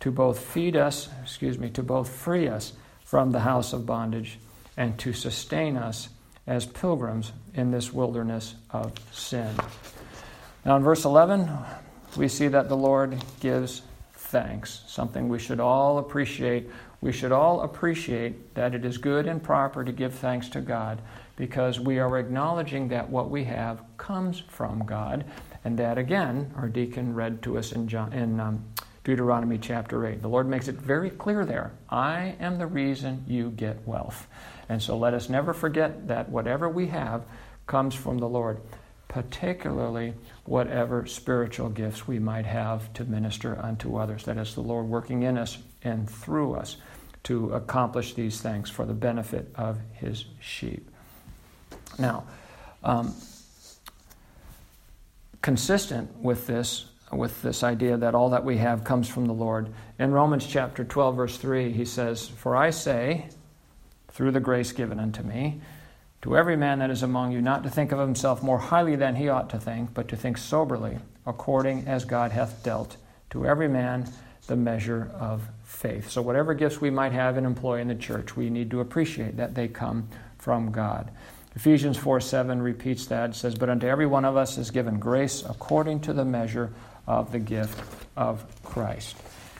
to 0.00 0.10
both 0.10 0.40
feed 0.40 0.76
us, 0.76 1.08
excuse 1.22 1.58
me, 1.58 1.70
to 1.70 1.82
both 1.84 2.08
free 2.08 2.48
us 2.48 2.72
from 3.04 3.30
the 3.30 3.40
house 3.40 3.72
of 3.72 3.86
bondage 3.86 4.38
and 4.76 4.98
to 4.98 5.12
sustain 5.12 5.76
us 5.76 6.08
as 6.48 6.66
pilgrims 6.66 7.30
in 7.54 7.70
this 7.70 7.92
wilderness 7.92 8.56
of 8.70 8.92
sin. 9.12 9.54
Now, 10.64 10.76
in 10.76 10.82
verse 10.82 11.04
11, 11.04 11.48
we 12.16 12.26
see 12.26 12.48
that 12.48 12.68
the 12.68 12.76
Lord 12.76 13.22
gives 13.38 13.82
thanks, 14.32 14.82
something 14.86 15.28
we 15.28 15.38
should 15.38 15.60
all 15.60 15.98
appreciate. 15.98 16.70
We 17.02 17.12
should 17.12 17.32
all 17.32 17.60
appreciate 17.60 18.54
that 18.54 18.74
it 18.74 18.84
is 18.84 18.96
good 18.96 19.26
and 19.26 19.42
proper 19.42 19.84
to 19.84 19.92
give 19.92 20.14
thanks 20.14 20.48
to 20.50 20.62
God 20.62 21.02
because 21.36 21.78
we 21.78 21.98
are 21.98 22.18
acknowledging 22.18 22.88
that 22.88 23.10
what 23.10 23.28
we 23.28 23.44
have 23.44 23.82
comes 23.98 24.40
from 24.40 24.86
God. 24.86 25.26
And 25.64 25.78
that, 25.78 25.98
again, 25.98 26.52
our 26.56 26.68
deacon 26.68 27.14
read 27.14 27.42
to 27.42 27.58
us 27.58 27.72
in, 27.72 27.86
John, 27.86 28.12
in 28.14 28.40
um, 28.40 28.64
Deuteronomy 29.04 29.58
chapter 29.58 30.06
8. 30.06 30.22
The 30.22 30.28
Lord 30.28 30.48
makes 30.48 30.66
it 30.66 30.76
very 30.76 31.10
clear 31.10 31.44
there 31.44 31.72
I 31.90 32.34
am 32.40 32.58
the 32.58 32.66
reason 32.66 33.24
you 33.28 33.50
get 33.50 33.86
wealth. 33.86 34.26
And 34.68 34.82
so 34.82 34.96
let 34.96 35.12
us 35.12 35.28
never 35.28 35.52
forget 35.52 36.08
that 36.08 36.30
whatever 36.30 36.70
we 36.70 36.86
have 36.86 37.24
comes 37.66 37.94
from 37.94 38.18
the 38.18 38.28
Lord, 38.28 38.60
particularly 39.12 40.14
whatever 40.46 41.04
spiritual 41.04 41.68
gifts 41.68 42.08
we 42.08 42.18
might 42.18 42.46
have 42.46 42.90
to 42.94 43.04
minister 43.04 43.58
unto 43.60 43.96
others. 43.96 44.24
That 44.24 44.38
is 44.38 44.54
the 44.54 44.62
Lord 44.62 44.86
working 44.86 45.22
in 45.22 45.36
us 45.36 45.58
and 45.84 46.08
through 46.08 46.54
us 46.54 46.78
to 47.24 47.52
accomplish 47.52 48.14
these 48.14 48.40
things 48.40 48.70
for 48.70 48.86
the 48.86 48.94
benefit 48.94 49.52
of 49.54 49.78
his 49.92 50.24
sheep. 50.40 50.90
Now, 51.98 52.24
um, 52.82 53.14
consistent 55.42 56.16
with 56.16 56.46
this, 56.46 56.86
with 57.12 57.42
this 57.42 57.62
idea 57.62 57.98
that 57.98 58.14
all 58.14 58.30
that 58.30 58.46
we 58.46 58.56
have 58.56 58.82
comes 58.82 59.08
from 59.08 59.26
the 59.26 59.34
Lord, 59.34 59.68
in 59.98 60.10
Romans 60.10 60.46
chapter 60.46 60.84
12, 60.84 61.16
verse 61.16 61.36
3, 61.36 61.70
he 61.70 61.84
says, 61.84 62.28
For 62.28 62.56
I 62.56 62.70
say, 62.70 63.28
through 64.08 64.30
the 64.30 64.40
grace 64.40 64.72
given 64.72 64.98
unto 64.98 65.22
me, 65.22 65.60
to 66.22 66.36
every 66.36 66.56
man 66.56 66.78
that 66.78 66.90
is 66.90 67.02
among 67.02 67.32
you, 67.32 67.42
not 67.42 67.64
to 67.64 67.70
think 67.70 67.92
of 67.92 67.98
himself 67.98 68.42
more 68.42 68.58
highly 68.58 68.96
than 68.96 69.16
he 69.16 69.28
ought 69.28 69.50
to 69.50 69.58
think, 69.58 69.92
but 69.92 70.08
to 70.08 70.16
think 70.16 70.38
soberly, 70.38 70.98
according 71.26 71.86
as 71.86 72.04
God 72.04 72.30
hath 72.30 72.62
dealt 72.62 72.96
to 73.30 73.44
every 73.44 73.68
man 73.68 74.08
the 74.46 74.56
measure 74.56 75.10
of 75.18 75.48
faith. 75.64 76.10
So, 76.10 76.22
whatever 76.22 76.54
gifts 76.54 76.80
we 76.80 76.90
might 76.90 77.12
have 77.12 77.36
and 77.36 77.46
employ 77.46 77.80
in 77.80 77.88
the 77.88 77.94
church, 77.94 78.36
we 78.36 78.50
need 78.50 78.70
to 78.70 78.80
appreciate 78.80 79.36
that 79.36 79.54
they 79.54 79.68
come 79.68 80.08
from 80.38 80.72
God. 80.72 81.10
Ephesians 81.54 81.96
4 81.96 82.20
7 82.20 82.62
repeats 82.62 83.06
that. 83.06 83.30
It 83.30 83.34
says, 83.34 83.54
But 83.54 83.68
unto 83.68 83.86
every 83.86 84.06
one 84.06 84.24
of 84.24 84.36
us 84.36 84.58
is 84.58 84.70
given 84.70 84.98
grace 84.98 85.42
according 85.42 86.00
to 86.00 86.12
the 86.12 86.24
measure 86.24 86.72
of 87.06 87.32
the 87.32 87.38
gift 87.38 87.80
of 88.16 88.44
Christ. 88.62 89.16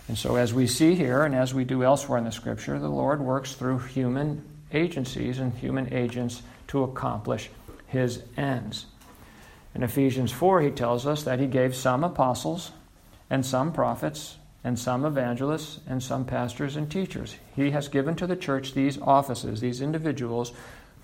And 0.09 0.19
so, 0.19 0.37
as 0.37 0.55
we 0.55 0.67
see 0.67 0.95
here, 0.95 1.25
and 1.25 1.35
as 1.35 1.55
we 1.55 1.65
do 1.65 1.83
elsewhere 1.83 2.19
in 2.19 2.25
the 2.25 2.33
Scripture, 2.33 2.79
the 2.79 2.89
Lord 2.89 3.21
works 3.21 3.55
through 3.55 3.79
human 3.79 4.45
agencies 4.73 5.39
and 5.39 5.53
human 5.55 5.93
agents 5.93 6.43
to 6.73 6.83
accomplish 6.83 7.51
his 7.87 8.25
ends. 8.37 8.87
In 9.75 9.83
Ephesians 9.83 10.33
4, 10.33 10.61
he 10.61 10.71
tells 10.71 11.07
us 11.07 11.23
that 11.23 11.39
he 11.39 11.47
gave 11.47 11.75
some 11.75 12.03
apostles, 12.03 12.73
and 13.31 13.47
some 13.47 13.73
prophets, 13.73 14.37
and 14.65 14.79
some 14.79 15.05
evangelists, 15.05 15.81
and 15.87 16.03
some 16.03 16.25
pastors 16.25 16.77
and 16.77 16.91
teachers. 16.91 17.37
He 17.55 17.71
has 17.71 17.89
given 17.89 18.17
to 18.17 18.27
the 18.27 18.37
church 18.37 18.75
these 18.75 18.99
offices, 19.01 19.61
these 19.61 19.81
individuals. 19.81 20.53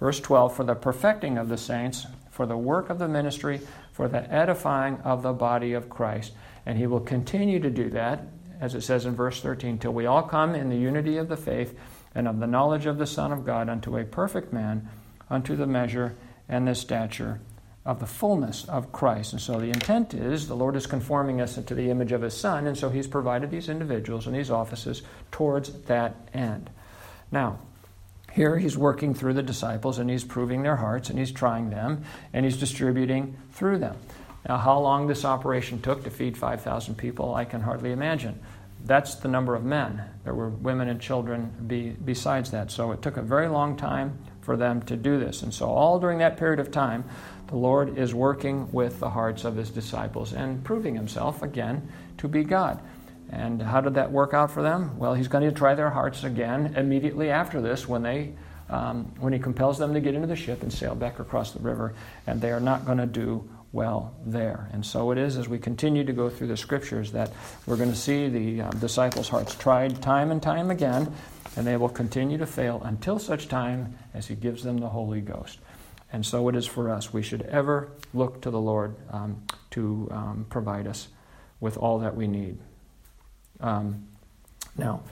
Verse 0.00 0.20
12, 0.20 0.54
for 0.54 0.64
the 0.64 0.74
perfecting 0.74 1.38
of 1.38 1.48
the 1.48 1.56
saints, 1.56 2.06
for 2.30 2.46
the 2.46 2.56
work 2.56 2.90
of 2.90 2.98
the 2.98 3.08
ministry, 3.08 3.60
for 3.92 4.08
the 4.08 4.30
edifying 4.32 4.98
of 5.04 5.22
the 5.22 5.32
body 5.32 5.72
of 5.72 5.88
Christ. 5.88 6.32
And 6.66 6.76
he 6.76 6.86
will 6.86 7.00
continue 7.00 7.60
to 7.60 7.70
do 7.70 7.88
that 7.90 8.22
as 8.60 8.74
it 8.74 8.82
says 8.82 9.06
in 9.06 9.14
verse 9.14 9.40
13, 9.40 9.78
till 9.78 9.92
we 9.92 10.06
all 10.06 10.22
come 10.22 10.54
in 10.54 10.68
the 10.68 10.76
unity 10.76 11.16
of 11.16 11.28
the 11.28 11.36
faith 11.36 11.78
and 12.14 12.26
of 12.26 12.40
the 12.40 12.46
knowledge 12.46 12.86
of 12.86 12.98
the 12.98 13.06
Son 13.06 13.32
of 13.32 13.44
God 13.44 13.68
unto 13.68 13.96
a 13.96 14.04
perfect 14.04 14.52
man, 14.52 14.88
unto 15.30 15.56
the 15.56 15.66
measure 15.66 16.14
and 16.48 16.66
the 16.66 16.74
stature 16.74 17.40
of 17.84 18.00
the 18.00 18.06
fullness 18.06 18.64
of 18.66 18.92
Christ. 18.92 19.32
And 19.32 19.40
so 19.40 19.58
the 19.58 19.70
intent 19.70 20.12
is 20.12 20.46
the 20.46 20.54
Lord 20.56 20.76
is 20.76 20.86
conforming 20.86 21.40
us 21.40 21.56
into 21.56 21.74
the 21.74 21.90
image 21.90 22.12
of 22.12 22.22
His 22.22 22.34
Son, 22.34 22.66
and 22.66 22.76
so 22.76 22.90
He's 22.90 23.06
provided 23.06 23.50
these 23.50 23.68
individuals 23.68 24.26
and 24.26 24.36
these 24.36 24.50
offices 24.50 25.02
towards 25.30 25.72
that 25.82 26.14
end. 26.34 26.70
Now, 27.30 27.58
here 28.32 28.58
he's 28.58 28.76
working 28.76 29.14
through 29.14 29.34
the 29.34 29.42
disciples 29.42 29.98
and 29.98 30.08
he's 30.08 30.24
proving 30.24 30.62
their 30.62 30.76
hearts 30.76 31.10
and 31.10 31.18
he's 31.18 31.32
trying 31.32 31.70
them 31.70 32.04
and 32.32 32.44
he's 32.44 32.56
distributing 32.56 33.36
through 33.52 33.78
them. 33.78 33.96
Now, 34.48 34.58
how 34.58 34.78
long 34.78 35.06
this 35.06 35.24
operation 35.24 35.80
took 35.80 36.04
to 36.04 36.10
feed 36.10 36.36
5,000 36.36 36.94
people, 36.94 37.34
I 37.34 37.44
can 37.44 37.60
hardly 37.60 37.90
imagine. 37.90 38.38
That's 38.84 39.16
the 39.16 39.28
number 39.28 39.54
of 39.54 39.64
men. 39.64 40.02
There 40.24 40.34
were 40.34 40.50
women 40.50 40.88
and 40.88 41.00
children 41.00 41.52
be, 41.66 41.90
besides 41.90 42.50
that. 42.52 42.70
So 42.70 42.92
it 42.92 43.02
took 43.02 43.16
a 43.16 43.22
very 43.22 43.48
long 43.48 43.76
time 43.76 44.16
for 44.48 44.56
them 44.56 44.80
to 44.80 44.96
do 44.96 45.18
this. 45.18 45.42
And 45.42 45.52
so, 45.52 45.66
all 45.66 46.00
during 46.00 46.20
that 46.20 46.38
period 46.38 46.58
of 46.58 46.70
time, 46.70 47.04
the 47.48 47.56
Lord 47.56 47.98
is 47.98 48.14
working 48.14 48.72
with 48.72 48.98
the 48.98 49.10
hearts 49.10 49.44
of 49.44 49.56
his 49.56 49.68
disciples 49.68 50.32
and 50.32 50.64
proving 50.64 50.94
himself 50.94 51.42
again 51.42 51.86
to 52.16 52.28
be 52.28 52.44
God. 52.44 52.80
And 53.28 53.60
how 53.60 53.82
did 53.82 53.92
that 53.96 54.10
work 54.10 54.32
out 54.32 54.50
for 54.50 54.62
them? 54.62 54.98
Well, 54.98 55.12
he's 55.12 55.28
going 55.28 55.44
to 55.44 55.52
try 55.52 55.74
their 55.74 55.90
hearts 55.90 56.24
again 56.24 56.76
immediately 56.78 57.28
after 57.28 57.60
this 57.60 57.86
when 57.86 58.00
they 58.00 58.32
um, 58.70 59.12
when 59.20 59.34
he 59.34 59.38
compels 59.38 59.76
them 59.76 59.92
to 59.92 60.00
get 60.00 60.14
into 60.14 60.26
the 60.26 60.36
ship 60.36 60.62
and 60.62 60.72
sail 60.72 60.94
back 60.94 61.18
across 61.18 61.52
the 61.52 61.60
river, 61.60 61.92
and 62.26 62.40
they 62.40 62.50
are 62.50 62.60
not 62.60 62.86
going 62.86 62.98
to 62.98 63.06
do 63.06 63.46
well 63.72 64.14
there. 64.24 64.70
And 64.72 64.84
so 64.84 65.10
it 65.10 65.18
is 65.18 65.36
as 65.36 65.46
we 65.46 65.58
continue 65.58 66.04
to 66.04 66.12
go 66.14 66.30
through 66.30 66.46
the 66.46 66.56
scriptures 66.56 67.12
that 67.12 67.32
we're 67.66 67.76
going 67.76 67.90
to 67.90 67.96
see 67.96 68.28
the 68.28 68.62
um, 68.62 68.78
disciples' 68.78 69.28
hearts 69.28 69.54
tried 69.54 70.00
time 70.00 70.30
and 70.30 70.42
time 70.42 70.70
again, 70.70 71.12
and 71.58 71.66
they 71.66 71.76
will 71.76 71.88
continue 71.88 72.38
to 72.38 72.46
fail 72.46 72.80
until 72.84 73.18
such 73.18 73.48
time 73.48 73.98
as 74.14 74.28
He 74.28 74.36
gives 74.36 74.62
them 74.62 74.78
the 74.78 74.88
Holy 74.88 75.20
Ghost. 75.20 75.58
And 76.12 76.24
so 76.24 76.48
it 76.48 76.54
is 76.54 76.66
for 76.66 76.88
us. 76.88 77.12
We 77.12 77.20
should 77.20 77.42
ever 77.42 77.90
look 78.14 78.40
to 78.42 78.50
the 78.50 78.60
Lord 78.60 78.94
um, 79.10 79.42
to 79.72 80.08
um, 80.12 80.46
provide 80.48 80.86
us 80.86 81.08
with 81.58 81.76
all 81.76 81.98
that 81.98 82.14
we 82.14 82.28
need. 82.28 82.58
Um, 83.58 84.06
now, 84.76 85.02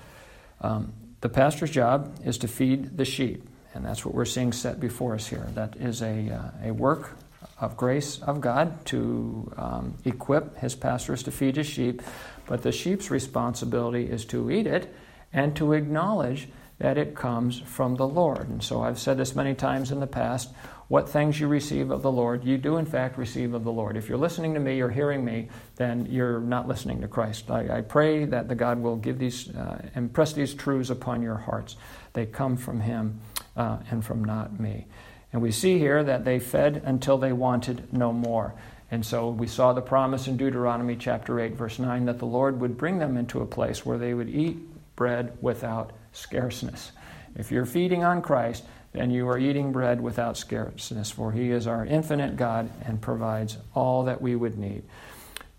um, 0.60 0.92
the 1.20 1.28
pastor's 1.28 1.72
job 1.72 2.16
is 2.24 2.38
to 2.38 2.48
feed 2.48 2.96
the 2.96 3.04
sheep, 3.04 3.42
and 3.74 3.84
that's 3.84 4.06
what 4.06 4.14
we're 4.14 4.24
seeing 4.24 4.52
set 4.52 4.78
before 4.78 5.16
us 5.16 5.26
here. 5.26 5.48
That 5.54 5.74
is 5.76 6.00
a, 6.00 6.30
uh, 6.30 6.68
a 6.68 6.70
work 6.72 7.16
of 7.60 7.76
grace 7.76 8.22
of 8.22 8.40
God 8.40 8.86
to 8.86 9.52
um, 9.56 9.94
equip 10.04 10.58
his 10.58 10.76
pastors 10.76 11.24
to 11.24 11.32
feed 11.32 11.56
his 11.56 11.66
sheep, 11.66 12.02
but 12.46 12.62
the 12.62 12.70
sheep's 12.70 13.10
responsibility 13.10 14.04
is 14.08 14.24
to 14.26 14.48
eat 14.48 14.68
it 14.68 14.94
and 15.36 15.54
to 15.54 15.74
acknowledge 15.74 16.48
that 16.78 16.98
it 16.98 17.14
comes 17.14 17.60
from 17.60 17.94
the 17.94 18.08
Lord. 18.08 18.48
And 18.48 18.62
so 18.62 18.82
I've 18.82 18.98
said 18.98 19.16
this 19.18 19.36
many 19.36 19.54
times 19.54 19.92
in 19.92 20.00
the 20.00 20.06
past 20.06 20.50
what 20.88 21.08
things 21.08 21.40
you 21.40 21.48
receive 21.48 21.90
of 21.90 22.02
the 22.02 22.12
Lord, 22.12 22.44
you 22.44 22.58
do 22.58 22.76
in 22.76 22.86
fact 22.86 23.18
receive 23.18 23.54
of 23.54 23.64
the 23.64 23.72
Lord. 23.72 23.96
If 23.96 24.08
you're 24.08 24.18
listening 24.18 24.54
to 24.54 24.60
me 24.60 24.80
or 24.80 24.88
hearing 24.88 25.24
me, 25.24 25.48
then 25.76 26.06
you're 26.08 26.40
not 26.40 26.68
listening 26.68 27.00
to 27.00 27.08
Christ. 27.08 27.50
I, 27.50 27.78
I 27.78 27.80
pray 27.80 28.24
that 28.26 28.48
the 28.48 28.54
God 28.54 28.80
will 28.80 28.96
give 28.96 29.18
these, 29.18 29.50
uh, 29.50 29.82
impress 29.94 30.32
these 30.32 30.54
truths 30.54 30.90
upon 30.90 31.22
your 31.22 31.36
hearts. 31.36 31.76
They 32.12 32.24
come 32.24 32.56
from 32.56 32.80
Him 32.80 33.20
uh, 33.56 33.78
and 33.90 34.04
from 34.04 34.24
not 34.24 34.60
me. 34.60 34.86
And 35.32 35.42
we 35.42 35.50
see 35.50 35.78
here 35.78 36.04
that 36.04 36.24
they 36.24 36.38
fed 36.38 36.82
until 36.84 37.18
they 37.18 37.32
wanted 37.32 37.92
no 37.92 38.12
more. 38.12 38.54
And 38.90 39.04
so 39.04 39.30
we 39.30 39.48
saw 39.48 39.72
the 39.72 39.82
promise 39.82 40.28
in 40.28 40.36
Deuteronomy 40.36 40.94
chapter 40.94 41.40
8, 41.40 41.54
verse 41.54 41.80
9, 41.80 42.04
that 42.04 42.20
the 42.20 42.26
Lord 42.26 42.60
would 42.60 42.78
bring 42.78 42.98
them 42.98 43.16
into 43.16 43.40
a 43.40 43.46
place 43.46 43.84
where 43.84 43.98
they 43.98 44.14
would 44.14 44.28
eat 44.28 44.58
bread 44.96 45.36
without 45.40 45.92
scarceness. 46.12 46.90
If 47.36 47.52
you're 47.52 47.66
feeding 47.66 48.02
on 48.02 48.22
Christ, 48.22 48.64
then 48.92 49.10
you 49.10 49.28
are 49.28 49.38
eating 49.38 49.72
bread 49.72 50.00
without 50.00 50.36
scarceness, 50.36 51.10
for 51.10 51.32
He 51.32 51.50
is 51.50 51.66
our 51.66 51.84
infinite 51.84 52.36
God 52.36 52.70
and 52.84 53.00
provides 53.00 53.58
all 53.74 54.04
that 54.04 54.22
we 54.22 54.34
would 54.34 54.58
need. 54.58 54.82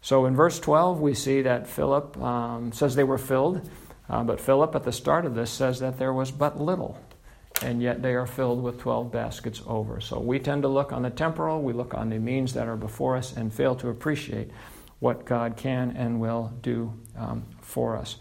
So 0.02 0.26
in 0.26 0.36
verse 0.36 0.60
12, 0.60 1.00
we 1.00 1.14
see 1.14 1.44
that 1.44 1.68
Philip 1.68 2.18
um, 2.18 2.72
says 2.72 2.96
they 2.96 3.04
were 3.04 3.18
filled, 3.18 3.70
uh, 4.10 4.24
but 4.24 4.42
Philip 4.42 4.76
at 4.76 4.84
the 4.84 4.92
start 4.92 5.26
of 5.26 5.36
this 5.36 5.52
says 5.52 5.80
that 5.80 6.00
there 6.00 6.14
was 6.14 6.32
but 6.32 6.60
little 6.60 6.98
and 7.62 7.82
yet 7.82 8.02
they 8.02 8.14
are 8.14 8.28
filled 8.28 8.62
with 8.62 8.80
12 8.80 9.12
baskets 9.12 9.62
over. 9.66 10.00
So 10.00 10.20
we 10.20 10.40
tend 10.40 10.62
to 10.64 10.68
look 10.68 10.92
on 10.92 11.02
the 11.02 11.10
temporal, 11.10 11.62
we 11.62 11.74
look 11.74 11.94
on 11.94 12.10
the 12.10 12.20
means 12.20 12.54
that 12.54 12.68
are 12.68 12.76
before 12.76 13.16
us, 13.16 13.36
and 13.36 13.54
fail 13.54 13.76
to 13.78 13.90
appreciate 13.90 14.52
what 15.00 15.26
God 15.26 15.58
can 15.58 15.96
and 15.96 16.20
will 16.20 16.54
do 16.62 16.94
um, 17.18 17.46
for 17.62 17.96
us. 17.96 18.18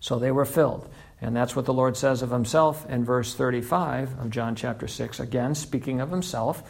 So 0.00 0.18
they 0.18 0.30
were 0.30 0.44
filled. 0.44 0.88
And 1.20 1.36
that's 1.36 1.54
what 1.54 1.66
the 1.66 1.74
Lord 1.74 1.96
says 1.96 2.22
of 2.22 2.30
himself 2.30 2.88
in 2.88 3.04
verse 3.04 3.34
35 3.34 4.18
of 4.18 4.30
John 4.30 4.56
chapter 4.56 4.88
6. 4.88 5.20
Again, 5.20 5.54
speaking 5.54 6.00
of 6.00 6.10
himself, 6.10 6.62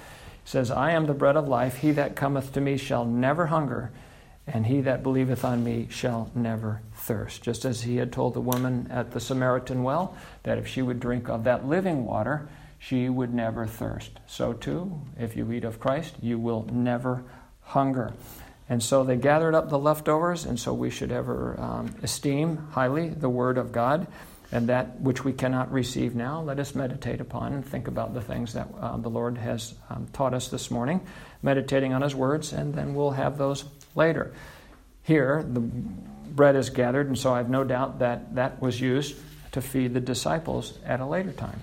says, 0.45 0.71
I 0.71 0.91
am 0.91 1.07
the 1.07 1.15
bread 1.15 1.37
of 1.37 1.47
life. 1.47 1.77
He 1.79 1.93
that 1.93 2.17
cometh 2.17 2.53
to 2.55 2.61
me 2.61 2.77
shall 2.77 3.05
never 3.05 3.47
hunger, 3.47 3.93
and 4.47 4.67
he 4.67 4.81
that 4.81 5.05
believeth 5.05 5.45
on 5.45 5.63
me 5.63 5.87
shall 5.91 6.31
never 6.35 6.83
thirst. 6.95 7.43
Just 7.43 7.65
as 7.65 7.83
he 7.83 7.97
had 7.97 8.13
told 8.13 8.35
the 8.35 8.41
woman 8.41 8.89
at 8.91 9.13
the 9.13 9.21
Samaritan 9.21 9.85
well 9.85 10.17
that 10.43 10.59
if 10.59 10.67
she 10.67 10.83
would 10.83 10.99
drink 10.99 11.29
of 11.29 11.45
that 11.45 11.67
living 11.67 12.05
water, 12.05 12.49
she 12.79 13.09
would 13.09 13.33
never 13.33 13.67
thirst. 13.67 14.19
So, 14.27 14.53
too, 14.55 15.01
if 15.19 15.37
you 15.37 15.53
eat 15.53 15.65
of 15.65 15.79
Christ, 15.79 16.17
you 16.21 16.39
will 16.39 16.67
never 16.73 17.23
hunger. 17.61 18.15
And 18.71 18.81
so 18.81 19.03
they 19.03 19.17
gathered 19.17 19.55
up 19.55 19.69
the 19.69 19.79
leftovers, 19.79 20.45
and 20.45 20.59
so 20.59 20.73
we 20.73 20.91
should 20.91 21.11
ever 21.11 21.59
um, 21.61 21.95
esteem 22.05 22.57
highly 22.71 23.09
the 23.09 23.29
Word 23.29 23.59
of 23.59 23.73
God. 23.73 24.07
And 24.53 24.69
that 24.69 25.01
which 25.01 25.25
we 25.25 25.33
cannot 25.33 25.71
receive 25.71 26.15
now, 26.15 26.41
let 26.41 26.59
us 26.59 26.75
meditate 26.75 27.21
upon 27.21 27.53
and 27.53 27.65
think 27.65 27.87
about 27.87 28.15
the 28.15 28.21
things 28.21 28.53
that 28.55 28.69
uh, 28.81 28.97
the 28.97 29.09
Lord 29.09 29.39
has 29.39 29.75
um, 29.91 30.09
taught 30.13 30.35
us 30.35 30.49
this 30.49 30.71
morning, 30.71 31.01
meditating 31.43 31.93
on 31.93 32.03
His 32.03 32.15
words, 32.15 32.53
and 32.53 32.75
then 32.75 32.95
we'll 32.95 33.11
have 33.11 33.39
those 33.39 33.65
later. 33.95 34.33
Here, 35.03 35.45
the 35.47 35.61
bread 35.61 36.57
is 36.57 36.71
gathered, 36.71 37.07
and 37.09 37.19
so 37.19 37.33
I 37.33 37.39
have 37.39 37.51
no 37.51 37.65
doubt 37.65 38.01
that 38.01 38.35
that 38.37 38.61
was 38.61 38.81
used 38.81 39.17
to 39.53 39.61
feed 39.61 39.95
the 39.95 40.01
disciples 40.01 40.79
at 40.85 41.01
a 41.01 41.07
later 41.07 41.33
time. 41.33 41.61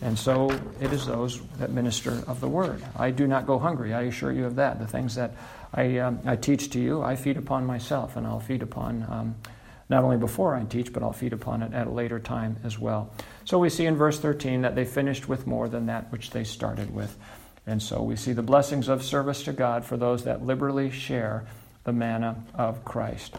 And 0.00 0.16
so 0.16 0.50
it 0.80 0.92
is 0.92 1.06
those 1.06 1.40
that 1.58 1.70
minister 1.70 2.22
of 2.28 2.40
the 2.40 2.48
word. 2.48 2.84
I 2.96 3.10
do 3.10 3.26
not 3.26 3.46
go 3.46 3.58
hungry, 3.58 3.94
I 3.94 4.02
assure 4.02 4.30
you 4.32 4.44
of 4.46 4.56
that. 4.56 4.78
The 4.78 4.86
things 4.86 5.16
that 5.16 5.32
I, 5.72 5.98
um, 5.98 6.20
I 6.24 6.36
teach 6.36 6.70
to 6.70 6.80
you, 6.80 7.02
I 7.02 7.16
feed 7.16 7.36
upon 7.36 7.66
myself, 7.66 8.16
and 8.16 8.26
I'll 8.26 8.40
feed 8.40 8.62
upon 8.62 9.06
um, 9.08 9.36
not 9.88 10.04
only 10.04 10.16
before 10.16 10.54
I 10.54 10.64
teach, 10.64 10.92
but 10.92 11.02
I'll 11.02 11.12
feed 11.12 11.32
upon 11.32 11.62
it 11.62 11.72
at 11.72 11.86
a 11.86 11.90
later 11.90 12.18
time 12.18 12.56
as 12.64 12.78
well. 12.78 13.10
So 13.44 13.58
we 13.58 13.68
see 13.70 13.86
in 13.86 13.96
verse 13.96 14.18
13 14.18 14.62
that 14.62 14.74
they 14.74 14.84
finished 14.84 15.28
with 15.28 15.46
more 15.46 15.68
than 15.68 15.86
that 15.86 16.12
which 16.12 16.30
they 16.30 16.44
started 16.44 16.94
with. 16.94 17.16
And 17.66 17.82
so 17.82 18.02
we 18.02 18.16
see 18.16 18.32
the 18.32 18.42
blessings 18.42 18.88
of 18.88 19.02
service 19.02 19.42
to 19.44 19.52
God 19.52 19.84
for 19.84 19.96
those 19.96 20.24
that 20.24 20.44
liberally 20.44 20.90
share 20.90 21.46
the 21.84 21.92
manna 21.92 22.42
of 22.54 22.84
Christ. 22.84 23.34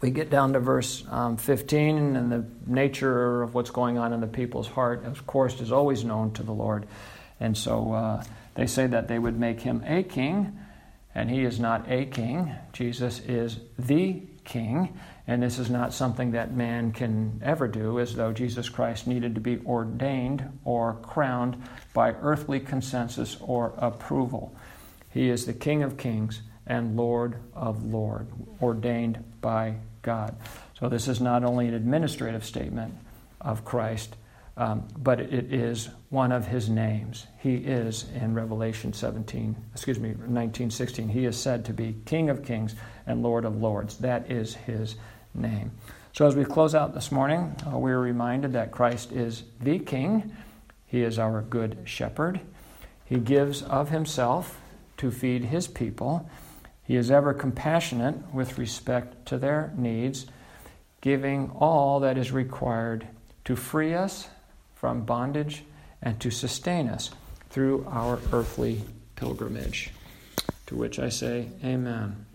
We 0.00 0.10
get 0.10 0.30
down 0.30 0.52
to 0.52 0.60
verse 0.60 1.04
um, 1.10 1.36
15, 1.36 2.16
and 2.16 2.30
the 2.30 2.44
nature 2.66 3.42
of 3.42 3.54
what's 3.54 3.70
going 3.70 3.98
on 3.98 4.12
in 4.12 4.20
the 4.20 4.28
people's 4.28 4.68
heart, 4.68 5.04
of 5.04 5.26
course, 5.26 5.60
is 5.60 5.72
always 5.72 6.04
known 6.04 6.32
to 6.34 6.44
the 6.44 6.52
Lord. 6.52 6.86
And 7.40 7.56
so 7.56 7.92
uh, 7.92 8.24
they 8.54 8.66
say 8.66 8.86
that 8.86 9.08
they 9.08 9.18
would 9.18 9.38
make 9.38 9.60
him 9.60 9.82
a 9.86 10.04
king, 10.04 10.58
and 11.18 11.28
he 11.28 11.42
is 11.42 11.58
not 11.58 11.90
a 11.90 12.04
king. 12.04 12.54
Jesus 12.72 13.18
is 13.26 13.58
the 13.76 14.22
king, 14.44 14.96
and 15.26 15.42
this 15.42 15.58
is 15.58 15.68
not 15.68 15.92
something 15.92 16.30
that 16.30 16.54
man 16.54 16.92
can 16.92 17.40
ever 17.44 17.66
do, 17.66 17.98
as 17.98 18.14
though 18.14 18.32
Jesus 18.32 18.68
Christ 18.68 19.08
needed 19.08 19.34
to 19.34 19.40
be 19.40 19.58
ordained 19.66 20.48
or 20.64 20.94
crowned 21.02 21.60
by 21.92 22.12
earthly 22.12 22.60
consensus 22.60 23.36
or 23.40 23.74
approval. 23.78 24.54
He 25.10 25.28
is 25.28 25.44
the 25.44 25.52
King 25.52 25.82
of 25.82 25.96
kings 25.96 26.42
and 26.68 26.96
Lord 26.96 27.40
of 27.52 27.84
lords, 27.84 28.32
ordained 28.62 29.24
by 29.40 29.74
God. 30.02 30.36
So 30.78 30.88
this 30.88 31.08
is 31.08 31.20
not 31.20 31.42
only 31.42 31.66
an 31.66 31.74
administrative 31.74 32.44
statement 32.44 32.94
of 33.40 33.64
Christ, 33.64 34.14
um, 34.58 34.88
but 34.98 35.20
it 35.20 35.52
is 35.54 35.88
one 36.10 36.32
of 36.32 36.48
his 36.48 36.68
names. 36.68 37.28
He 37.38 37.54
is 37.54 38.06
in 38.20 38.34
Revelation 38.34 38.92
17, 38.92 39.56
excuse 39.72 40.00
me, 40.00 40.16
19, 40.26 40.70
16. 40.70 41.08
He 41.08 41.26
is 41.26 41.36
said 41.36 41.64
to 41.66 41.72
be 41.72 41.94
King 42.04 42.28
of 42.28 42.44
kings 42.44 42.74
and 43.06 43.22
Lord 43.22 43.44
of 43.44 43.62
lords. 43.62 43.98
That 43.98 44.32
is 44.32 44.56
his 44.56 44.96
name. 45.32 45.70
So, 46.12 46.26
as 46.26 46.34
we 46.34 46.44
close 46.44 46.74
out 46.74 46.92
this 46.92 47.12
morning, 47.12 47.54
uh, 47.72 47.78
we 47.78 47.92
are 47.92 48.00
reminded 48.00 48.52
that 48.54 48.72
Christ 48.72 49.12
is 49.12 49.44
the 49.60 49.78
King. 49.78 50.36
He 50.86 51.02
is 51.04 51.20
our 51.20 51.42
good 51.42 51.78
shepherd. 51.84 52.40
He 53.04 53.20
gives 53.20 53.62
of 53.62 53.90
himself 53.90 54.60
to 54.96 55.12
feed 55.12 55.44
his 55.44 55.68
people. 55.68 56.28
He 56.82 56.96
is 56.96 57.12
ever 57.12 57.32
compassionate 57.32 58.34
with 58.34 58.58
respect 58.58 59.24
to 59.26 59.38
their 59.38 59.72
needs, 59.76 60.26
giving 61.00 61.50
all 61.50 62.00
that 62.00 62.18
is 62.18 62.32
required 62.32 63.06
to 63.44 63.54
free 63.54 63.94
us 63.94 64.28
from 64.78 65.02
bondage 65.02 65.64
and 66.00 66.20
to 66.20 66.30
sustain 66.30 66.88
us 66.88 67.10
through 67.50 67.86
our 67.90 68.20
earthly 68.32 68.82
pilgrimage. 69.16 69.90
To 70.66 70.76
which 70.76 70.98
I 70.98 71.08
say, 71.08 71.48
Amen. 71.64 72.26